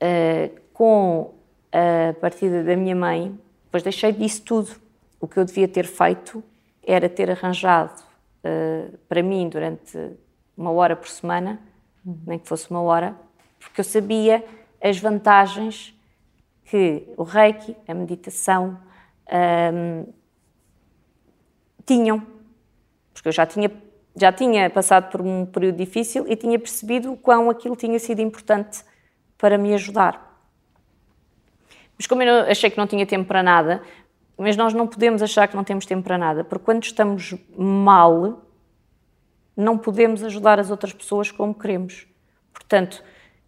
Uh, 0.02 0.62
com 0.74 1.34
a 1.72 2.14
partida 2.20 2.64
da 2.64 2.76
minha 2.76 2.96
mãe, 2.96 3.38
depois 3.66 3.84
deixei 3.84 4.12
disso 4.12 4.44
tudo. 4.44 4.72
O 5.20 5.28
que 5.28 5.38
eu 5.38 5.46
devia 5.46 5.68
ter 5.68 5.86
feito 5.86 6.44
era 6.84 7.08
ter 7.08 7.30
arranjado 7.30 8.02
uh, 8.44 8.98
para 9.08 9.22
mim 9.22 9.48
durante 9.48 9.98
uma 10.58 10.72
hora 10.72 10.96
por 10.96 11.08
semana, 11.08 11.60
nem 12.26 12.40
que 12.40 12.48
fosse 12.48 12.70
uma 12.70 12.82
hora, 12.82 13.16
porque 13.60 13.82
eu 13.82 13.86
sabia 13.86 14.44
as 14.82 14.98
vantagens 14.98 15.94
que 16.66 17.08
o 17.18 17.24
reiki, 17.24 17.76
a 17.88 17.94
meditação, 17.94 18.80
um, 19.74 20.06
tinham. 21.86 22.26
Porque 23.14 23.28
eu 23.28 23.32
já 23.32 23.46
tinha, 23.46 23.72
já 24.16 24.32
tinha 24.32 24.70
passado 24.70 25.12
por 25.12 25.22
um 25.22 25.46
período 25.46 25.78
difícil 25.78 26.26
e 26.28 26.36
tinha 26.36 26.58
percebido 26.58 27.12
o 27.12 27.18
quão 27.18 27.50
aquilo 27.50 27.76
tinha 27.76 28.00
sido 28.00 28.22
importante 28.22 28.84
para 29.38 29.58
me 29.58 29.74
ajudar. 29.74 30.31
Mas 32.02 32.08
como 32.08 32.24
eu 32.24 32.50
achei 32.50 32.68
que 32.72 32.80
não 32.80 32.88
tinha 32.88 33.06
tempo 33.06 33.28
para 33.28 33.44
nada, 33.44 33.84
mas 34.36 34.58
nós 34.58 34.74
não 34.74 34.88
podemos 34.88 35.22
achar 35.22 35.48
que 35.48 35.56
não 35.56 35.64
temos 35.64 35.86
tempo 35.86 36.02
para 36.02 36.18
nada, 36.18 36.44
porque 36.44 36.66
quando 36.66 36.82
estamos 36.82 37.36
mal, 37.56 38.42
não 39.56 39.78
podemos 39.78 40.24
ajudar 40.24 40.60
as 40.60 40.72
outras 40.72 40.94
pessoas 40.94 41.30
como 41.30 41.54
queremos. 41.54 42.08
Portanto, 42.52 43.04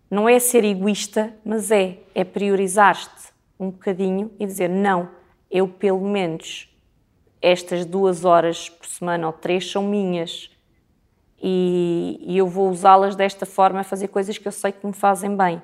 não 0.07 0.29
é 0.29 0.37
ser 0.37 0.63
egoísta, 0.63 1.33
mas 1.43 1.71
é, 1.71 1.97
é 2.13 2.23
priorizar-te 2.23 3.33
um 3.59 3.71
bocadinho 3.71 4.29
e 4.39 4.45
dizer 4.45 4.69
não, 4.69 5.09
eu 5.49 5.67
pelo 5.67 6.07
menos 6.07 6.69
estas 7.41 7.87
duas 7.87 8.23
horas 8.23 8.69
por 8.69 8.85
semana 8.85 9.25
ou 9.25 9.33
três 9.33 9.71
são 9.71 9.81
minhas 9.81 10.51
e, 11.41 12.19
e 12.21 12.37
eu 12.37 12.45
vou 12.45 12.69
usá-las 12.69 13.15
desta 13.15 13.47
forma 13.47 13.79
a 13.79 13.83
fazer 13.83 14.09
coisas 14.09 14.37
que 14.37 14.47
eu 14.47 14.51
sei 14.51 14.71
que 14.71 14.85
me 14.85 14.93
fazem 14.93 15.35
bem. 15.35 15.59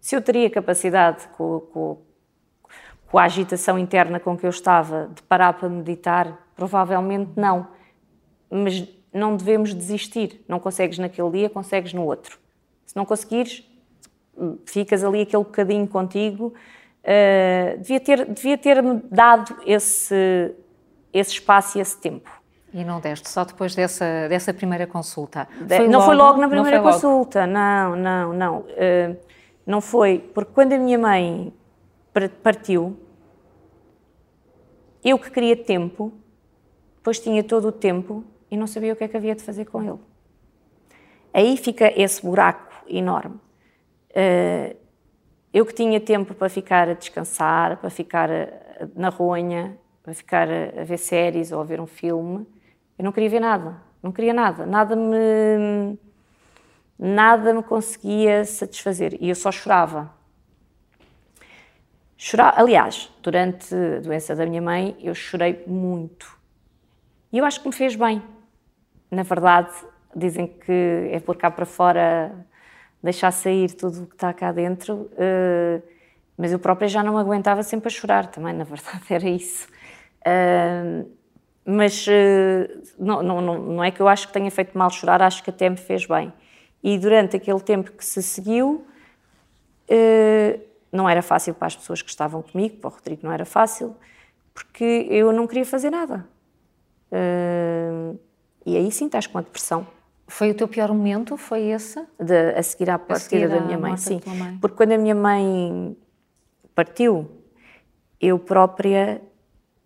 Se 0.00 0.14
eu 0.14 0.22
teria 0.22 0.48
capacidade 0.48 1.26
com, 1.36 1.58
com, 1.72 2.09
com 3.10 3.18
a 3.18 3.24
agitação 3.24 3.78
interna 3.78 4.20
com 4.20 4.36
que 4.36 4.46
eu 4.46 4.50
estava 4.50 5.10
de 5.14 5.22
parar 5.22 5.54
para 5.54 5.68
meditar, 5.68 6.46
provavelmente 6.54 7.32
não. 7.36 7.66
Mas 8.48 8.88
não 9.12 9.36
devemos 9.36 9.74
desistir. 9.74 10.44
Não 10.48 10.60
consegues 10.60 10.98
naquele 10.98 11.30
dia, 11.30 11.50
consegues 11.50 11.92
no 11.92 12.04
outro. 12.04 12.38
Se 12.86 12.96
não 12.96 13.04
conseguires, 13.04 13.68
ficas 14.64 15.02
ali 15.02 15.22
aquele 15.22 15.42
bocadinho 15.42 15.86
contigo. 15.88 16.54
Uh, 17.02 17.78
devia 17.78 18.00
ter 18.00 18.26
devia 18.26 18.58
ter 18.58 18.82
me 18.82 19.00
dado 19.10 19.56
esse 19.64 20.54
esse 21.12 21.32
espaço 21.32 21.78
e 21.78 21.80
esse 21.80 21.96
tempo. 21.96 22.30
E 22.72 22.84
não 22.84 23.00
deste 23.00 23.28
só 23.28 23.44
depois 23.44 23.74
dessa 23.74 24.28
dessa 24.28 24.52
primeira 24.52 24.86
consulta? 24.86 25.48
Foi 25.66 25.88
não 25.88 25.98
logo, 25.98 26.04
foi 26.04 26.14
logo 26.14 26.40
na 26.40 26.48
primeira 26.48 26.76
não 26.76 26.84
consulta, 26.84 27.46
não, 27.46 27.96
não, 27.96 28.32
não. 28.32 28.58
Uh, 28.58 29.16
não 29.66 29.80
foi 29.80 30.18
porque 30.18 30.52
quando 30.52 30.74
a 30.74 30.78
minha 30.78 30.98
mãe 30.98 31.52
partiu, 32.42 32.98
eu 35.04 35.18
que 35.18 35.30
queria 35.30 35.56
tempo, 35.56 36.12
depois 36.96 37.18
tinha 37.18 37.42
todo 37.42 37.68
o 37.68 37.72
tempo 37.72 38.24
e 38.50 38.56
não 38.56 38.66
sabia 38.66 38.92
o 38.92 38.96
que 38.96 39.04
é 39.04 39.08
que 39.08 39.16
havia 39.16 39.34
de 39.34 39.42
fazer 39.42 39.64
com 39.64 39.82
ele. 39.82 39.98
Aí 41.32 41.56
fica 41.56 41.90
esse 42.00 42.20
buraco 42.22 42.84
enorme. 42.88 43.36
Uh, 44.10 44.76
eu 45.52 45.64
que 45.64 45.72
tinha 45.72 46.00
tempo 46.00 46.34
para 46.34 46.48
ficar 46.48 46.88
a 46.88 46.94
descansar, 46.94 47.76
para 47.78 47.90
ficar 47.90 48.28
na 48.94 49.08
ronha, 49.08 49.78
para 50.02 50.14
ficar 50.14 50.48
a, 50.48 50.84
ver 50.84 50.98
séries 50.98 51.52
ou 51.52 51.60
a 51.60 51.64
ver 51.64 51.80
um 51.80 51.86
filme, 51.86 52.46
eu 52.98 53.04
não 53.04 53.12
queria 53.12 53.28
ver 53.28 53.40
nada, 53.40 53.76
não 54.02 54.12
queria 54.12 54.32
nada, 54.32 54.66
nada 54.66 54.94
me 54.94 55.98
nada 56.98 57.54
me 57.54 57.62
conseguia 57.62 58.44
satisfazer 58.44 59.16
e 59.20 59.30
eu 59.30 59.34
só 59.34 59.50
chorava. 59.50 60.19
Chorava, 62.22 62.60
aliás, 62.60 63.10
durante 63.22 63.74
a 63.74 63.98
doença 64.00 64.36
da 64.36 64.44
minha 64.44 64.60
mãe, 64.60 64.94
eu 65.00 65.14
chorei 65.14 65.64
muito. 65.66 66.38
E 67.32 67.38
eu 67.38 67.46
acho 67.46 67.62
que 67.62 67.66
me 67.66 67.74
fez 67.74 67.96
bem. 67.96 68.22
Na 69.10 69.22
verdade, 69.22 69.72
dizem 70.14 70.46
que 70.46 71.08
é 71.12 71.18
por 71.18 71.38
cá 71.38 71.50
para 71.50 71.64
fora 71.64 72.30
deixar 73.02 73.30
sair 73.30 73.72
tudo 73.72 74.02
o 74.02 74.06
que 74.06 74.16
está 74.16 74.34
cá 74.34 74.52
dentro, 74.52 75.10
uh, 75.14 75.82
mas 76.36 76.52
eu 76.52 76.58
própria 76.58 76.88
já 76.88 77.02
não 77.02 77.16
aguentava 77.16 77.62
sempre 77.62 77.88
a 77.88 77.90
chorar 77.90 78.26
também, 78.26 78.52
na 78.52 78.64
verdade 78.64 79.02
era 79.08 79.26
isso. 79.26 79.66
Uh, 80.20 81.10
mas 81.64 82.06
uh, 82.06 82.82
não, 82.98 83.22
não, 83.22 83.40
não 83.40 83.82
é 83.82 83.90
que 83.90 84.00
eu 84.00 84.06
acho 84.06 84.26
que 84.26 84.34
tenha 84.34 84.50
feito 84.50 84.76
mal 84.76 84.90
chorar, 84.90 85.22
acho 85.22 85.42
que 85.42 85.48
até 85.48 85.70
me 85.70 85.78
fez 85.78 86.04
bem. 86.04 86.30
E 86.82 86.98
durante 86.98 87.34
aquele 87.34 87.60
tempo 87.60 87.90
que 87.92 88.04
se 88.04 88.22
seguiu, 88.22 88.86
não 90.92 91.08
era 91.08 91.22
fácil 91.22 91.54
para 91.54 91.66
as 91.66 91.76
pessoas 91.76 92.02
que 92.02 92.10
estavam 92.10 92.42
comigo, 92.42 92.76
para 92.76 92.88
o 92.88 92.92
Rodrigo 92.92 93.20
não 93.24 93.32
era 93.32 93.44
fácil, 93.44 93.96
porque 94.52 95.06
eu 95.08 95.32
não 95.32 95.46
queria 95.46 95.64
fazer 95.64 95.90
nada. 95.90 96.26
e 98.66 98.76
aí 98.76 98.90
sim 98.90 99.06
estás 99.06 99.26
com 99.26 99.38
a 99.38 99.40
depressão. 99.42 99.86
Foi 100.26 100.50
o 100.50 100.54
teu 100.54 100.68
pior 100.68 100.88
momento? 100.88 101.36
Foi 101.36 101.60
esse? 101.62 102.00
De, 102.18 102.54
a 102.54 102.62
seguir 102.62 102.88
à 102.88 102.98
partida 102.98 103.48
da 103.48 103.60
minha 103.60 103.76
mãe, 103.76 103.96
sim. 103.96 104.20
Mãe. 104.26 104.58
Porque 104.60 104.76
quando 104.76 104.92
a 104.92 104.98
minha 104.98 105.14
mãe 105.14 105.96
partiu, 106.74 107.28
eu 108.20 108.38
própria 108.38 109.20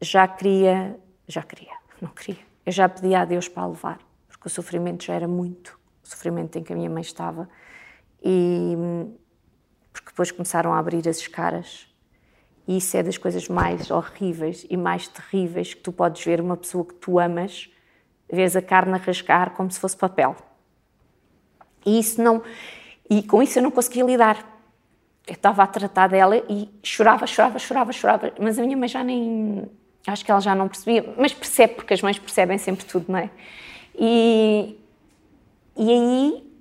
já 0.03 0.29
queria, 0.29 0.99
já 1.27 1.43
queria, 1.43 1.73
não 2.01 2.11
queria, 2.11 2.43
eu 2.67 2.73
já 2.73 2.89
pedia 2.89 3.21
a 3.21 3.25
Deus 3.25 3.49
para 3.49 3.63
a 3.63 3.67
levar, 3.69 3.99
porque 4.29 4.49
o 4.49 4.51
sofrimento 4.51 5.05
já 5.05 5.15
era 5.15 5.29
muito, 5.29 5.79
o 6.03 6.09
sofrimento 6.09 6.59
em 6.59 6.63
que 6.63 6.73
a 6.73 6.77
minha 6.77 6.91
mãe 6.91 7.03
estava, 7.03 7.49
e 8.23 8.77
porque 10.05 10.13
depois 10.13 10.31
começaram 10.31 10.75
a 10.75 10.79
abrir 10.79 11.09
as 11.09 11.17
escaras, 11.17 11.89
e 12.69 12.77
isso 12.77 12.95
é 12.97 13.03
das 13.03 13.17
coisas 13.17 13.49
mais 13.49 13.91
horríveis 13.91 14.67
e 14.69 14.77
mais 14.77 15.09
terríveis 15.09 15.73
que 15.73 15.81
tu 15.81 15.91
podes 15.91 16.23
ver 16.23 16.41
uma 16.41 16.57
pessoa 16.57 16.85
que 16.85 16.95
tu 16.95 17.19
amas 17.19 17.71
vês 18.31 18.55
a 18.55 18.63
carne 18.63 18.95
a 18.95 18.97
rasgar 18.97 19.51
como 19.51 19.71
se 19.71 19.81
fosse 19.81 19.97
papel. 19.97 20.37
E 21.85 21.99
isso 21.99 22.23
não 22.23 22.43
e 23.09 23.23
com 23.23 23.43
isso 23.43 23.59
eu 23.59 23.63
não 23.63 23.71
conseguia 23.71 24.05
lidar. 24.05 24.53
Eu 25.27 25.35
estava 25.35 25.63
a 25.63 25.67
tratar 25.67 26.09
dela 26.09 26.37
e 26.49 26.69
chorava, 26.83 27.27
chorava, 27.27 27.59
chorava, 27.59 27.93
chorava, 27.93 28.33
mas 28.39 28.59
a 28.59 28.63
minha 28.63 28.77
mãe 28.77 28.89
já 28.89 29.03
nem 29.03 29.71
acho 30.07 30.25
que 30.25 30.31
ela 30.31 30.41
já 30.41 30.55
não 30.55 30.69
percebia, 30.69 31.15
mas 31.17 31.33
percebe 31.33 31.75
porque 31.75 31.95
as 31.95 32.03
mães 32.03 32.19
percebem 32.19 32.59
sempre 32.59 32.85
tudo, 32.85 33.07
não 33.11 33.19
é? 33.19 33.31
E 33.99 34.79
e 35.77 35.91
aí 35.91 36.54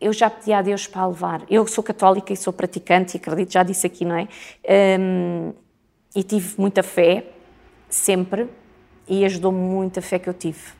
eu 0.00 0.12
já 0.12 0.28
pedi 0.28 0.52
a 0.52 0.62
Deus 0.62 0.86
para 0.86 1.02
a 1.02 1.06
levar. 1.06 1.42
Eu 1.48 1.66
sou 1.66 1.82
católica 1.82 2.32
e 2.32 2.36
sou 2.36 2.52
praticante, 2.52 3.16
e 3.16 3.18
acredito, 3.18 3.52
já 3.52 3.62
disse 3.62 3.86
aqui, 3.86 4.04
não 4.04 4.16
é? 4.16 4.28
Um, 4.98 5.52
e 6.14 6.22
tive 6.22 6.54
muita 6.58 6.82
fé, 6.82 7.26
sempre, 7.88 8.48
e 9.08 9.24
ajudou-me 9.24 9.58
muito 9.58 9.98
a 9.98 10.02
fé 10.02 10.18
que 10.18 10.28
eu 10.28 10.34
tive 10.34 10.72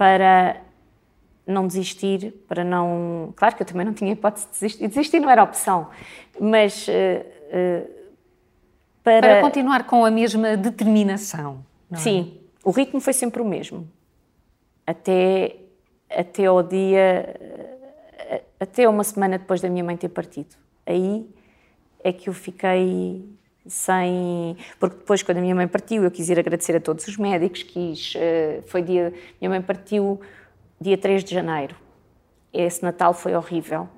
para 0.00 0.56
não 1.46 1.66
desistir, 1.66 2.32
para 2.48 2.64
não. 2.64 3.34
Claro 3.36 3.54
que 3.54 3.62
eu 3.62 3.66
também 3.66 3.84
não 3.84 3.92
tinha 3.92 4.12
hipótese 4.12 4.46
de 4.46 4.52
desistir, 4.52 4.88
desistir 4.88 5.20
não 5.20 5.28
era 5.28 5.42
opção, 5.42 5.88
mas. 6.40 6.88
Uh, 6.88 6.90
uh, 6.90 8.00
para... 9.04 9.20
para... 9.20 9.40
continuar 9.42 9.84
com 9.84 10.04
a 10.04 10.10
mesma 10.10 10.56
determinação. 10.56 11.62
É? 11.92 11.96
Sim, 11.96 12.38
o 12.64 12.70
ritmo 12.70 12.98
foi 12.98 13.12
sempre 13.12 13.42
o 13.42 13.44
mesmo. 13.44 13.86
Até, 14.86 15.56
até 16.10 16.46
ao 16.46 16.62
dia. 16.62 17.36
Até 18.60 18.86
uma 18.86 19.02
semana 19.02 19.38
depois 19.38 19.62
da 19.62 19.70
minha 19.70 19.82
mãe 19.82 19.96
ter 19.96 20.10
partido. 20.10 20.54
Aí 20.86 21.26
é 22.04 22.12
que 22.12 22.28
eu 22.28 22.34
fiquei 22.34 23.24
sem. 23.66 24.56
Porque 24.78 24.98
depois, 24.98 25.22
quando 25.22 25.38
a 25.38 25.40
minha 25.40 25.54
mãe 25.54 25.66
partiu, 25.66 26.04
eu 26.04 26.10
quis 26.10 26.28
ir 26.28 26.38
agradecer 26.38 26.76
a 26.76 26.80
todos 26.80 27.08
os 27.08 27.16
médicos, 27.16 27.62
quis. 27.62 28.12
Eh, 28.16 28.62
foi 28.66 28.82
dia. 28.82 29.14
Minha 29.40 29.50
mãe 29.50 29.62
partiu 29.62 30.20
dia 30.80 30.98
3 30.98 31.24
de 31.24 31.34
janeiro. 31.34 31.74
Esse 32.52 32.82
Natal 32.82 33.14
foi 33.14 33.34
horrível. 33.34 33.88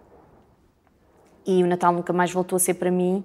E 1.45 1.63
o 1.63 1.67
Natal 1.67 1.93
nunca 1.93 2.13
mais 2.13 2.31
voltou 2.31 2.57
a 2.57 2.61
ser 2.61 2.75
para 2.75 2.91
mim 2.91 3.25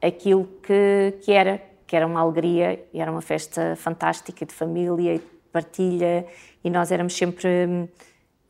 aquilo 0.00 0.48
que, 0.62 1.14
que 1.22 1.32
era, 1.32 1.60
que 1.86 1.94
era 1.94 2.06
uma 2.06 2.20
alegria 2.20 2.82
e 2.92 3.00
era 3.00 3.10
uma 3.10 3.20
festa 3.20 3.76
fantástica 3.76 4.46
de 4.46 4.54
família 4.54 5.14
e 5.14 5.18
de 5.18 5.24
partilha. 5.52 6.26
E 6.64 6.70
nós 6.70 6.90
éramos 6.90 7.14
sempre. 7.14 7.88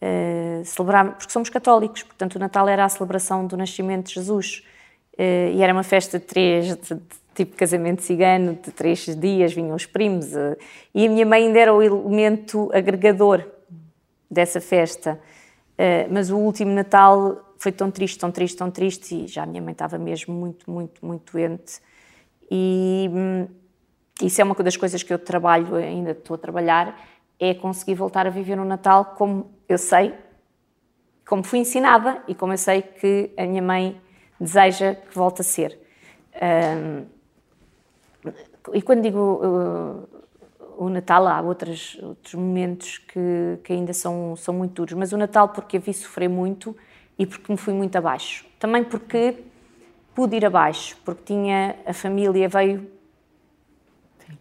Uh, 0.02 0.64
celebrar, 0.64 1.14
porque 1.16 1.30
somos 1.30 1.50
católicos, 1.50 2.02
portanto 2.02 2.36
o 2.36 2.38
Natal 2.38 2.66
era 2.66 2.86
a 2.86 2.88
celebração 2.88 3.46
do 3.46 3.56
nascimento 3.56 4.06
de 4.06 4.14
Jesus. 4.14 4.64
Uh, 5.12 5.52
e 5.54 5.62
era 5.62 5.72
uma 5.72 5.82
festa 5.82 6.18
de 6.18 6.24
três, 6.24 6.74
de, 6.74 6.94
de 6.94 7.00
tipo 7.34 7.54
casamento 7.54 8.02
cigano, 8.02 8.54
de 8.54 8.70
três 8.70 9.04
dias, 9.14 9.52
vinham 9.52 9.76
os 9.76 9.84
primos. 9.84 10.32
Uh, 10.32 10.56
e 10.94 11.06
a 11.06 11.10
minha 11.10 11.26
mãe 11.26 11.46
ainda 11.46 11.58
era 11.58 11.74
o 11.74 11.82
elemento 11.82 12.70
agregador 12.72 13.46
dessa 14.30 14.60
festa. 14.60 15.20
Mas 16.10 16.30
o 16.30 16.36
último 16.36 16.70
Natal 16.72 17.54
foi 17.56 17.72
tão 17.72 17.90
triste, 17.90 18.18
tão 18.18 18.30
triste, 18.30 18.56
tão 18.56 18.70
triste, 18.70 19.14
e 19.14 19.26
já 19.26 19.44
a 19.44 19.46
minha 19.46 19.62
mãe 19.62 19.72
estava 19.72 19.96
mesmo 19.96 20.34
muito, 20.34 20.70
muito, 20.70 21.04
muito 21.04 21.32
doente. 21.32 21.80
E 22.50 23.08
hum, 23.10 23.48
isso 24.22 24.40
é 24.40 24.44
uma 24.44 24.54
das 24.54 24.76
coisas 24.76 25.02
que 25.02 25.12
eu 25.12 25.18
trabalho, 25.18 25.74
ainda 25.76 26.10
estou 26.10 26.34
a 26.34 26.38
trabalhar, 26.38 26.98
é 27.38 27.54
conseguir 27.54 27.94
voltar 27.94 28.26
a 28.26 28.30
viver 28.30 28.58
um 28.60 28.64
Natal 28.64 29.14
como 29.16 29.50
eu 29.72 29.78
sei, 29.78 30.14
como 31.26 31.42
fui 31.42 31.60
ensinada 31.60 32.22
e 32.26 32.34
como 32.34 32.52
eu 32.52 32.58
sei 32.58 32.82
que 32.82 33.30
a 33.36 33.46
minha 33.46 33.62
mãe 33.62 34.00
deseja 34.38 34.94
que 34.94 35.14
volte 35.14 35.42
a 35.42 35.44
ser. 35.44 35.78
Um, 36.34 37.06
e 38.72 38.82
quando 38.82 39.02
digo 39.02 39.18
uh, 39.18 40.08
o 40.78 40.88
Natal, 40.88 41.26
há 41.26 41.40
outros, 41.40 41.98
outros 42.02 42.34
momentos 42.34 42.98
que, 42.98 43.58
que 43.62 43.72
ainda 43.72 43.92
são, 43.92 44.34
são 44.36 44.54
muito 44.54 44.74
duros, 44.74 44.94
mas 44.94 45.12
o 45.12 45.16
Natal 45.16 45.50
porque 45.50 45.76
a 45.76 45.80
vi 45.80 45.92
sofrer 45.92 46.28
muito 46.28 46.76
e 47.18 47.26
porque 47.26 47.52
me 47.52 47.58
fui 47.58 47.74
muito 47.74 47.96
abaixo. 47.96 48.46
Também 48.58 48.82
porque 48.82 49.44
pude 50.14 50.36
ir 50.36 50.44
abaixo, 50.44 50.96
porque 51.04 51.22
tinha 51.24 51.76
a 51.86 51.92
família, 51.92 52.48
veio. 52.48 52.90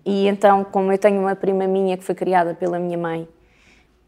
E 0.06 0.28
então, 0.28 0.64
como 0.64 0.92
eu 0.92 0.98
tenho 0.98 1.20
uma 1.20 1.36
prima 1.36 1.68
minha 1.68 1.98
que 1.98 2.04
foi 2.04 2.16
criada 2.16 2.54
pela 2.54 2.80
minha 2.80 2.98
mãe, 2.98 3.28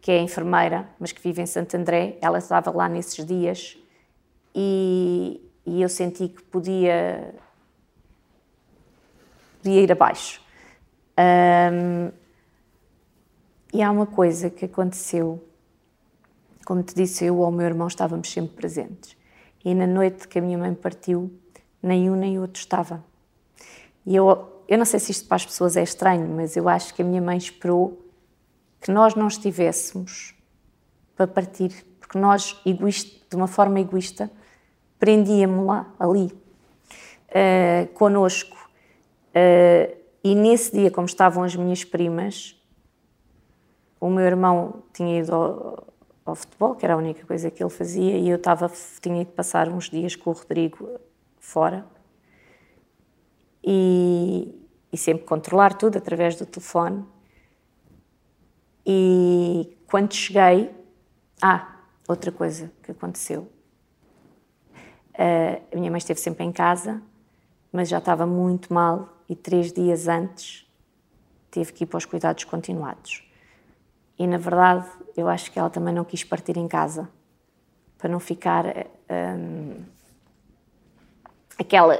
que 0.02 0.12
é 0.12 0.20
enfermeira, 0.20 0.90
mas 1.00 1.12
que 1.12 1.22
vive 1.22 1.44
em 1.44 1.46
Santo 1.46 1.78
André, 1.78 2.18
ela 2.22 2.40
estava 2.40 2.72
lá 2.72 2.90
nesses 2.90 3.24
dias 3.24 3.78
e, 4.54 5.40
e 5.64 5.82
eu 5.82 5.88
senti 5.88 6.28
que 6.28 6.42
podia, 6.42 7.36
podia 9.62 9.82
ir 9.82 9.92
abaixo. 9.92 10.42
Um, 11.20 12.12
e 13.72 13.82
há 13.84 13.92
uma 13.92 14.08
coisa 14.08 14.50
que 14.50 14.66
aconteceu, 14.66 15.42
como 16.66 16.82
te 16.82 16.96
disse, 16.96 17.26
eu 17.26 17.38
ou 17.38 17.48
o 17.48 17.52
meu 17.52 17.68
irmão 17.68 17.88
estávamos 17.88 18.32
sempre 18.32 18.56
presentes. 18.56 19.16
E 19.64 19.76
na 19.76 19.86
noite 19.86 20.28
que 20.28 20.40
a 20.40 20.42
minha 20.42 20.58
mãe 20.58 20.74
partiu, 20.74 21.32
nem 21.82 22.10
um 22.10 22.16
nem 22.16 22.40
outro 22.40 22.60
estava. 22.60 23.04
E 24.04 24.16
eu, 24.16 24.64
eu 24.68 24.78
não 24.80 24.86
sei 24.86 25.00
se 25.00 25.12
isto 25.12 25.28
para 25.28 25.36
as 25.36 25.46
pessoas 25.46 25.78
é 25.78 25.84
estranho, 25.84 26.28
mas 26.28 26.58
eu 26.58 26.68
acho 26.68 26.94
que 26.96 27.04
a 27.04 27.06
minha 27.06 27.22
mãe 27.22 27.38
esperou 27.38 28.11
que 28.82 28.92
nós 28.92 29.16
não 29.16 29.28
estivéssemos 29.28 30.36
para 31.16 31.28
partir, 31.28 31.86
porque 32.00 32.18
nós, 32.18 32.60
egoísta, 32.66 33.26
de 33.30 33.36
uma 33.36 33.48
forma 33.48 33.80
egoísta, 33.80 34.30
prendíamos 35.00 35.66
lá, 35.66 35.94
ali, 36.00 36.26
uh, 36.26 37.88
conosco. 37.94 38.58
Uh, 39.30 39.96
e 40.24 40.36
nesse 40.36 40.72
dia, 40.72 40.92
como 40.92 41.06
estavam 41.06 41.44
as 41.44 41.56
minhas 41.56 41.84
primas, 41.84 42.60
o 44.00 44.10
meu 44.10 44.26
irmão 44.26 44.84
tinha 44.94 45.20
ido 45.20 45.34
ao, 45.34 45.88
ao 46.26 46.36
futebol, 46.36 46.76
que 46.76 46.86
era 46.86 46.96
a 46.96 46.98
única 46.98 47.26
coisa 47.26 47.52
que 47.52 47.64
ele 47.64 47.70
fazia, 47.70 48.18
e 48.18 48.30
eu 48.30 48.36
estava, 48.36 48.70
tinha 49.00 49.22
ido 49.22 49.32
passar 49.32 49.70
uns 49.70 49.90
dias 49.90 50.16
com 50.16 50.32
o 50.32 50.34
Rodrigo 50.34 51.00
fora 51.40 51.86
e, 53.64 54.54
e 54.92 54.98
sempre 54.98 55.26
controlar 55.26 55.74
tudo 55.76 55.98
através 55.98 56.36
do 56.36 56.46
telefone. 56.46 57.06
E 58.86 59.78
quando 59.88 60.14
cheguei, 60.14 60.72
ah, 61.42 61.76
outra 62.08 62.32
coisa 62.32 62.72
que 62.84 62.92
aconteceu. 62.92 63.50
Uh, 65.14 65.62
a 65.72 65.76
minha 65.76 65.92
mãe 65.92 65.98
esteve 65.98 66.20
sempre 66.20 66.44
em 66.44 66.52
casa, 66.52 67.02
mas 67.72 67.90
já 67.90 67.98
estava 67.98 68.26
muito 68.26 68.74
mal 68.74 69.10
e 69.28 69.36
três 69.36 69.72
dias 69.72 70.08
antes 70.08 70.68
teve 71.50 71.74
que 71.74 71.84
ir 71.84 71.88
para 71.88 71.98
os 71.98 72.06
cuidados 72.06 72.44
continuados. 72.46 73.24
E 74.18 74.26
na 74.26 74.38
verdade, 74.38 74.88
eu 75.16 75.28
acho 75.28 75.52
que 75.52 75.60
ela 75.60 75.70
também 75.70 75.94
não 75.94 76.06
quis 76.06 76.24
partir 76.24 76.58
em 76.58 76.68
casa 76.68 77.10
para 77.98 78.10
não 78.10 78.20
ficar 78.20 78.66
um, 79.10 79.84
aquela 81.60 81.96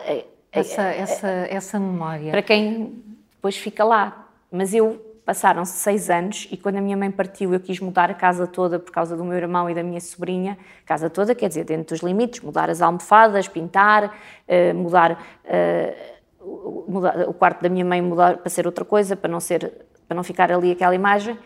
essa, 0.52 0.82
essa, 0.84 1.28
essa 1.28 1.80
memória 1.80 2.32
para 2.32 2.42
quem 2.42 3.04
depois 3.34 3.58
fica 3.58 3.84
lá. 3.84 4.28
Mas 4.52 4.74
eu 4.74 5.11
passaram-se 5.26 5.74
seis 5.74 6.10
anos 6.10 6.48
e 6.52 6.58
quando 6.58 6.78
a 6.78 6.82
minha 6.82 6.98
mãe 6.98 7.12
partiu 7.12 7.54
eu 7.54 7.60
quis 7.60 7.80
mudar 7.80 8.10
a 8.10 8.14
casa 8.14 8.48
toda 8.48 8.80
por 8.80 8.92
causa 8.92 9.16
do 9.16 9.24
meu 9.24 9.38
irmão 9.38 9.70
e 9.70 9.74
da 9.74 9.84
minha 9.84 10.02
sobrinha, 10.02 10.58
casa 10.86 11.10
toda, 11.10 11.36
quer 11.36 11.48
dizer, 11.48 11.64
dentro 11.64 11.96
dos 11.96 12.04
limites, 12.04 12.42
mudar 12.42 12.70
as 12.70 12.82
almofadas, 12.82 13.48
pintar, 13.48 14.06
uh, 14.06 14.76
mudar, 14.76 15.24
uh, 15.46 16.92
mudar, 16.92 17.30
o 17.30 17.34
quarto 17.34 17.62
da 17.62 17.70
minha 17.70 17.86
mãe 17.86 18.02
mudar 18.02 18.38
para 18.38 18.50
ser 18.50 18.66
outra 18.66 18.84
coisa, 18.84 19.16
para 19.16 19.30
não 19.30 19.40
ser, 19.40 19.86
para 20.08 20.16
não 20.16 20.24
ficar 20.24 20.52
ali 20.52 20.72
aquela 20.72 20.96
imagem 20.96 21.38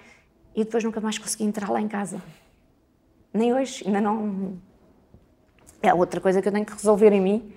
e 0.55 0.63
depois 0.63 0.83
nunca 0.83 1.01
mais 1.01 1.17
consegui 1.17 1.43
entrar 1.43 1.69
lá 1.69 1.81
em 1.81 1.87
casa. 1.87 2.21
Nem 3.33 3.53
hoje, 3.53 3.83
ainda 3.85 3.99
não. 3.99 4.57
É 5.83 5.93
outra 5.93 6.21
coisa 6.21 6.41
que 6.41 6.47
eu 6.47 6.51
tenho 6.53 6.65
que 6.65 6.71
resolver 6.71 7.11
em 7.11 7.19
mim, 7.19 7.53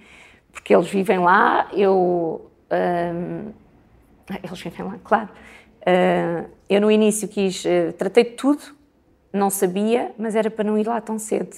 porque 0.50 0.74
eles 0.74 0.88
vivem 0.88 1.20
lá, 1.20 1.68
eu. 1.72 2.50
Hum, 3.14 3.52
eles 4.42 4.60
vivem 4.60 4.84
lá, 4.84 4.98
claro. 5.04 5.28
Uh, 5.82 6.48
eu 6.68 6.80
no 6.80 6.90
início 6.90 7.28
quis. 7.28 7.64
Uh, 7.64 7.92
tratei 7.96 8.24
de 8.24 8.30
tudo, 8.30 8.62
não 9.32 9.50
sabia, 9.50 10.12
mas 10.18 10.34
era 10.34 10.50
para 10.50 10.64
não 10.64 10.78
ir 10.78 10.86
lá 10.86 11.00
tão 11.00 11.18
cedo. 11.18 11.56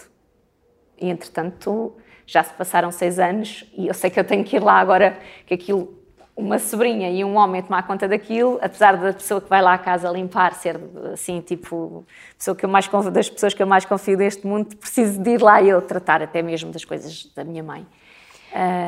E 1.01 1.09
entretanto, 1.09 1.95
já 2.27 2.43
se 2.43 2.53
passaram 2.55 2.93
seis 2.93 3.19
anos 3.19 3.65
e 3.77 3.89
eu 3.89 3.95
sei 3.95 4.11
que 4.11 4.21
eu 4.21 4.25
tenho 4.25 4.45
que 4.45 4.57
ir 4.57 4.63
lá 4.63 4.75
agora, 4.75 5.19
que 5.47 5.55
aquilo 5.55 6.01
uma 6.41 6.59
sobrinha 6.59 7.11
e 7.11 7.23
um 7.23 7.37
homem 7.37 7.63
tomar 7.63 7.87
conta 7.87 8.09
daquilo, 8.09 8.59
apesar 8.63 8.97
da 8.97 9.13
pessoa 9.13 9.41
que 9.41 9.49
vai 9.49 9.61
lá 9.61 9.75
à 9.75 9.79
casa 9.79 10.09
limpar 10.09 10.55
ser 10.55 10.81
assim, 11.13 11.41
tipo, 11.41 12.05
pessoa 12.37 12.57
que 12.57 12.65
eu 12.65 12.69
mais 12.69 12.89
confio, 12.89 13.11
das 13.11 13.29
pessoas 13.29 13.53
que 13.53 13.63
eu 13.63 13.67
mais 13.67 13.85
confio 13.85 14.17
deste 14.17 14.47
mundo, 14.47 14.75
preciso 14.77 15.21
de 15.21 15.31
ir 15.31 15.43
lá 15.43 15.61
e 15.61 15.69
eu 15.69 15.83
tratar 15.83 16.23
até 16.23 16.41
mesmo 16.41 16.73
das 16.73 16.85
coisas 16.85 17.27
da 17.35 17.45
minha 17.45 17.63
mãe. 17.63 17.87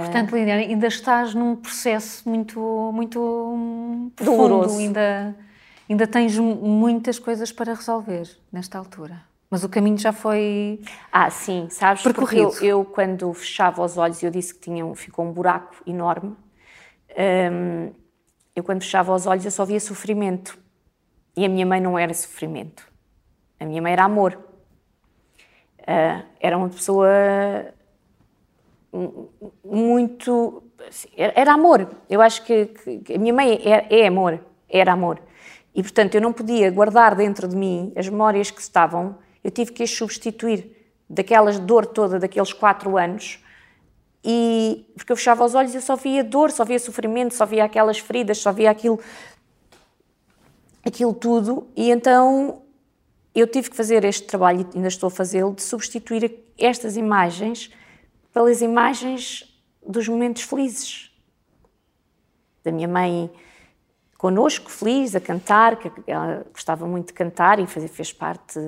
Portanto, 0.00 0.34
Liliana, 0.34 0.60
ainda 0.60 0.86
estás 0.86 1.34
num 1.34 1.56
processo 1.56 2.28
muito, 2.28 2.90
muito 2.92 4.12
doloroso. 4.20 4.78
Ainda, 4.78 5.36
ainda 5.88 6.06
tens 6.06 6.36
muitas 6.38 7.18
coisas 7.18 7.52
para 7.52 7.74
resolver 7.74 8.28
nesta 8.52 8.78
altura. 8.78 9.22
Mas 9.50 9.62
o 9.64 9.68
caminho 9.68 9.98
já 9.98 10.12
foi. 10.12 10.80
Ah, 11.12 11.30
sim, 11.30 11.68
sabes? 11.70 12.02
Percorrido. 12.02 12.48
Porque 12.50 12.64
eu, 12.64 12.78
eu, 12.78 12.84
quando 12.84 13.32
fechava 13.34 13.82
os 13.84 13.98
olhos, 13.98 14.22
eu 14.22 14.30
disse 14.30 14.54
que 14.54 14.60
tinha, 14.60 14.94
ficou 14.94 15.24
um 15.24 15.32
buraco 15.32 15.76
enorme 15.86 16.34
um, 17.16 17.92
eu 18.54 18.62
quando 18.62 18.82
fechava 18.82 19.14
os 19.14 19.26
olhos 19.26 19.44
eu 19.44 19.50
só 19.50 19.64
via 19.64 19.80
sofrimento. 19.80 20.58
E 21.36 21.44
a 21.44 21.48
minha 21.48 21.64
mãe 21.64 21.80
não 21.80 21.98
era 21.98 22.12
sofrimento. 22.12 22.86
A 23.58 23.64
minha 23.64 23.80
mãe 23.80 23.92
era 23.92 24.04
amor. 24.04 24.38
Uh, 25.80 26.24
era 26.38 26.56
uma 26.56 26.68
pessoa 26.68 27.08
muito. 29.64 30.62
Era 31.16 31.54
amor. 31.54 31.88
Eu 32.08 32.20
acho 32.20 32.44
que, 32.44 32.66
que 33.04 33.14
a 33.14 33.18
minha 33.18 33.32
mãe 33.32 33.60
é, 33.64 34.00
é, 34.00 34.06
amor. 34.06 34.40
Era 34.68 34.92
amor. 34.92 35.20
E 35.74 35.82
portanto 35.82 36.14
eu 36.14 36.20
não 36.20 36.32
podia 36.32 36.70
guardar 36.70 37.14
dentro 37.14 37.48
de 37.48 37.56
mim 37.56 37.92
as 37.96 38.08
memórias 38.08 38.50
que 38.50 38.60
estavam, 38.60 39.16
eu 39.42 39.50
tive 39.50 39.72
que 39.72 39.82
as 39.82 39.90
substituir 39.90 40.76
daquelas 41.08 41.58
dor 41.58 41.86
toda 41.86 42.18
daqueles 42.18 42.52
quatro 42.52 42.96
anos 42.96 43.42
e 44.24 44.86
porque 44.94 45.12
eu 45.12 45.16
fechava 45.16 45.44
os 45.44 45.54
olhos 45.54 45.74
e 45.74 45.78
eu 45.78 45.82
só 45.82 45.96
via 45.96 46.22
dor, 46.22 46.50
só 46.50 46.64
via 46.64 46.78
sofrimento, 46.78 47.34
só 47.34 47.44
via 47.44 47.64
aquelas 47.64 47.98
feridas, 47.98 48.38
só 48.38 48.52
via 48.52 48.70
aquilo, 48.70 49.00
aquilo 50.84 51.12
tudo. 51.12 51.66
E 51.74 51.90
então 51.90 52.62
eu 53.34 53.46
tive 53.46 53.70
que 53.70 53.76
fazer 53.76 54.04
este 54.04 54.26
trabalho, 54.26 54.60
e 54.60 54.76
ainda 54.76 54.88
estou 54.88 55.08
a 55.08 55.10
fazê-lo, 55.10 55.54
de 55.54 55.62
substituir 55.62 56.38
estas 56.56 56.96
imagens 56.96 57.70
pelas 58.32 58.62
imagens 58.62 59.44
dos 59.86 60.08
momentos 60.08 60.42
felizes. 60.42 61.10
Da 62.64 62.70
minha 62.70 62.88
mãe 62.88 63.30
connosco, 64.16 64.70
feliz, 64.70 65.16
a 65.16 65.20
cantar, 65.20 65.76
que 65.76 65.90
ela 66.06 66.46
gostava 66.52 66.86
muito 66.86 67.08
de 67.08 67.12
cantar 67.12 67.58
e 67.58 67.66
fez, 67.66 68.12
parte, 68.12 68.58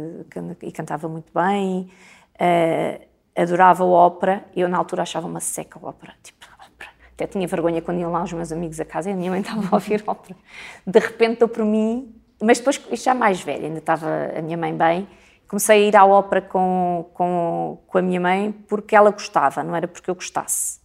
e 0.62 0.72
cantava 0.72 1.08
muito 1.08 1.32
bem. 1.32 1.90
Uh, 2.34 3.06
adorava 3.36 3.84
ópera, 3.84 4.44
eu 4.54 4.68
na 4.68 4.76
altura 4.76 5.02
achava 5.02 5.26
uma 5.26 5.40
seca 5.40 5.78
ópera, 5.80 6.14
tipo, 6.22 6.44
ópera. 6.58 6.90
Até 7.12 7.28
tinha 7.28 7.46
vergonha 7.46 7.80
quando 7.80 8.00
iam 8.00 8.10
lá 8.10 8.24
os 8.24 8.32
meus 8.32 8.50
amigos 8.50 8.80
a 8.80 8.84
casa 8.84 9.10
e 9.10 9.12
a 9.12 9.16
minha 9.16 9.30
mãe 9.30 9.40
estava 9.40 9.62
a 9.70 9.74
ouvir 9.74 10.02
ópera. 10.04 10.36
De 10.84 10.98
repente 10.98 11.38
deu 11.38 11.48
por 11.48 11.64
mim, 11.64 12.12
mas 12.42 12.58
depois, 12.58 12.82
já 12.92 13.14
mais 13.14 13.40
velha, 13.40 13.66
ainda 13.66 13.78
estava 13.78 14.08
a 14.36 14.42
minha 14.42 14.56
mãe 14.56 14.76
bem, 14.76 15.08
comecei 15.48 15.84
a 15.84 15.88
ir 15.88 15.96
à 15.96 16.04
ópera 16.04 16.42
com, 16.42 17.10
com, 17.14 17.78
com 17.86 17.98
a 17.98 18.02
minha 18.02 18.20
mãe 18.20 18.52
porque 18.68 18.96
ela 18.96 19.10
gostava, 19.10 19.62
não 19.62 19.74
era 19.74 19.86
porque 19.88 20.10
eu 20.10 20.14
gostasse. 20.14 20.80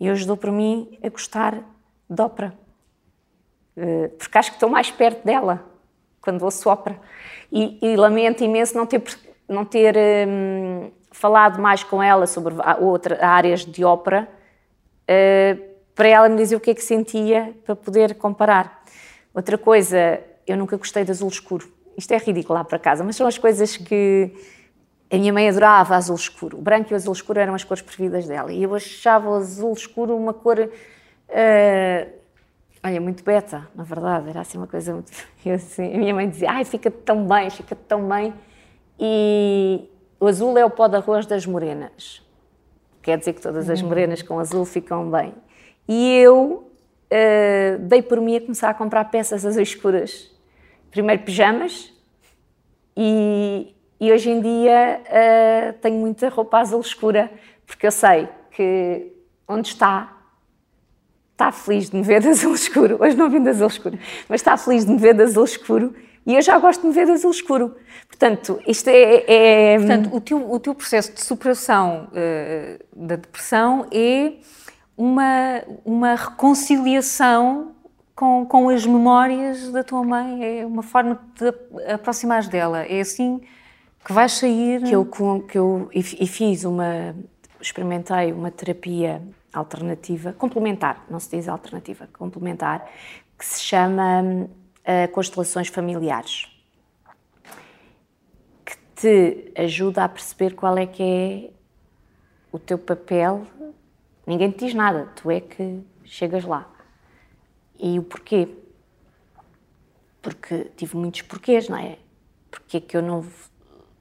E 0.00 0.08
ajudou 0.08 0.36
por 0.36 0.50
mim 0.52 0.98
a 1.02 1.08
gostar 1.08 1.62
de 2.08 2.22
ópera. 2.22 2.54
Eh, 3.76 4.08
porque 4.18 4.38
acho 4.38 4.50
que 4.50 4.56
estou 4.56 4.68
mais 4.68 4.90
perto 4.90 5.24
dela 5.24 5.64
quando 6.20 6.42
ouço 6.42 6.68
ópera. 6.68 6.98
E, 7.50 7.78
e 7.80 7.96
lamento 7.96 8.44
imenso 8.44 8.76
não 8.76 8.86
ter, 8.86 9.02
não 9.48 9.64
ter 9.64 9.96
hum, 10.28 10.90
falado 11.10 11.60
mais 11.60 11.82
com 11.82 12.02
ela 12.02 12.26
sobre 12.26 12.54
outras 12.80 13.20
áreas 13.22 13.64
de 13.64 13.84
ópera, 13.84 14.28
uh, 15.04 15.68
para 15.94 16.08
ela 16.08 16.28
me 16.28 16.36
dizer 16.36 16.56
o 16.56 16.60
que 16.60 16.70
é 16.70 16.74
que 16.74 16.82
sentia 16.82 17.54
para 17.64 17.74
poder 17.74 18.14
comparar. 18.16 18.84
Outra 19.34 19.56
coisa, 19.56 20.20
eu 20.46 20.56
nunca 20.56 20.76
gostei 20.76 21.04
de 21.04 21.10
azul 21.10 21.28
escuro. 21.28 21.72
Isto 21.98 22.12
é 22.12 22.18
ridículo 22.18 22.54
lá 22.54 22.62
para 22.62 22.78
casa, 22.78 23.02
mas 23.02 23.16
são 23.16 23.26
as 23.26 23.36
coisas 23.36 23.76
que 23.76 24.32
a 25.10 25.16
minha 25.16 25.32
mãe 25.32 25.48
adorava 25.48 25.96
azul 25.96 26.14
escuro. 26.14 26.56
O 26.56 26.62
branco 26.62 26.90
e 26.90 26.92
o 26.92 26.96
azul 26.96 27.12
escuro 27.12 27.40
eram 27.40 27.54
as 27.54 27.64
cores 27.64 27.82
preferidas 27.82 28.24
dela. 28.24 28.52
E 28.52 28.62
eu 28.62 28.72
achava 28.72 29.28
o 29.28 29.34
azul 29.34 29.72
escuro 29.72 30.16
uma 30.16 30.32
cor. 30.32 30.60
Uh, 30.60 32.12
olha, 32.84 33.00
muito 33.00 33.24
beta, 33.24 33.68
na 33.74 33.82
verdade. 33.82 34.28
Era 34.28 34.42
assim 34.42 34.58
uma 34.58 34.68
coisa 34.68 34.92
muito. 34.92 35.10
Assim, 35.52 35.92
a 35.92 35.98
minha 35.98 36.14
mãe 36.14 36.28
dizia: 36.28 36.52
Ai, 36.52 36.64
fica 36.64 36.88
tão 36.88 37.26
bem, 37.26 37.50
fica 37.50 37.74
tão 37.74 38.08
bem. 38.08 38.32
E, 39.00 39.88
o 40.20 40.26
azul 40.28 40.56
é 40.56 40.64
o 40.64 40.70
pó 40.70 40.86
de 40.86 40.96
arroz 40.96 41.26
das 41.26 41.46
morenas. 41.46 42.22
Quer 43.02 43.18
dizer 43.18 43.32
que 43.32 43.40
todas 43.40 43.68
as 43.68 43.80
uhum. 43.80 43.88
morenas 43.88 44.22
com 44.22 44.38
azul 44.38 44.64
ficam 44.64 45.10
bem. 45.10 45.34
E 45.88 46.16
eu 46.18 46.70
uh, 47.10 47.78
dei 47.80 48.02
por 48.02 48.20
mim 48.20 48.36
a 48.36 48.40
começar 48.40 48.70
a 48.70 48.74
comprar 48.74 49.04
peças 49.06 49.44
azuis 49.44 49.68
escuras. 49.68 50.37
Primeiro 50.90 51.22
pijamas 51.22 51.92
e, 52.96 53.74
e 54.00 54.12
hoje 54.12 54.30
em 54.30 54.40
dia 54.40 55.00
uh, 55.04 55.72
tenho 55.80 55.96
muita 55.96 56.28
roupa 56.28 56.58
azul 56.58 56.80
escura, 56.80 57.30
porque 57.66 57.86
eu 57.86 57.92
sei 57.92 58.28
que 58.50 59.12
onde 59.46 59.68
está 59.68 60.14
está 61.32 61.52
feliz 61.52 61.88
de 61.88 61.96
me 61.96 62.02
ver 62.02 62.20
de 62.20 62.28
azul 62.28 62.52
escuro. 62.52 62.96
Hoje 63.00 63.16
não 63.16 63.30
vim 63.30 63.40
de 63.40 63.50
azul 63.50 63.68
escuro, 63.68 63.96
mas 64.28 64.40
está 64.40 64.56
feliz 64.56 64.84
de 64.84 64.90
me 64.90 64.98
ver 64.98 65.14
de 65.14 65.22
azul 65.22 65.44
escuro 65.44 65.94
e 66.26 66.34
eu 66.34 66.42
já 66.42 66.58
gosto 66.58 66.82
de 66.82 66.88
me 66.88 66.92
ver 66.92 67.06
de 67.06 67.12
azul 67.12 67.30
escuro. 67.30 67.76
Portanto, 68.06 68.60
isto 68.66 68.88
é. 68.88 69.24
é... 69.74 69.78
Portanto, 69.78 70.14
o 70.14 70.20
teu, 70.20 70.52
o 70.52 70.60
teu 70.60 70.74
processo 70.74 71.12
de 71.14 71.22
superação 71.22 72.08
uh, 72.08 73.06
da 73.06 73.16
depressão 73.16 73.86
é 73.92 74.32
uma, 74.94 75.62
uma 75.84 76.14
reconciliação 76.16 77.76
com, 78.18 78.44
com 78.44 78.68
as 78.68 78.84
memórias 78.84 79.70
da 79.70 79.84
tua 79.84 80.02
mãe, 80.02 80.44
é 80.44 80.66
uma 80.66 80.82
forma 80.82 81.20
de 81.36 81.54
aproximares 81.92 82.48
dela. 82.48 82.82
É 82.82 82.98
assim 82.98 83.40
que 84.04 84.12
vais 84.12 84.32
sair. 84.32 84.82
Que 84.82 84.92
eu, 84.92 85.04
que 85.48 85.56
eu 85.56 85.88
e 85.94 86.02
fiz 86.02 86.64
uma. 86.64 87.14
experimentei 87.60 88.32
uma 88.32 88.50
terapia 88.50 89.22
alternativa, 89.52 90.32
complementar, 90.32 91.06
não 91.08 91.20
se 91.20 91.36
diz 91.36 91.48
alternativa, 91.48 92.08
complementar, 92.12 92.90
que 93.38 93.46
se 93.46 93.60
chama 93.60 94.48
constelações 95.12 95.68
familiares, 95.68 96.48
que 98.64 98.76
te 98.96 99.52
ajuda 99.56 100.02
a 100.02 100.08
perceber 100.08 100.56
qual 100.56 100.76
é 100.76 100.86
que 100.86 101.02
é 101.02 101.50
o 102.50 102.58
teu 102.58 102.78
papel. 102.78 103.46
Ninguém 104.26 104.50
te 104.50 104.66
diz 104.66 104.74
nada, 104.74 105.08
tu 105.14 105.30
é 105.30 105.40
que 105.40 105.80
chegas 106.04 106.44
lá. 106.44 106.77
E 107.78 107.98
o 107.98 108.02
porquê? 108.02 108.48
Porque 110.20 110.64
tive 110.76 110.96
muitos 110.96 111.22
porquês, 111.22 111.68
não 111.68 111.78
é? 111.78 111.98
Porque 112.50 112.78
é 112.78 112.80
que 112.80 112.96
eu 112.96 113.02
não, 113.02 113.24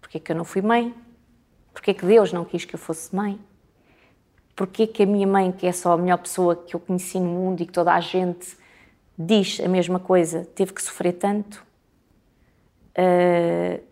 Porquê 0.08 0.22
que 0.22 0.32
eu 0.32 0.38
não 0.38 0.46
fui 0.46 0.62
mãe? 0.62 0.96
Porquê 1.74 1.94
que 1.94 2.06
Deus 2.06 2.32
não 2.32 2.46
quis 2.46 2.64
que 2.64 2.74
eu 2.74 2.80
fosse 2.80 3.14
mãe? 3.14 3.38
Porquê 4.56 4.88
que 4.88 5.04
a 5.04 5.06
minha 5.06 5.28
mãe, 5.28 5.52
que 5.52 5.68
é 5.68 5.72
só 5.74 5.92
a 5.92 5.98
melhor 5.98 6.18
pessoa 6.20 6.56
que 6.56 6.74
eu 6.74 6.80
conheci 6.80 7.20
no 7.20 7.26
mundo 7.26 7.62
e 7.62 7.66
que 7.66 7.74
toda 7.74 7.94
a 7.94 8.00
gente 8.00 8.56
diz 9.18 9.60
a 9.60 9.68
mesma 9.68 10.00
coisa, 10.00 10.48
teve 10.56 10.72
que 10.72 10.82
sofrer 10.82 11.12
tanto? 11.12 11.62
Uh, 12.98 13.84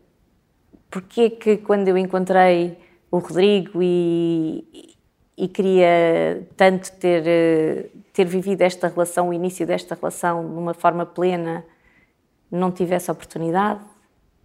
porquê 0.89 1.29
que 1.29 1.57
quando 1.57 1.89
eu 1.89 1.97
encontrei 1.97 2.77
o 3.11 3.17
Rodrigo 3.17 3.83
e, 3.83 4.95
e 5.38 5.49
queria 5.49 6.47
tanto 6.55 6.93
ter, 6.93 7.91
ter 8.16 8.26
vivido 8.26 8.61
esta 8.61 8.88
relação, 8.88 9.30
o 9.30 9.34
início 9.34 9.68
desta 9.68 9.93
relação 9.93 10.47
de 10.47 10.55
uma 10.55 10.74
forma 10.74 11.05
plena, 11.05 11.66
não 12.49 12.72
tive 12.72 12.95
essa 12.95 13.11
oportunidade? 13.11 13.82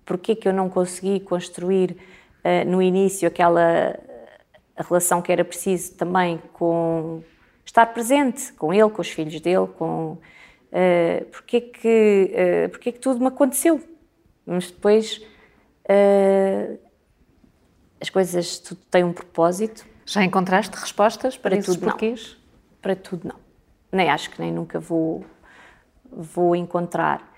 Porquê 0.05 0.35
que 0.35 0.49
eu 0.49 0.53
não 0.53 0.69
consegui 0.69 1.21
construir 1.21 1.97
uh, 2.45 2.69
no 2.69 2.83
início 2.83 3.29
aquela 3.29 3.97
relação 4.77 5.23
que 5.23 5.31
era 5.31 5.45
preciso 5.45 5.95
também 5.95 6.39
com 6.53 7.23
estar 7.65 7.87
presente 7.87 8.53
com 8.55 8.75
ele, 8.75 8.91
com 8.91 9.01
os 9.01 9.09
filhos 9.09 9.41
dele, 9.41 9.69
com 9.79 10.13
uh, 10.13 11.25
porque 11.31 11.61
que 11.61 12.35
uh, 12.35 12.69
porque 12.71 12.93
que 12.93 12.99
tudo 12.99 13.21
me 13.21 13.29
aconteceu, 13.29 13.81
mas 14.45 14.71
depois 14.71 15.19
uh, 15.85 16.79
as 18.01 18.11
coisas 18.11 18.59
tudo 18.59 18.81
têm 18.91 19.05
um 19.05 19.13
propósito. 19.13 19.87
Já 20.05 20.25
encontraste 20.25 20.75
respostas 20.77 21.37
para, 21.37 21.57
para 21.57 21.65
tudo 21.65 21.81
porquês? 21.81 22.33
Não. 22.33 22.41
Para 22.83 22.97
tudo 22.97 23.29
não. 23.29 23.40
Nem 23.93 24.09
acho 24.09 24.31
que 24.31 24.41
nem 24.41 24.53
nunca 24.53 24.79
vou 24.79 25.25
vou 26.13 26.57
encontrar, 26.57 27.33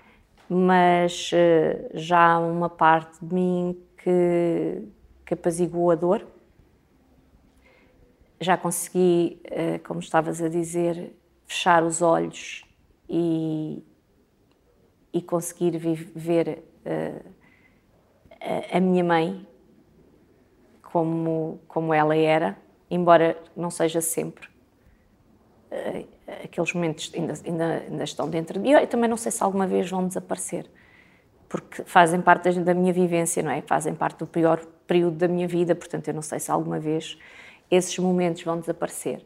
mas 0.49 1.31
uh, 1.31 1.89
já 1.93 2.33
há 2.33 2.39
uma 2.39 2.69
parte 2.69 3.23
de 3.23 3.33
mim 3.33 3.77
que 3.97 4.83
que 5.25 5.33
apaziguou 5.33 5.91
a 5.91 5.95
dor 5.95 6.25
já 8.43 8.57
consegui, 8.57 9.39
eh, 9.45 9.79
como 9.79 9.99
estavas 9.99 10.41
a 10.41 10.49
dizer, 10.49 11.15
fechar 11.47 11.83
os 11.83 12.01
olhos 12.01 12.63
e, 13.09 13.83
e 15.13 15.21
conseguir 15.21 15.77
ver 15.77 16.63
eh, 16.85 17.21
a 18.71 18.79
minha 18.79 19.03
mãe 19.03 19.47
como, 20.81 21.59
como 21.67 21.93
ela 21.93 22.15
era, 22.15 22.57
embora 22.91 23.41
não 23.55 23.71
seja 23.71 24.01
sempre. 24.01 24.47
Eh, 25.71 26.05
aqueles 26.43 26.73
momentos 26.73 27.11
ainda, 27.15 27.33
ainda, 27.45 27.83
ainda 27.89 28.03
estão 28.03 28.29
dentro 28.29 28.53
de 28.53 28.59
mim. 28.59 28.71
Eu 28.71 28.87
também 28.87 29.09
não 29.09 29.17
sei 29.17 29.31
se 29.31 29.43
alguma 29.43 29.67
vez 29.67 29.89
vão 29.89 30.07
desaparecer, 30.07 30.65
porque 31.49 31.83
fazem 31.83 32.21
parte 32.21 32.51
da 32.59 32.73
minha 32.73 32.93
vivência, 32.93 33.43
não 33.43 33.51
é? 33.51 33.61
Fazem 33.61 33.93
parte 33.93 34.19
do 34.19 34.27
pior 34.27 34.59
período 34.87 35.17
da 35.17 35.27
minha 35.27 35.47
vida, 35.47 35.75
portanto, 35.75 36.07
eu 36.07 36.13
não 36.13 36.21
sei 36.21 36.39
se 36.39 36.51
alguma 36.51 36.79
vez 36.79 37.17
esses 37.69 37.97
momentos 37.97 38.43
vão 38.43 38.59
desaparecer. 38.59 39.25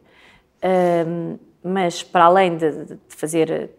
Um, 0.64 1.38
mas 1.64 2.03
para 2.03 2.26
além 2.26 2.58
de, 2.58 2.86
de 2.86 2.99
fazer, 3.10 3.72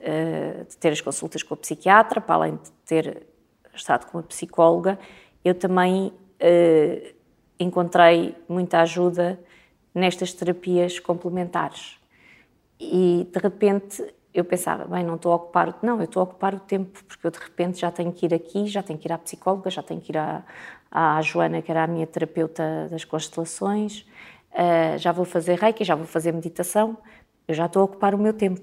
uh, 0.00 0.64
de 0.64 0.76
ter 0.76 0.92
as 0.92 1.00
consultas 1.00 1.42
com 1.42 1.54
a 1.54 1.56
psiquiatra, 1.56 2.20
para 2.20 2.34
além 2.34 2.56
de 2.56 2.70
ter 2.84 3.26
estado 3.74 4.06
com 4.10 4.18
a 4.18 4.22
psicóloga, 4.22 4.98
eu 5.44 5.54
também 5.54 6.08
uh, 6.08 7.14
encontrei 7.58 8.34
muita 8.48 8.80
ajuda 8.80 9.38
nestas 9.94 10.32
terapias 10.32 10.98
complementares. 10.98 11.97
E 12.80 13.28
de 13.32 13.38
repente 13.38 14.04
eu 14.32 14.44
pensava, 14.44 14.84
bem, 14.84 15.04
não 15.04 15.16
estou 15.16 15.32
a 15.32 15.36
ocupar, 15.36 15.78
não, 15.82 15.98
eu 15.98 16.04
estou 16.04 16.20
a 16.20 16.24
ocupar 16.24 16.54
o 16.54 16.60
tempo, 16.60 17.02
porque 17.04 17.26
eu 17.26 17.30
de 17.30 17.38
repente 17.38 17.80
já 17.80 17.90
tenho 17.90 18.12
que 18.12 18.26
ir 18.26 18.34
aqui, 18.34 18.66
já 18.66 18.82
tenho 18.82 18.98
que 18.98 19.08
ir 19.08 19.12
à 19.12 19.18
psicóloga, 19.18 19.70
já 19.70 19.82
tenho 19.82 20.00
que 20.00 20.12
ir 20.12 20.18
à, 20.18 20.44
à 20.90 21.20
Joana, 21.22 21.60
que 21.60 21.70
era 21.70 21.84
a 21.84 21.86
minha 21.86 22.06
terapeuta 22.06 22.86
das 22.90 23.04
constelações, 23.04 24.06
uh, 24.52 24.96
já 24.98 25.12
vou 25.12 25.24
fazer 25.24 25.58
reiki, 25.58 25.82
já 25.82 25.94
vou 25.94 26.06
fazer 26.06 26.32
meditação, 26.32 26.96
eu 27.48 27.54
já 27.54 27.66
estou 27.66 27.82
a 27.82 27.84
ocupar 27.86 28.14
o 28.14 28.18
meu 28.18 28.32
tempo. 28.32 28.60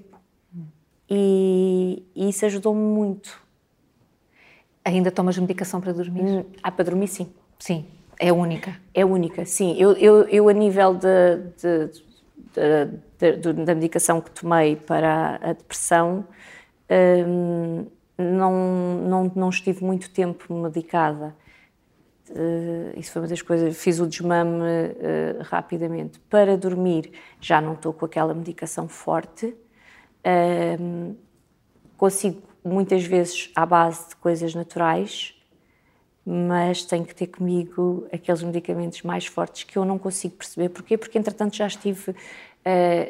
E, 1.08 2.02
e 2.14 2.28
isso 2.28 2.44
ajudou-me 2.46 2.80
muito. 2.80 3.40
Ainda 4.84 5.10
tomas 5.10 5.36
medicação 5.38 5.80
para 5.80 5.92
dormir? 5.92 6.22
Hum, 6.22 6.44
ah, 6.62 6.70
para 6.70 6.84
dormir 6.84 7.08
sim. 7.08 7.28
Sim, 7.58 7.86
é 8.18 8.32
única? 8.32 8.76
É 8.94 9.04
única, 9.04 9.44
sim. 9.44 9.76
Eu, 9.78 9.92
eu, 9.92 10.28
eu 10.28 10.48
a 10.48 10.52
nível 10.52 10.94
de, 10.94 11.36
de, 11.60 12.02
de, 13.18 13.52
da 13.52 13.74
medicação 13.74 14.20
que 14.20 14.30
tomei 14.30 14.76
para 14.76 15.38
a 15.42 15.52
depressão, 15.52 16.26
hum, 16.90 17.86
não, 18.18 18.52
não, 19.08 19.32
não 19.34 19.48
estive 19.48 19.84
muito 19.84 20.10
tempo 20.10 20.52
medicada. 20.54 21.34
Uh, 22.30 22.98
isso 22.98 23.12
foi 23.12 23.22
uma 23.22 23.28
das 23.28 23.42
coisas. 23.42 23.76
Fiz 23.76 24.00
o 24.00 24.06
desmame 24.06 24.60
uh, 24.60 25.42
rapidamente. 25.42 26.18
Para 26.30 26.56
dormir, 26.56 27.12
já 27.40 27.60
não 27.60 27.74
estou 27.74 27.92
com 27.92 28.04
aquela 28.04 28.34
medicação 28.34 28.88
forte. 28.88 29.54
Uh, 30.26 31.16
consigo 31.96 32.42
muitas 32.64 33.04
vezes 33.04 33.50
à 33.54 33.64
base 33.64 34.08
de 34.08 34.16
coisas 34.16 34.54
naturais, 34.54 35.35
mas 36.26 36.84
tenho 36.84 37.04
que 37.04 37.14
ter 37.14 37.28
comigo 37.28 38.08
aqueles 38.12 38.42
medicamentos 38.42 39.02
mais 39.02 39.26
fortes 39.26 39.62
que 39.62 39.78
eu 39.78 39.84
não 39.84 39.96
consigo 39.96 40.34
perceber. 40.34 40.70
Porquê? 40.70 40.98
Porque, 40.98 41.16
entretanto, 41.16 41.54
já 41.54 41.66
estive 41.66 42.14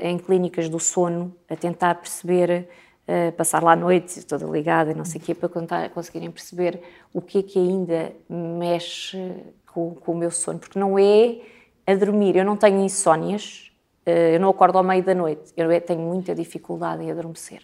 em 0.03 0.19
clínicas 0.19 0.69
do 0.69 0.79
sono 0.79 1.35
a 1.49 1.57
tentar 1.57 1.95
perceber 1.95 2.69
uh, 3.07 3.33
passar 3.33 3.63
lá 3.63 3.73
a 3.73 3.77
noite 3.77 4.25
toda 4.25 4.45
ligada, 4.47 4.93
não 4.95 5.05
sei 5.05 5.21
o 5.21 5.25
quê, 5.25 5.35
para 5.35 5.49
contar, 5.49 5.89
conseguirem 5.91 6.31
perceber 6.31 6.81
o 7.13 7.21
que 7.21 7.39
é 7.39 7.43
que 7.43 7.59
ainda 7.59 8.13
mexe 8.29 9.35
com, 9.67 9.95
com, 9.95 10.13
o 10.13 10.17
meu 10.17 10.31
sono, 10.31 10.59
porque 10.59 10.79
não 10.79 10.99
é 10.99 11.41
a 11.87 11.95
dormir, 11.95 12.37
eu 12.37 12.45
não 12.45 12.57
tenho 12.57 12.81
insónias, 12.81 13.73
uh, 14.07 14.11
eu 14.11 14.41
não 14.41 14.51
acordo 14.51 14.79
ao 14.79 14.85
meio 14.85 15.03
da 15.03 15.15
noite, 15.15 15.53
eu 15.57 15.71
é, 15.71 15.81
tenho 15.81 16.01
muita 16.01 16.35
dificuldade 16.35 17.03
em 17.03 17.11
adormecer. 17.11 17.63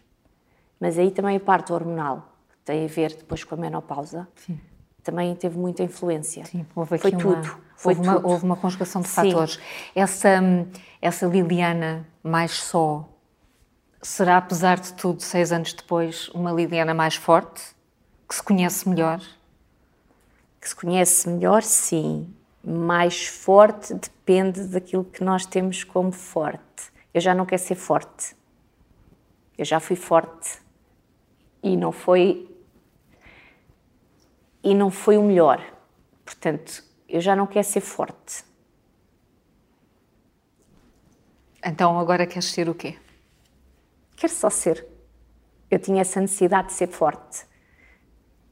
Mas 0.81 0.99
aí 0.99 1.11
também 1.11 1.37
a 1.37 1.41
parte 1.41 1.73
hormonal, 1.73 2.33
que 2.51 2.59
tem 2.65 2.85
a 2.85 2.89
ver 2.89 3.15
depois 3.15 3.45
com 3.45 3.55
a 3.55 3.59
menopausa, 3.59 4.27
Sim. 4.35 4.59
Também 5.03 5.35
teve 5.35 5.59
muita 5.59 5.83
influência. 5.83 6.45
Sim, 6.45 6.67
houve 6.75 6.97
aqui 6.97 7.11
Foi 7.11 7.13
uma, 7.13 7.21
tudo. 7.21 7.57
Foi 7.77 7.95
houve, 7.95 8.09
tudo. 8.09 8.19
Uma, 8.19 8.29
houve 8.33 8.45
uma 8.45 8.57
conjugação 8.57 9.03
de 9.03 9.09
Sim. 9.09 9.15
fatores. 9.15 9.61
Essa, 9.95 10.41
essa 11.01 11.27
Liliana 11.27 12.07
mais 12.23 12.53
só, 12.53 13.09
será, 14.01 14.37
apesar 14.37 14.79
de 14.79 14.93
tudo, 14.95 15.23
seis 15.23 15.53
anos 15.53 15.73
depois, 15.73 16.29
uma 16.31 16.53
Liliana 16.53 16.95
mais 16.95 17.15
forte, 17.15 17.63
que 18.29 18.35
se 18.35 18.43
conhece 18.43 18.89
melhor? 18.89 19.21
Que 20.61 20.69
se 20.69 20.75
conhece 20.75 21.29
melhor, 21.29 21.63
sim. 21.63 22.33
Mais 22.65 23.27
forte 23.27 23.93
depende 23.93 24.63
daquilo 24.65 25.05
que 25.05 25.23
nós 25.23 25.45
temos 25.45 25.85
como 25.85 26.13
forte. 26.13 26.93
Eu 27.13 27.21
já 27.21 27.35
não 27.35 27.45
quero 27.45 27.61
ser 27.61 27.75
forte. 27.75 28.35
Eu 29.59 29.65
já 29.65 29.79
fui 29.79 29.97
forte. 29.97 30.63
E 31.63 31.77
não 31.77 31.93
foi. 31.93 32.49
E 34.63 34.75
não 34.75 34.91
foi 34.91 35.17
o 35.17 35.23
melhor. 35.23 35.61
Portanto, 36.25 36.85
eu 37.09 37.21
já 37.21 37.35
não 37.35 37.47
quero 37.47 37.67
ser 37.67 37.81
forte. 37.81 38.45
Então 41.65 41.99
agora 41.99 42.27
queres 42.27 42.47
ser 42.47 42.69
o 42.69 42.75
quê? 42.75 42.97
quero 44.23 44.33
só 44.33 44.49
ser. 44.49 44.87
Eu 45.69 45.81
tinha 45.81 46.01
essa 46.01 46.21
necessidade 46.21 46.69
de 46.69 46.75
ser 46.75 46.87
forte 46.87 47.45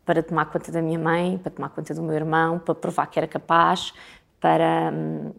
para 0.04 0.20
tomar 0.22 0.46
conta 0.46 0.72
da 0.72 0.82
minha 0.82 0.98
mãe, 0.98 1.38
para 1.38 1.52
tomar 1.52 1.68
conta 1.68 1.94
do 1.94 2.02
meu 2.02 2.16
irmão, 2.16 2.58
para 2.58 2.74
provar 2.74 3.06
que 3.06 3.20
era 3.20 3.28
capaz, 3.28 3.94
para 4.40 4.90
hum, 4.92 5.32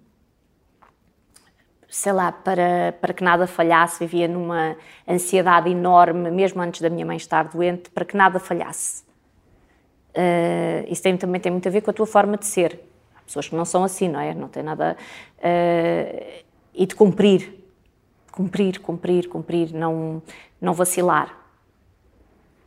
sei 1.89 2.13
lá, 2.13 2.31
para, 2.31 2.93
para 3.01 3.13
que 3.13 3.23
nada 3.23 3.45
falhasse, 3.45 4.05
vivia 4.05 4.27
numa 4.27 4.77
ansiedade 5.05 5.69
enorme, 5.69 6.31
mesmo 6.31 6.61
antes 6.61 6.79
da 6.79 6.89
minha 6.89 7.05
mãe 7.05 7.17
estar 7.17 7.43
doente, 7.49 7.89
para 7.89 8.05
que 8.05 8.15
nada 8.15 8.39
falhasse. 8.39 9.03
Uh, 10.11 10.91
isso 10.91 11.01
tem, 11.01 11.15
também 11.17 11.39
tem 11.39 11.51
muito 11.51 11.67
a 11.67 11.71
ver 11.71 11.81
com 11.81 11.91
a 11.91 11.93
tua 11.93 12.05
forma 12.05 12.37
de 12.37 12.45
ser. 12.45 12.79
Há 13.15 13.21
pessoas 13.21 13.47
que 13.47 13.55
não 13.55 13.65
são 13.65 13.83
assim, 13.83 14.09
não 14.09 14.19
é? 14.19 14.33
Não 14.33 14.47
tem 14.47 14.63
nada. 14.63 14.97
Uh, 15.37 16.43
e 16.73 16.85
de 16.85 16.95
cumprir 16.95 17.61
cumprir, 18.31 18.79
cumprir, 18.79 19.27
cumprir, 19.27 19.73
não, 19.73 20.21
não 20.59 20.73
vacilar. 20.73 21.37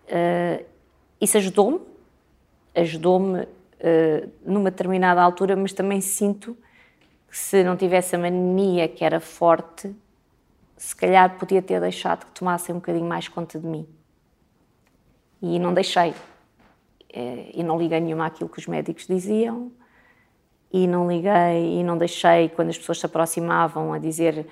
Uh, 0.07 0.65
isso 1.21 1.39
ajudou-me, 1.39 1.81
ajudou-me 2.75 3.49
numa 4.47 4.71
determinada 4.71 5.21
altura, 5.21 5.55
mas 5.55 5.75
também 5.75 6.01
sinto 6.01 6.57
que 7.29 7.37
se 7.37 7.63
não 7.63 7.77
tivesse 7.77 8.17
a 8.17 8.19
mania 8.19 8.89
que 8.89 9.05
era 9.05 9.21
forte, 9.21 9.95
se 10.75 10.97
calhar 10.97 11.39
podia 11.39 11.61
ter 11.61 11.81
deixado 11.81 12.25
que 12.25 12.33
tomassem 12.33 12.75
um 12.75 12.79
bocadinho 12.79 13.05
mais 13.05 13.29
conta 13.29 13.59
de 13.59 13.67
mim. 13.67 13.87
E 15.43 15.59
não 15.59 15.75
deixei. 15.75 16.15
Uh, 17.15 17.51
e 17.55 17.63
não 17.63 17.79
liguei 17.79 18.01
nenhuma 18.01 18.27
àquilo 18.27 18.49
que 18.49 18.59
os 18.59 18.67
médicos 18.67 19.07
diziam, 19.07 19.71
e 20.73 20.89
não 20.89 21.07
liguei, 21.09 21.79
e 21.79 21.85
não 21.85 21.97
deixei 21.97 22.49
quando 22.49 22.71
as 22.71 22.79
pessoas 22.79 22.99
se 22.99 23.07
aproximavam 23.07 23.93
a 23.93 23.99
dizer 23.99 24.45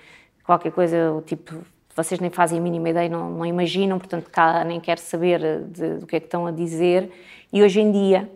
qualquer 0.45 0.71
coisa, 0.71 1.13
o 1.13 1.23
tipo, 1.23 1.65
vocês 1.95 2.21
nem 2.21 2.31
fazem 2.31 2.59
a 2.59 2.63
mínima 2.63 2.91
ideia, 2.91 3.09
não, 3.09 3.31
não 3.31 3.45
imaginam, 3.45 3.99
portanto 3.99 4.31
cá 4.31 4.65
nem 4.65 4.81
quero 4.81 5.01
saber 5.01 5.65
de, 5.65 5.97
do 5.97 6.07
que 6.07 6.17
é 6.17 6.21
que 6.21 6.27
estão 6.27 6.47
a 6.47 6.53
dizer. 6.53 7.11
E 7.53 7.63
hoje 7.63 7.81
em 7.81 7.91
dia, 7.91 8.31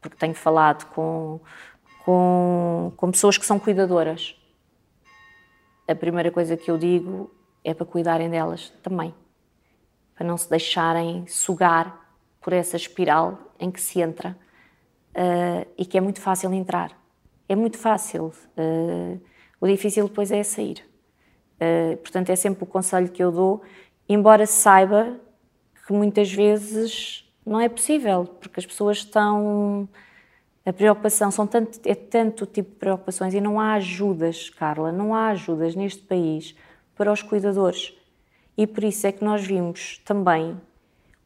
porque 0.00 0.16
tenho 0.16 0.34
falado 0.34 0.86
com, 0.90 1.40
com, 2.04 2.92
com 2.96 3.10
pessoas 3.10 3.38
que 3.38 3.46
são 3.46 3.58
cuidadoras. 3.58 4.36
A 5.88 5.94
primeira 5.94 6.30
coisa 6.30 6.56
que 6.56 6.70
eu 6.70 6.76
digo 6.76 7.30
é 7.64 7.74
para 7.74 7.86
cuidarem 7.86 8.28
delas 8.28 8.72
também, 8.82 9.14
para 10.14 10.26
não 10.26 10.36
se 10.36 10.48
deixarem 10.48 11.26
sugar 11.26 12.06
por 12.40 12.52
essa 12.52 12.76
espiral 12.76 13.45
em 13.58 13.70
que 13.70 13.80
se 13.80 14.00
entra 14.00 14.36
uh, 15.16 15.66
e 15.76 15.84
que 15.84 15.96
é 15.96 16.00
muito 16.00 16.20
fácil 16.20 16.52
entrar. 16.52 16.96
É 17.48 17.56
muito 17.56 17.78
fácil. 17.78 18.32
Uh, 18.56 19.20
o 19.60 19.66
difícil 19.66 20.06
depois 20.08 20.30
é 20.30 20.42
sair. 20.42 20.84
Uh, 21.56 21.96
portanto, 21.98 22.30
é 22.30 22.36
sempre 22.36 22.64
o 22.64 22.66
conselho 22.66 23.08
que 23.08 23.22
eu 23.22 23.32
dou, 23.32 23.62
embora 24.08 24.46
saiba 24.46 25.18
que 25.86 25.92
muitas 25.92 26.30
vezes 26.32 27.24
não 27.44 27.60
é 27.60 27.68
possível, 27.68 28.24
porque 28.24 28.60
as 28.60 28.66
pessoas 28.66 28.98
estão. 28.98 29.88
A 30.64 30.72
preocupação 30.72 31.30
são 31.30 31.46
tanto, 31.46 31.78
é 31.84 31.94
tanto 31.94 32.44
tipo 32.44 32.70
de 32.70 32.76
preocupações 32.76 33.32
e 33.32 33.40
não 33.40 33.60
há 33.60 33.74
ajudas, 33.74 34.50
Carla, 34.50 34.90
não 34.90 35.14
há 35.14 35.28
ajudas 35.28 35.76
neste 35.76 36.02
país 36.02 36.56
para 36.96 37.12
os 37.12 37.22
cuidadores. 37.22 37.94
E 38.58 38.66
por 38.66 38.82
isso 38.82 39.06
é 39.06 39.12
que 39.12 39.24
nós 39.24 39.46
vimos 39.46 40.02
também 40.04 40.60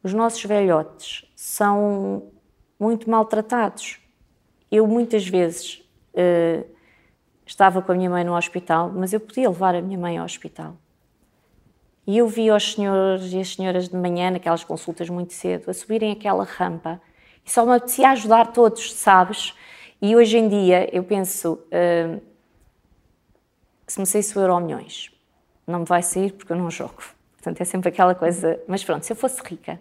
os 0.03 0.13
nossos 0.13 0.43
velhotes 0.43 1.25
são 1.35 2.31
muito 2.79 3.09
maltratados. 3.09 3.99
Eu 4.71 4.87
muitas 4.87 5.27
vezes 5.27 5.83
uh, 6.13 6.65
estava 7.45 7.81
com 7.81 7.91
a 7.91 7.95
minha 7.95 8.09
mãe 8.09 8.23
no 8.23 8.35
hospital, 8.35 8.91
mas 8.93 9.13
eu 9.13 9.19
podia 9.19 9.49
levar 9.49 9.75
a 9.75 9.81
minha 9.81 9.99
mãe 9.99 10.17
ao 10.17 10.25
hospital. 10.25 10.75
E 12.07 12.17
eu 12.17 12.27
vi 12.27 12.49
os 12.49 12.73
senhores 12.73 13.31
e 13.31 13.39
as 13.39 13.53
senhoras 13.53 13.87
de 13.87 13.95
manhã, 13.95 14.31
naquelas 14.31 14.63
consultas 14.63 15.09
muito 15.09 15.33
cedo, 15.33 15.69
a 15.69 15.73
subirem 15.73 16.11
aquela 16.11 16.43
rampa 16.43 16.99
e 17.45 17.51
só 17.51 17.65
me 17.65 17.73
apetecia 17.73 18.09
ajudar 18.09 18.51
todos, 18.51 18.93
sabes? 18.93 19.53
E 20.01 20.15
hoje 20.15 20.37
em 20.37 20.47
dia 20.47 20.89
eu 20.95 21.03
penso: 21.03 21.53
uh, 21.53 22.21
se 23.85 23.99
me 23.99 24.05
saísse 24.05 24.37
o 24.37 24.41
euro 24.41 24.59
milhões, 24.59 25.11
não 25.67 25.79
me 25.79 25.85
vai 25.85 26.01
sair 26.01 26.31
porque 26.33 26.51
eu 26.51 26.57
não 26.57 26.71
jogo. 26.71 27.03
Portanto, 27.33 27.61
é 27.61 27.65
sempre 27.65 27.89
aquela 27.89 28.15
coisa. 28.15 28.59
Mas 28.67 28.83
pronto, 28.83 29.03
se 29.05 29.11
eu 29.11 29.15
fosse 29.15 29.41
rica, 29.41 29.79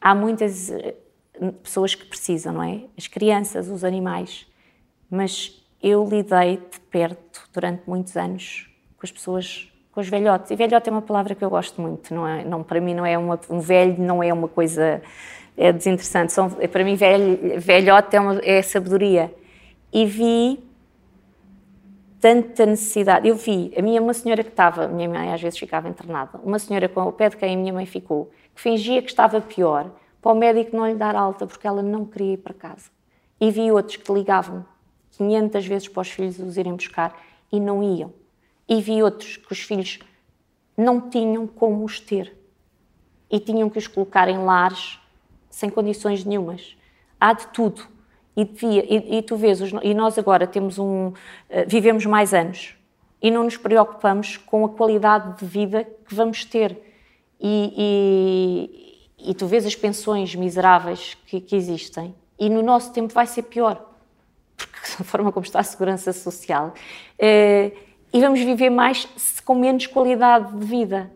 há 0.00 0.14
muitas 0.14 0.70
eh, 0.70 0.94
pessoas 1.62 1.94
que 1.94 2.04
precisam, 2.04 2.54
não 2.54 2.62
é? 2.62 2.82
As 2.96 3.06
crianças, 3.06 3.68
os 3.68 3.84
animais. 3.84 4.46
Mas 5.10 5.60
eu 5.82 6.04
lidei 6.04 6.56
de 6.56 6.80
perto 6.90 7.48
durante 7.52 7.82
muitos 7.86 8.16
anos 8.16 8.68
com 8.96 9.06
as 9.06 9.12
pessoas, 9.12 9.72
com 9.92 10.00
os 10.00 10.08
velhotes. 10.08 10.50
E 10.50 10.56
velhote 10.56 10.88
é 10.88 10.92
uma 10.92 11.02
palavra 11.02 11.34
que 11.34 11.44
eu 11.44 11.50
gosto 11.50 11.80
muito, 11.80 12.14
não 12.14 12.26
é? 12.26 12.44
Não, 12.44 12.62
para 12.62 12.80
mim 12.80 12.94
não 12.94 13.04
é 13.04 13.16
uma, 13.18 13.38
um 13.48 13.60
velho 13.60 13.96
não 13.98 14.22
é 14.22 14.32
uma 14.32 14.48
coisa 14.48 15.02
é 15.56 15.72
desinteressante. 15.72 16.32
São, 16.32 16.48
para 16.50 16.84
mim 16.84 16.94
velho, 16.94 17.60
velhote 17.60 18.16
é, 18.16 18.20
uma, 18.20 18.40
é 18.42 18.62
sabedoria. 18.62 19.34
E 19.92 20.06
vi 20.06 20.62
tanta 22.20 22.66
necessidade. 22.66 23.26
Eu 23.26 23.34
vi, 23.34 23.72
a 23.76 23.82
minha 23.82 24.00
uma 24.00 24.14
senhora 24.14 24.44
que 24.44 24.50
estava, 24.50 24.86
minha 24.86 25.08
mãe 25.08 25.32
às 25.32 25.40
vezes 25.40 25.58
ficava 25.58 25.88
internada, 25.88 26.38
uma 26.44 26.58
senhora 26.58 26.88
com 26.88 27.02
o 27.02 27.12
pé 27.12 27.30
de 27.30 27.36
quem 27.36 27.54
a 27.54 27.58
minha 27.58 27.72
mãe 27.72 27.86
ficou, 27.86 28.30
que 28.54 28.60
fingia 28.60 29.02
que 29.02 29.08
estava 29.08 29.40
pior, 29.40 29.90
para 30.20 30.32
o 30.32 30.34
médico 30.34 30.76
não 30.76 30.86
lhe 30.86 30.94
dar 30.94 31.14
alta 31.14 31.46
porque 31.46 31.66
ela 31.66 31.82
não 31.82 32.04
queria 32.04 32.34
ir 32.34 32.38
para 32.38 32.54
casa. 32.54 32.90
E 33.40 33.50
vi 33.50 33.72
outros 33.72 33.96
que 33.96 34.12
ligavam 34.12 34.64
500 35.12 35.66
vezes 35.66 35.88
para 35.88 36.02
os 36.02 36.10
filhos 36.10 36.38
os 36.38 36.56
irem 36.56 36.74
buscar 36.74 37.18
e 37.50 37.58
não 37.58 37.82
iam. 37.82 38.12
E 38.68 38.80
vi 38.80 39.02
outros 39.02 39.36
que 39.36 39.52
os 39.52 39.60
filhos 39.60 39.98
não 40.76 41.10
tinham 41.10 41.46
como 41.46 41.84
os 41.84 42.00
ter 42.00 42.36
e 43.30 43.38
tinham 43.38 43.70
que 43.70 43.78
os 43.78 43.86
colocar 43.86 44.28
em 44.28 44.38
lares 44.38 44.98
sem 45.48 45.70
condições 45.70 46.24
nenhumas. 46.24 46.76
Há 47.20 47.32
de 47.32 47.46
tudo. 47.48 47.82
E, 48.36 48.44
devia, 48.44 48.84
e, 48.88 49.18
e 49.18 49.22
tu 49.22 49.36
vês, 49.36 49.60
e 49.82 49.92
nós 49.92 50.16
agora 50.16 50.46
temos 50.46 50.78
um, 50.78 51.08
uh, 51.08 51.14
vivemos 51.66 52.06
mais 52.06 52.32
anos 52.32 52.74
e 53.20 53.30
não 53.30 53.44
nos 53.44 53.56
preocupamos 53.56 54.36
com 54.36 54.64
a 54.64 54.68
qualidade 54.68 55.38
de 55.38 55.44
vida 55.44 55.84
que 56.06 56.14
vamos 56.14 56.44
ter. 56.44 56.89
E, 57.40 57.72
e, 59.18 59.30
e 59.30 59.34
tu 59.34 59.46
vês 59.46 59.64
as 59.64 59.74
pensões 59.74 60.34
miseráveis 60.34 61.16
que, 61.26 61.40
que, 61.40 61.56
existem, 61.56 62.14
e 62.38 62.50
no 62.50 62.62
nosso 62.62 62.92
tempo 62.92 63.12
vai 63.12 63.26
ser 63.26 63.42
pior, 63.42 63.90
porque 64.56 64.78
da 64.98 65.04
forma 65.04 65.32
como 65.32 65.44
está 65.44 65.60
a 65.60 65.64
segurança 65.64 66.12
social, 66.12 66.74
uh, 67.18 67.78
e 68.12 68.20
vamos 68.20 68.40
viver 68.40 68.70
mais 68.70 69.08
com 69.44 69.54
menos 69.54 69.86
qualidade 69.86 70.56
de 70.56 70.64
vida. 70.66 71.10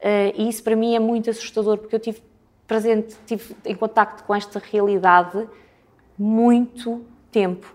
Uh, 0.00 0.34
e 0.36 0.48
isso 0.48 0.62
para 0.62 0.76
mim 0.76 0.94
é 0.94 0.98
muito 0.98 1.30
assustador, 1.30 1.78
porque 1.78 1.94
eu 1.94 2.00
tive 2.00 2.22
presente, 2.66 3.16
tive 3.26 3.56
em 3.64 3.74
contacto 3.74 4.24
com 4.24 4.34
esta 4.34 4.58
realidade 4.58 5.48
muito 6.18 7.04
tempo. 7.30 7.74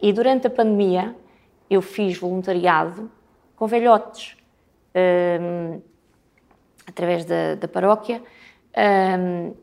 E 0.00 0.12
durante 0.12 0.46
a 0.46 0.50
pandemia 0.50 1.16
eu 1.70 1.80
fiz 1.80 2.18
voluntariado 2.18 3.10
com 3.56 3.66
velhotes, 3.66 4.36
um, 5.40 5.80
através 6.86 7.24
da, 7.24 7.54
da 7.54 7.68
paróquia, 7.68 8.22
um, 9.18 9.54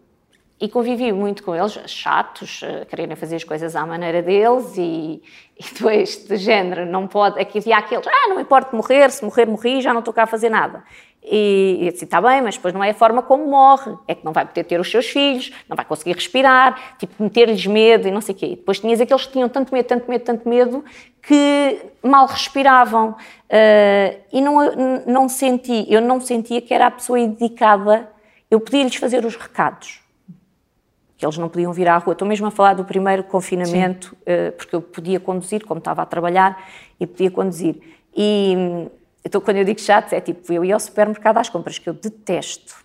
e 0.62 0.68
convivi 0.68 1.14
muito 1.14 1.42
com 1.42 1.56
eles, 1.56 1.80
chatos, 1.88 2.62
uh, 2.64 2.86
quererem 2.86 3.16
fazer 3.16 3.38
as 3.38 3.44
coisas 3.44 3.76
à 3.76 3.86
maneira 3.86 4.22
deles, 4.22 4.78
e, 4.78 5.22
e 5.58 5.64
depois 5.74 6.28
de 6.28 6.36
género, 6.36 6.86
não 6.86 7.08
pode. 7.08 7.40
Aqui 7.40 7.60
havia 7.60 7.78
aqueles, 7.78 8.06
ah, 8.08 8.28
não 8.30 8.40
importa 8.40 8.76
morrer, 8.76 9.10
se 9.10 9.24
morrer, 9.24 9.46
morri, 9.46 9.82
já 9.82 9.94
não 9.94 10.00
estou 10.00 10.14
cá 10.14 10.24
a 10.24 10.28
fazer 10.28 10.50
nada. 10.50 10.84
E 11.22 11.80
eu 11.82 11.92
disse, 11.92 12.06
está 12.06 12.22
bem, 12.22 12.42
mas 12.42 12.56
depois 12.56 12.74
não 12.74 12.84
é 12.84 12.92
a 12.92 12.94
forma 12.94 13.22
como 13.22 13.46
morre, 13.46 13.94
é 14.08 14.16
que 14.16 14.24
não 14.24 14.32
vai 14.32 14.46
poder 14.46 14.64
ter 14.64 14.80
os 14.80 14.90
seus 14.90 15.08
filhos, 15.08 15.52
não 15.68 15.76
vai 15.76 15.84
conseguir 15.84 16.14
respirar, 16.14 16.98
tipo, 16.98 17.22
meter-lhes 17.22 17.66
medo 17.68 18.08
e 18.08 18.12
não 18.12 18.22
sei 18.22 18.34
o 18.34 18.38
quê. 18.38 18.46
E 18.46 18.56
depois 18.56 18.80
tinhas 18.80 19.02
aqueles 19.02 19.26
que 19.26 19.34
tinham 19.34 19.50
tanto 19.50 19.74
medo, 19.74 19.86
tanto 19.86 20.10
medo, 20.10 20.24
tanto 20.24 20.48
medo, 20.48 20.84
que 21.22 21.78
mal 22.02 22.26
respiravam. 22.26 23.10
Uh, 23.12 24.20
e 24.32 24.42
não, 24.42 24.56
não 25.06 25.30
senti, 25.30 25.86
eu 25.90 26.02
não 26.02 26.22
sentia 26.22 26.62
que 26.62 26.74
era 26.74 26.88
a 26.88 26.92
pessoa 26.92 27.20
indicada, 27.20 28.10
eu 28.50 28.60
podia-lhes 28.60 28.96
fazer 28.96 29.26
os 29.26 29.36
recados, 29.36 30.00
que 31.18 31.26
eles 31.26 31.38
não 31.38 31.50
podiam 31.50 31.74
vir 31.74 31.90
à 31.90 31.98
rua. 31.98 32.14
Estou 32.14 32.28
mesmo 32.28 32.48
a 32.48 32.52
falar 32.52 32.76
do 32.76 32.86
primeiro 32.86 33.24
confinamento, 33.26 34.16
uh, 34.22 34.54
porque 34.54 34.74
eu 34.74 34.82
podia 34.82 35.20
conduzir, 35.20 35.66
como 35.66 35.80
estava 35.80 36.02
a 36.02 36.06
trabalhar, 36.06 36.66
e 36.98 37.06
podia 37.06 37.30
conduzir. 37.30 37.76
E 38.16 38.90
então, 39.24 39.42
quando 39.42 39.58
eu 39.58 39.66
digo 39.66 39.80
chato, 39.80 40.14
é 40.14 40.22
tipo, 40.22 40.52
eu 40.52 40.64
ia 40.64 40.74
ao 40.74 40.80
supermercado 40.80 41.38
às 41.38 41.50
compras, 41.50 41.78
que 41.78 41.90
eu 41.90 41.94
detesto. 41.94 42.76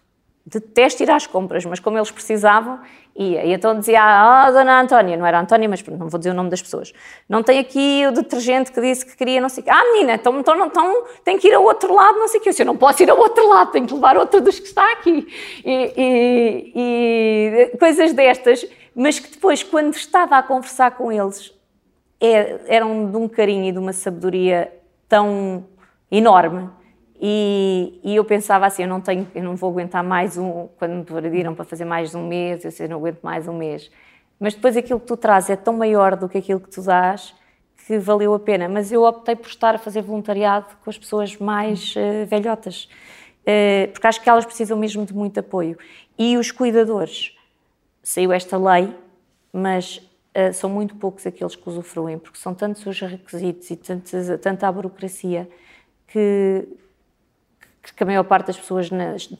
Detesto 0.47 1.03
ir 1.03 1.11
às 1.11 1.27
compras, 1.27 1.65
mas 1.65 1.81
como 1.81 1.97
eles 1.97 2.11
precisavam, 2.11 2.79
ia. 3.17 3.45
E 3.45 3.53
então 3.53 3.79
dizia, 3.79 4.03
ah, 4.03 4.51
dona 4.51 4.81
Antónia, 4.81 5.17
não 5.17 5.25
era 5.25 5.41
Antónia, 5.41 5.67
mas 5.69 5.83
não 5.87 6.09
vou 6.09 6.19
dizer 6.19 6.31
o 6.31 6.35
nome 6.35 6.51
das 6.51 6.61
pessoas, 6.61 6.93
não 7.27 7.43
tem 7.43 7.59
aqui 7.59 8.05
o 8.07 8.13
detergente 8.13 8.71
que 8.71 8.79
disse 8.79 9.07
que 9.07 9.17
queria, 9.17 9.41
não 9.41 9.49
sei 9.49 9.63
o 9.63 9.65
quê. 9.65 9.71
Ah, 9.71 9.85
menina, 9.93 10.15
então, 10.15 10.39
então, 10.39 10.67
então 10.67 11.05
tem 11.25 11.39
que 11.39 11.49
ir 11.49 11.55
ao 11.55 11.63
outro 11.63 11.95
lado, 11.95 12.19
não 12.19 12.29
sei 12.29 12.41
o 12.41 12.43
quê. 12.43 12.51
Eu 12.59 12.67
não 12.67 12.77
posso 12.77 13.03
ir 13.03 13.11
ao 13.11 13.19
outro 13.19 13.49
lado, 13.49 13.71
tenho 13.71 13.87
que 13.87 13.95
levar 13.95 14.19
outro 14.19 14.41
dos 14.41 14.59
que 14.59 14.67
está 14.67 14.93
aqui. 14.93 15.27
E, 15.65 15.93
e, 15.97 16.73
e 17.73 17.79
coisas 17.79 18.13
destas, 18.13 18.67
mas 18.95 19.19
que 19.19 19.31
depois, 19.31 19.63
quando 19.63 19.95
estava 19.95 20.37
a 20.37 20.43
conversar 20.43 20.91
com 20.91 21.11
eles, 21.11 21.55
é, 22.21 22.61
eram 22.67 23.11
de 23.11 23.17
um 23.17 23.29
carinho 23.29 23.65
e 23.65 23.73
de 23.73 23.79
uma 23.79 23.93
sabedoria 23.95 24.71
tão 25.09 25.65
enorme. 26.17 26.69
E, 27.21 28.01
e, 28.03 28.17
eu 28.17 28.25
pensava 28.25 28.67
assim, 28.67 28.83
eu 28.83 28.89
não 28.89 29.01
tenho, 29.01 29.27
eu 29.35 29.43
não 29.43 29.57
vou 29.57 29.71
aguentar 29.71 30.03
mais 30.03 30.37
um, 30.37 30.69
quando 30.79 30.93
me 30.93 31.05
pediram 31.05 31.55
para 31.55 31.65
fazer 31.65 31.85
mais 31.85 32.15
um 32.15 32.27
mês, 32.27 32.65
eu 32.65 32.85
eu 32.85 32.89
não 32.91 32.99
aguento 32.99 33.21
mais 33.23 33.49
um 33.49 33.57
mês. 33.57 33.91
Mas 34.39 34.55
depois 34.55 34.77
aquilo 34.77 35.01
que 35.01 35.07
tu 35.07 35.17
trazes 35.17 35.51
é 35.51 35.57
tão 35.57 35.75
maior 35.75 36.17
do 36.17 36.29
que 36.29 36.39
aquilo 36.39 36.61
que 36.61 36.69
tu 36.69 36.83
dás 36.83 37.35
que 37.87 37.99
valeu 37.99 38.35
a 38.35 38.39
pena. 38.39 38.69
Mas 38.69 38.91
eu 38.91 39.05
optei 39.05 39.37
por 39.37 39.49
estar 39.49 39.75
a 39.75 39.79
fazer 39.79 40.03
voluntariado 40.03 40.67
com 40.83 40.91
as 40.91 40.99
pessoas 40.99 41.37
mais 41.37 41.95
uh, 41.97 42.27
velhotas, 42.27 42.89
uh, 43.43 43.93
porque 43.93 44.07
acho 44.07 44.21
que 44.21 44.29
elas 44.29 44.45
precisam 44.45 44.77
mesmo 44.77 45.05
de 45.05 45.15
muito 45.15 45.39
apoio. 45.41 45.79
E 46.19 46.37
os 46.37 46.51
cuidadores, 46.51 47.37
saiu 48.03 48.33
esta 48.33 48.57
lei, 48.57 48.95
mas 49.53 49.97
uh, 49.97 50.53
são 50.53 50.69
muito 50.69 50.97
poucos 50.97 51.27
aqueles 51.27 51.55
que 51.55 51.69
usufruem, 51.69 52.19
porque 52.19 52.39
são 52.39 52.55
tantos 52.55 52.85
os 52.87 53.01
requisitos 53.01 53.71
e 53.71 53.77
tantos, 53.77 54.13
tanta 54.41 54.67
a 54.67 54.73
burocracia 54.73 55.49
que, 56.15 56.69
que 57.97 58.03
a 58.05 58.07
maior 58.07 58.23
parte 58.23 58.47
das 58.47 58.57
pessoas 58.57 58.89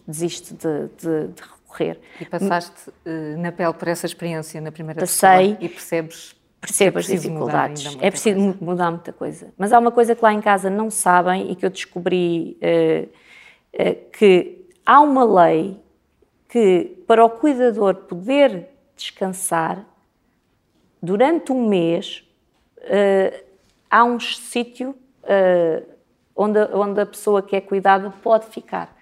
desiste 0.07 0.55
de, 0.55 0.89
de, 0.89 1.29
de 1.29 1.43
recorrer. 1.43 2.01
E 2.21 2.25
passaste 2.25 2.91
uh, 2.91 3.39
na 3.39 3.53
pele 3.53 3.73
por 3.73 3.87
essa 3.87 4.07
experiência 4.07 4.61
na 4.61 4.73
primeira 4.73 5.01
Passei, 5.01 5.57
e 5.61 5.69
percebes 5.69 6.35
percebo 6.61 6.99
é 6.99 7.01
as 7.01 7.07
dificuldades. 7.07 7.97
É 8.01 8.11
preciso 8.11 8.41
coisa. 8.41 8.59
mudar 8.61 8.91
muita 8.91 9.13
coisa. 9.13 9.53
Mas 9.57 9.73
há 9.73 9.79
uma 9.79 9.93
coisa 9.93 10.17
que 10.17 10.23
lá 10.25 10.33
em 10.33 10.41
casa 10.41 10.69
não 10.69 10.91
sabem 10.91 11.53
e 11.53 11.55
que 11.55 11.65
eu 11.65 11.71
descobri 11.71 12.59
uh, 12.61 13.07
uh, 13.07 14.11
que 14.11 14.67
há 14.85 15.01
uma 15.01 15.25
lei 15.45 15.79
que 16.49 17.05
para 17.07 17.25
o 17.25 17.31
cuidador 17.31 17.95
poder 17.95 18.69
descansar 18.97 19.85
durante 21.03 21.53
um 21.53 21.69
mês 21.69 22.27
uh, 22.79 23.45
há 23.91 24.05
um 24.05 24.19
sítio 24.19 24.97
onde, 26.37 26.59
onde 26.73 27.01
a 27.01 27.07
pessoa 27.07 27.43
que 27.43 27.55
é 27.55 27.61
cuidada 27.61 28.13
pode 28.23 28.47
ficar. 28.47 28.95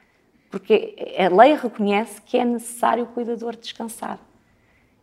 Porque 0.51 0.95
a 1.19 1.35
lei 1.35 1.55
reconhece 1.55 2.21
que 2.21 2.37
é 2.37 2.45
necessário 2.45 3.05
o 3.05 3.07
cuidador 3.07 3.57
descansar. 3.57 4.19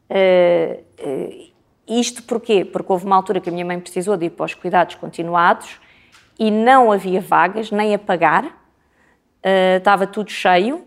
Uh, 0.09 0.83
uh, 1.03 1.51
isto 1.87 2.21
porquê? 2.23 2.63
Porque 2.63 2.91
houve 2.91 3.05
uma 3.05 3.15
altura 3.15 3.39
que 3.39 3.49
a 3.49 3.51
minha 3.51 3.65
mãe 3.65 3.79
precisou 3.79 4.15
de 4.15 4.27
ir 4.27 4.29
para 4.29 4.45
os 4.45 4.53
cuidados 4.53 4.95
continuados 4.95 5.79
e 6.37 6.51
não 6.51 6.91
havia 6.91 7.19
vagas, 7.19 7.71
nem 7.71 7.95
a 7.95 7.99
pagar, 7.99 8.45
uh, 8.45 9.77
estava 9.77 10.05
tudo 10.05 10.29
cheio. 10.29 10.85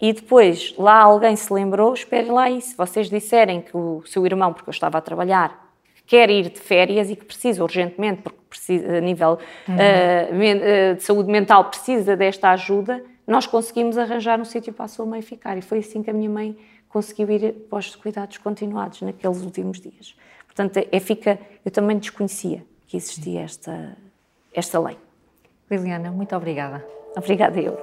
E 0.00 0.12
depois 0.12 0.74
lá 0.78 1.02
alguém 1.02 1.34
se 1.34 1.52
lembrou: 1.52 1.92
esperem 1.92 2.30
lá, 2.30 2.48
se 2.60 2.76
vocês 2.76 3.10
disserem 3.10 3.60
que 3.60 3.76
o 3.76 4.02
seu 4.06 4.24
irmão, 4.24 4.52
porque 4.52 4.70
eu 4.70 4.72
estava 4.72 4.98
a 4.98 5.00
trabalhar, 5.00 5.67
quer 6.08 6.30
ir 6.30 6.48
de 6.48 6.58
férias 6.58 7.10
e 7.10 7.14
que 7.14 7.24
precisa 7.24 7.62
urgentemente, 7.62 8.22
porque 8.22 8.38
precisa, 8.48 8.96
a 8.96 9.00
nível 9.00 9.38
uhum. 9.68 9.74
uh, 9.74 10.94
de 10.96 11.02
saúde 11.02 11.30
mental 11.30 11.66
precisa 11.66 12.16
desta 12.16 12.50
ajuda, 12.50 13.04
nós 13.26 13.46
conseguimos 13.46 13.98
arranjar 13.98 14.40
um 14.40 14.44
sítio 14.44 14.72
para 14.72 14.86
a 14.86 14.88
sua 14.88 15.04
mãe 15.04 15.20
ficar. 15.20 15.58
E 15.58 15.62
foi 15.62 15.80
assim 15.80 16.02
que 16.02 16.08
a 16.08 16.14
minha 16.14 16.30
mãe 16.30 16.56
conseguiu 16.88 17.30
ir 17.30 17.52
para 17.68 17.78
os 17.78 17.94
cuidados 17.94 18.38
continuados 18.38 19.02
naqueles 19.02 19.42
últimos 19.42 19.78
dias. 19.78 20.16
Portanto, 20.46 20.82
é, 20.90 20.98
fica, 20.98 21.38
eu 21.62 21.70
também 21.70 21.98
desconhecia 21.98 22.64
que 22.86 22.96
existia 22.96 23.42
esta, 23.42 23.94
esta 24.54 24.80
lei. 24.80 24.96
Liliana, 25.70 26.10
muito 26.10 26.34
obrigada. 26.34 26.84
Obrigada 27.14 27.60
eu. 27.60 27.76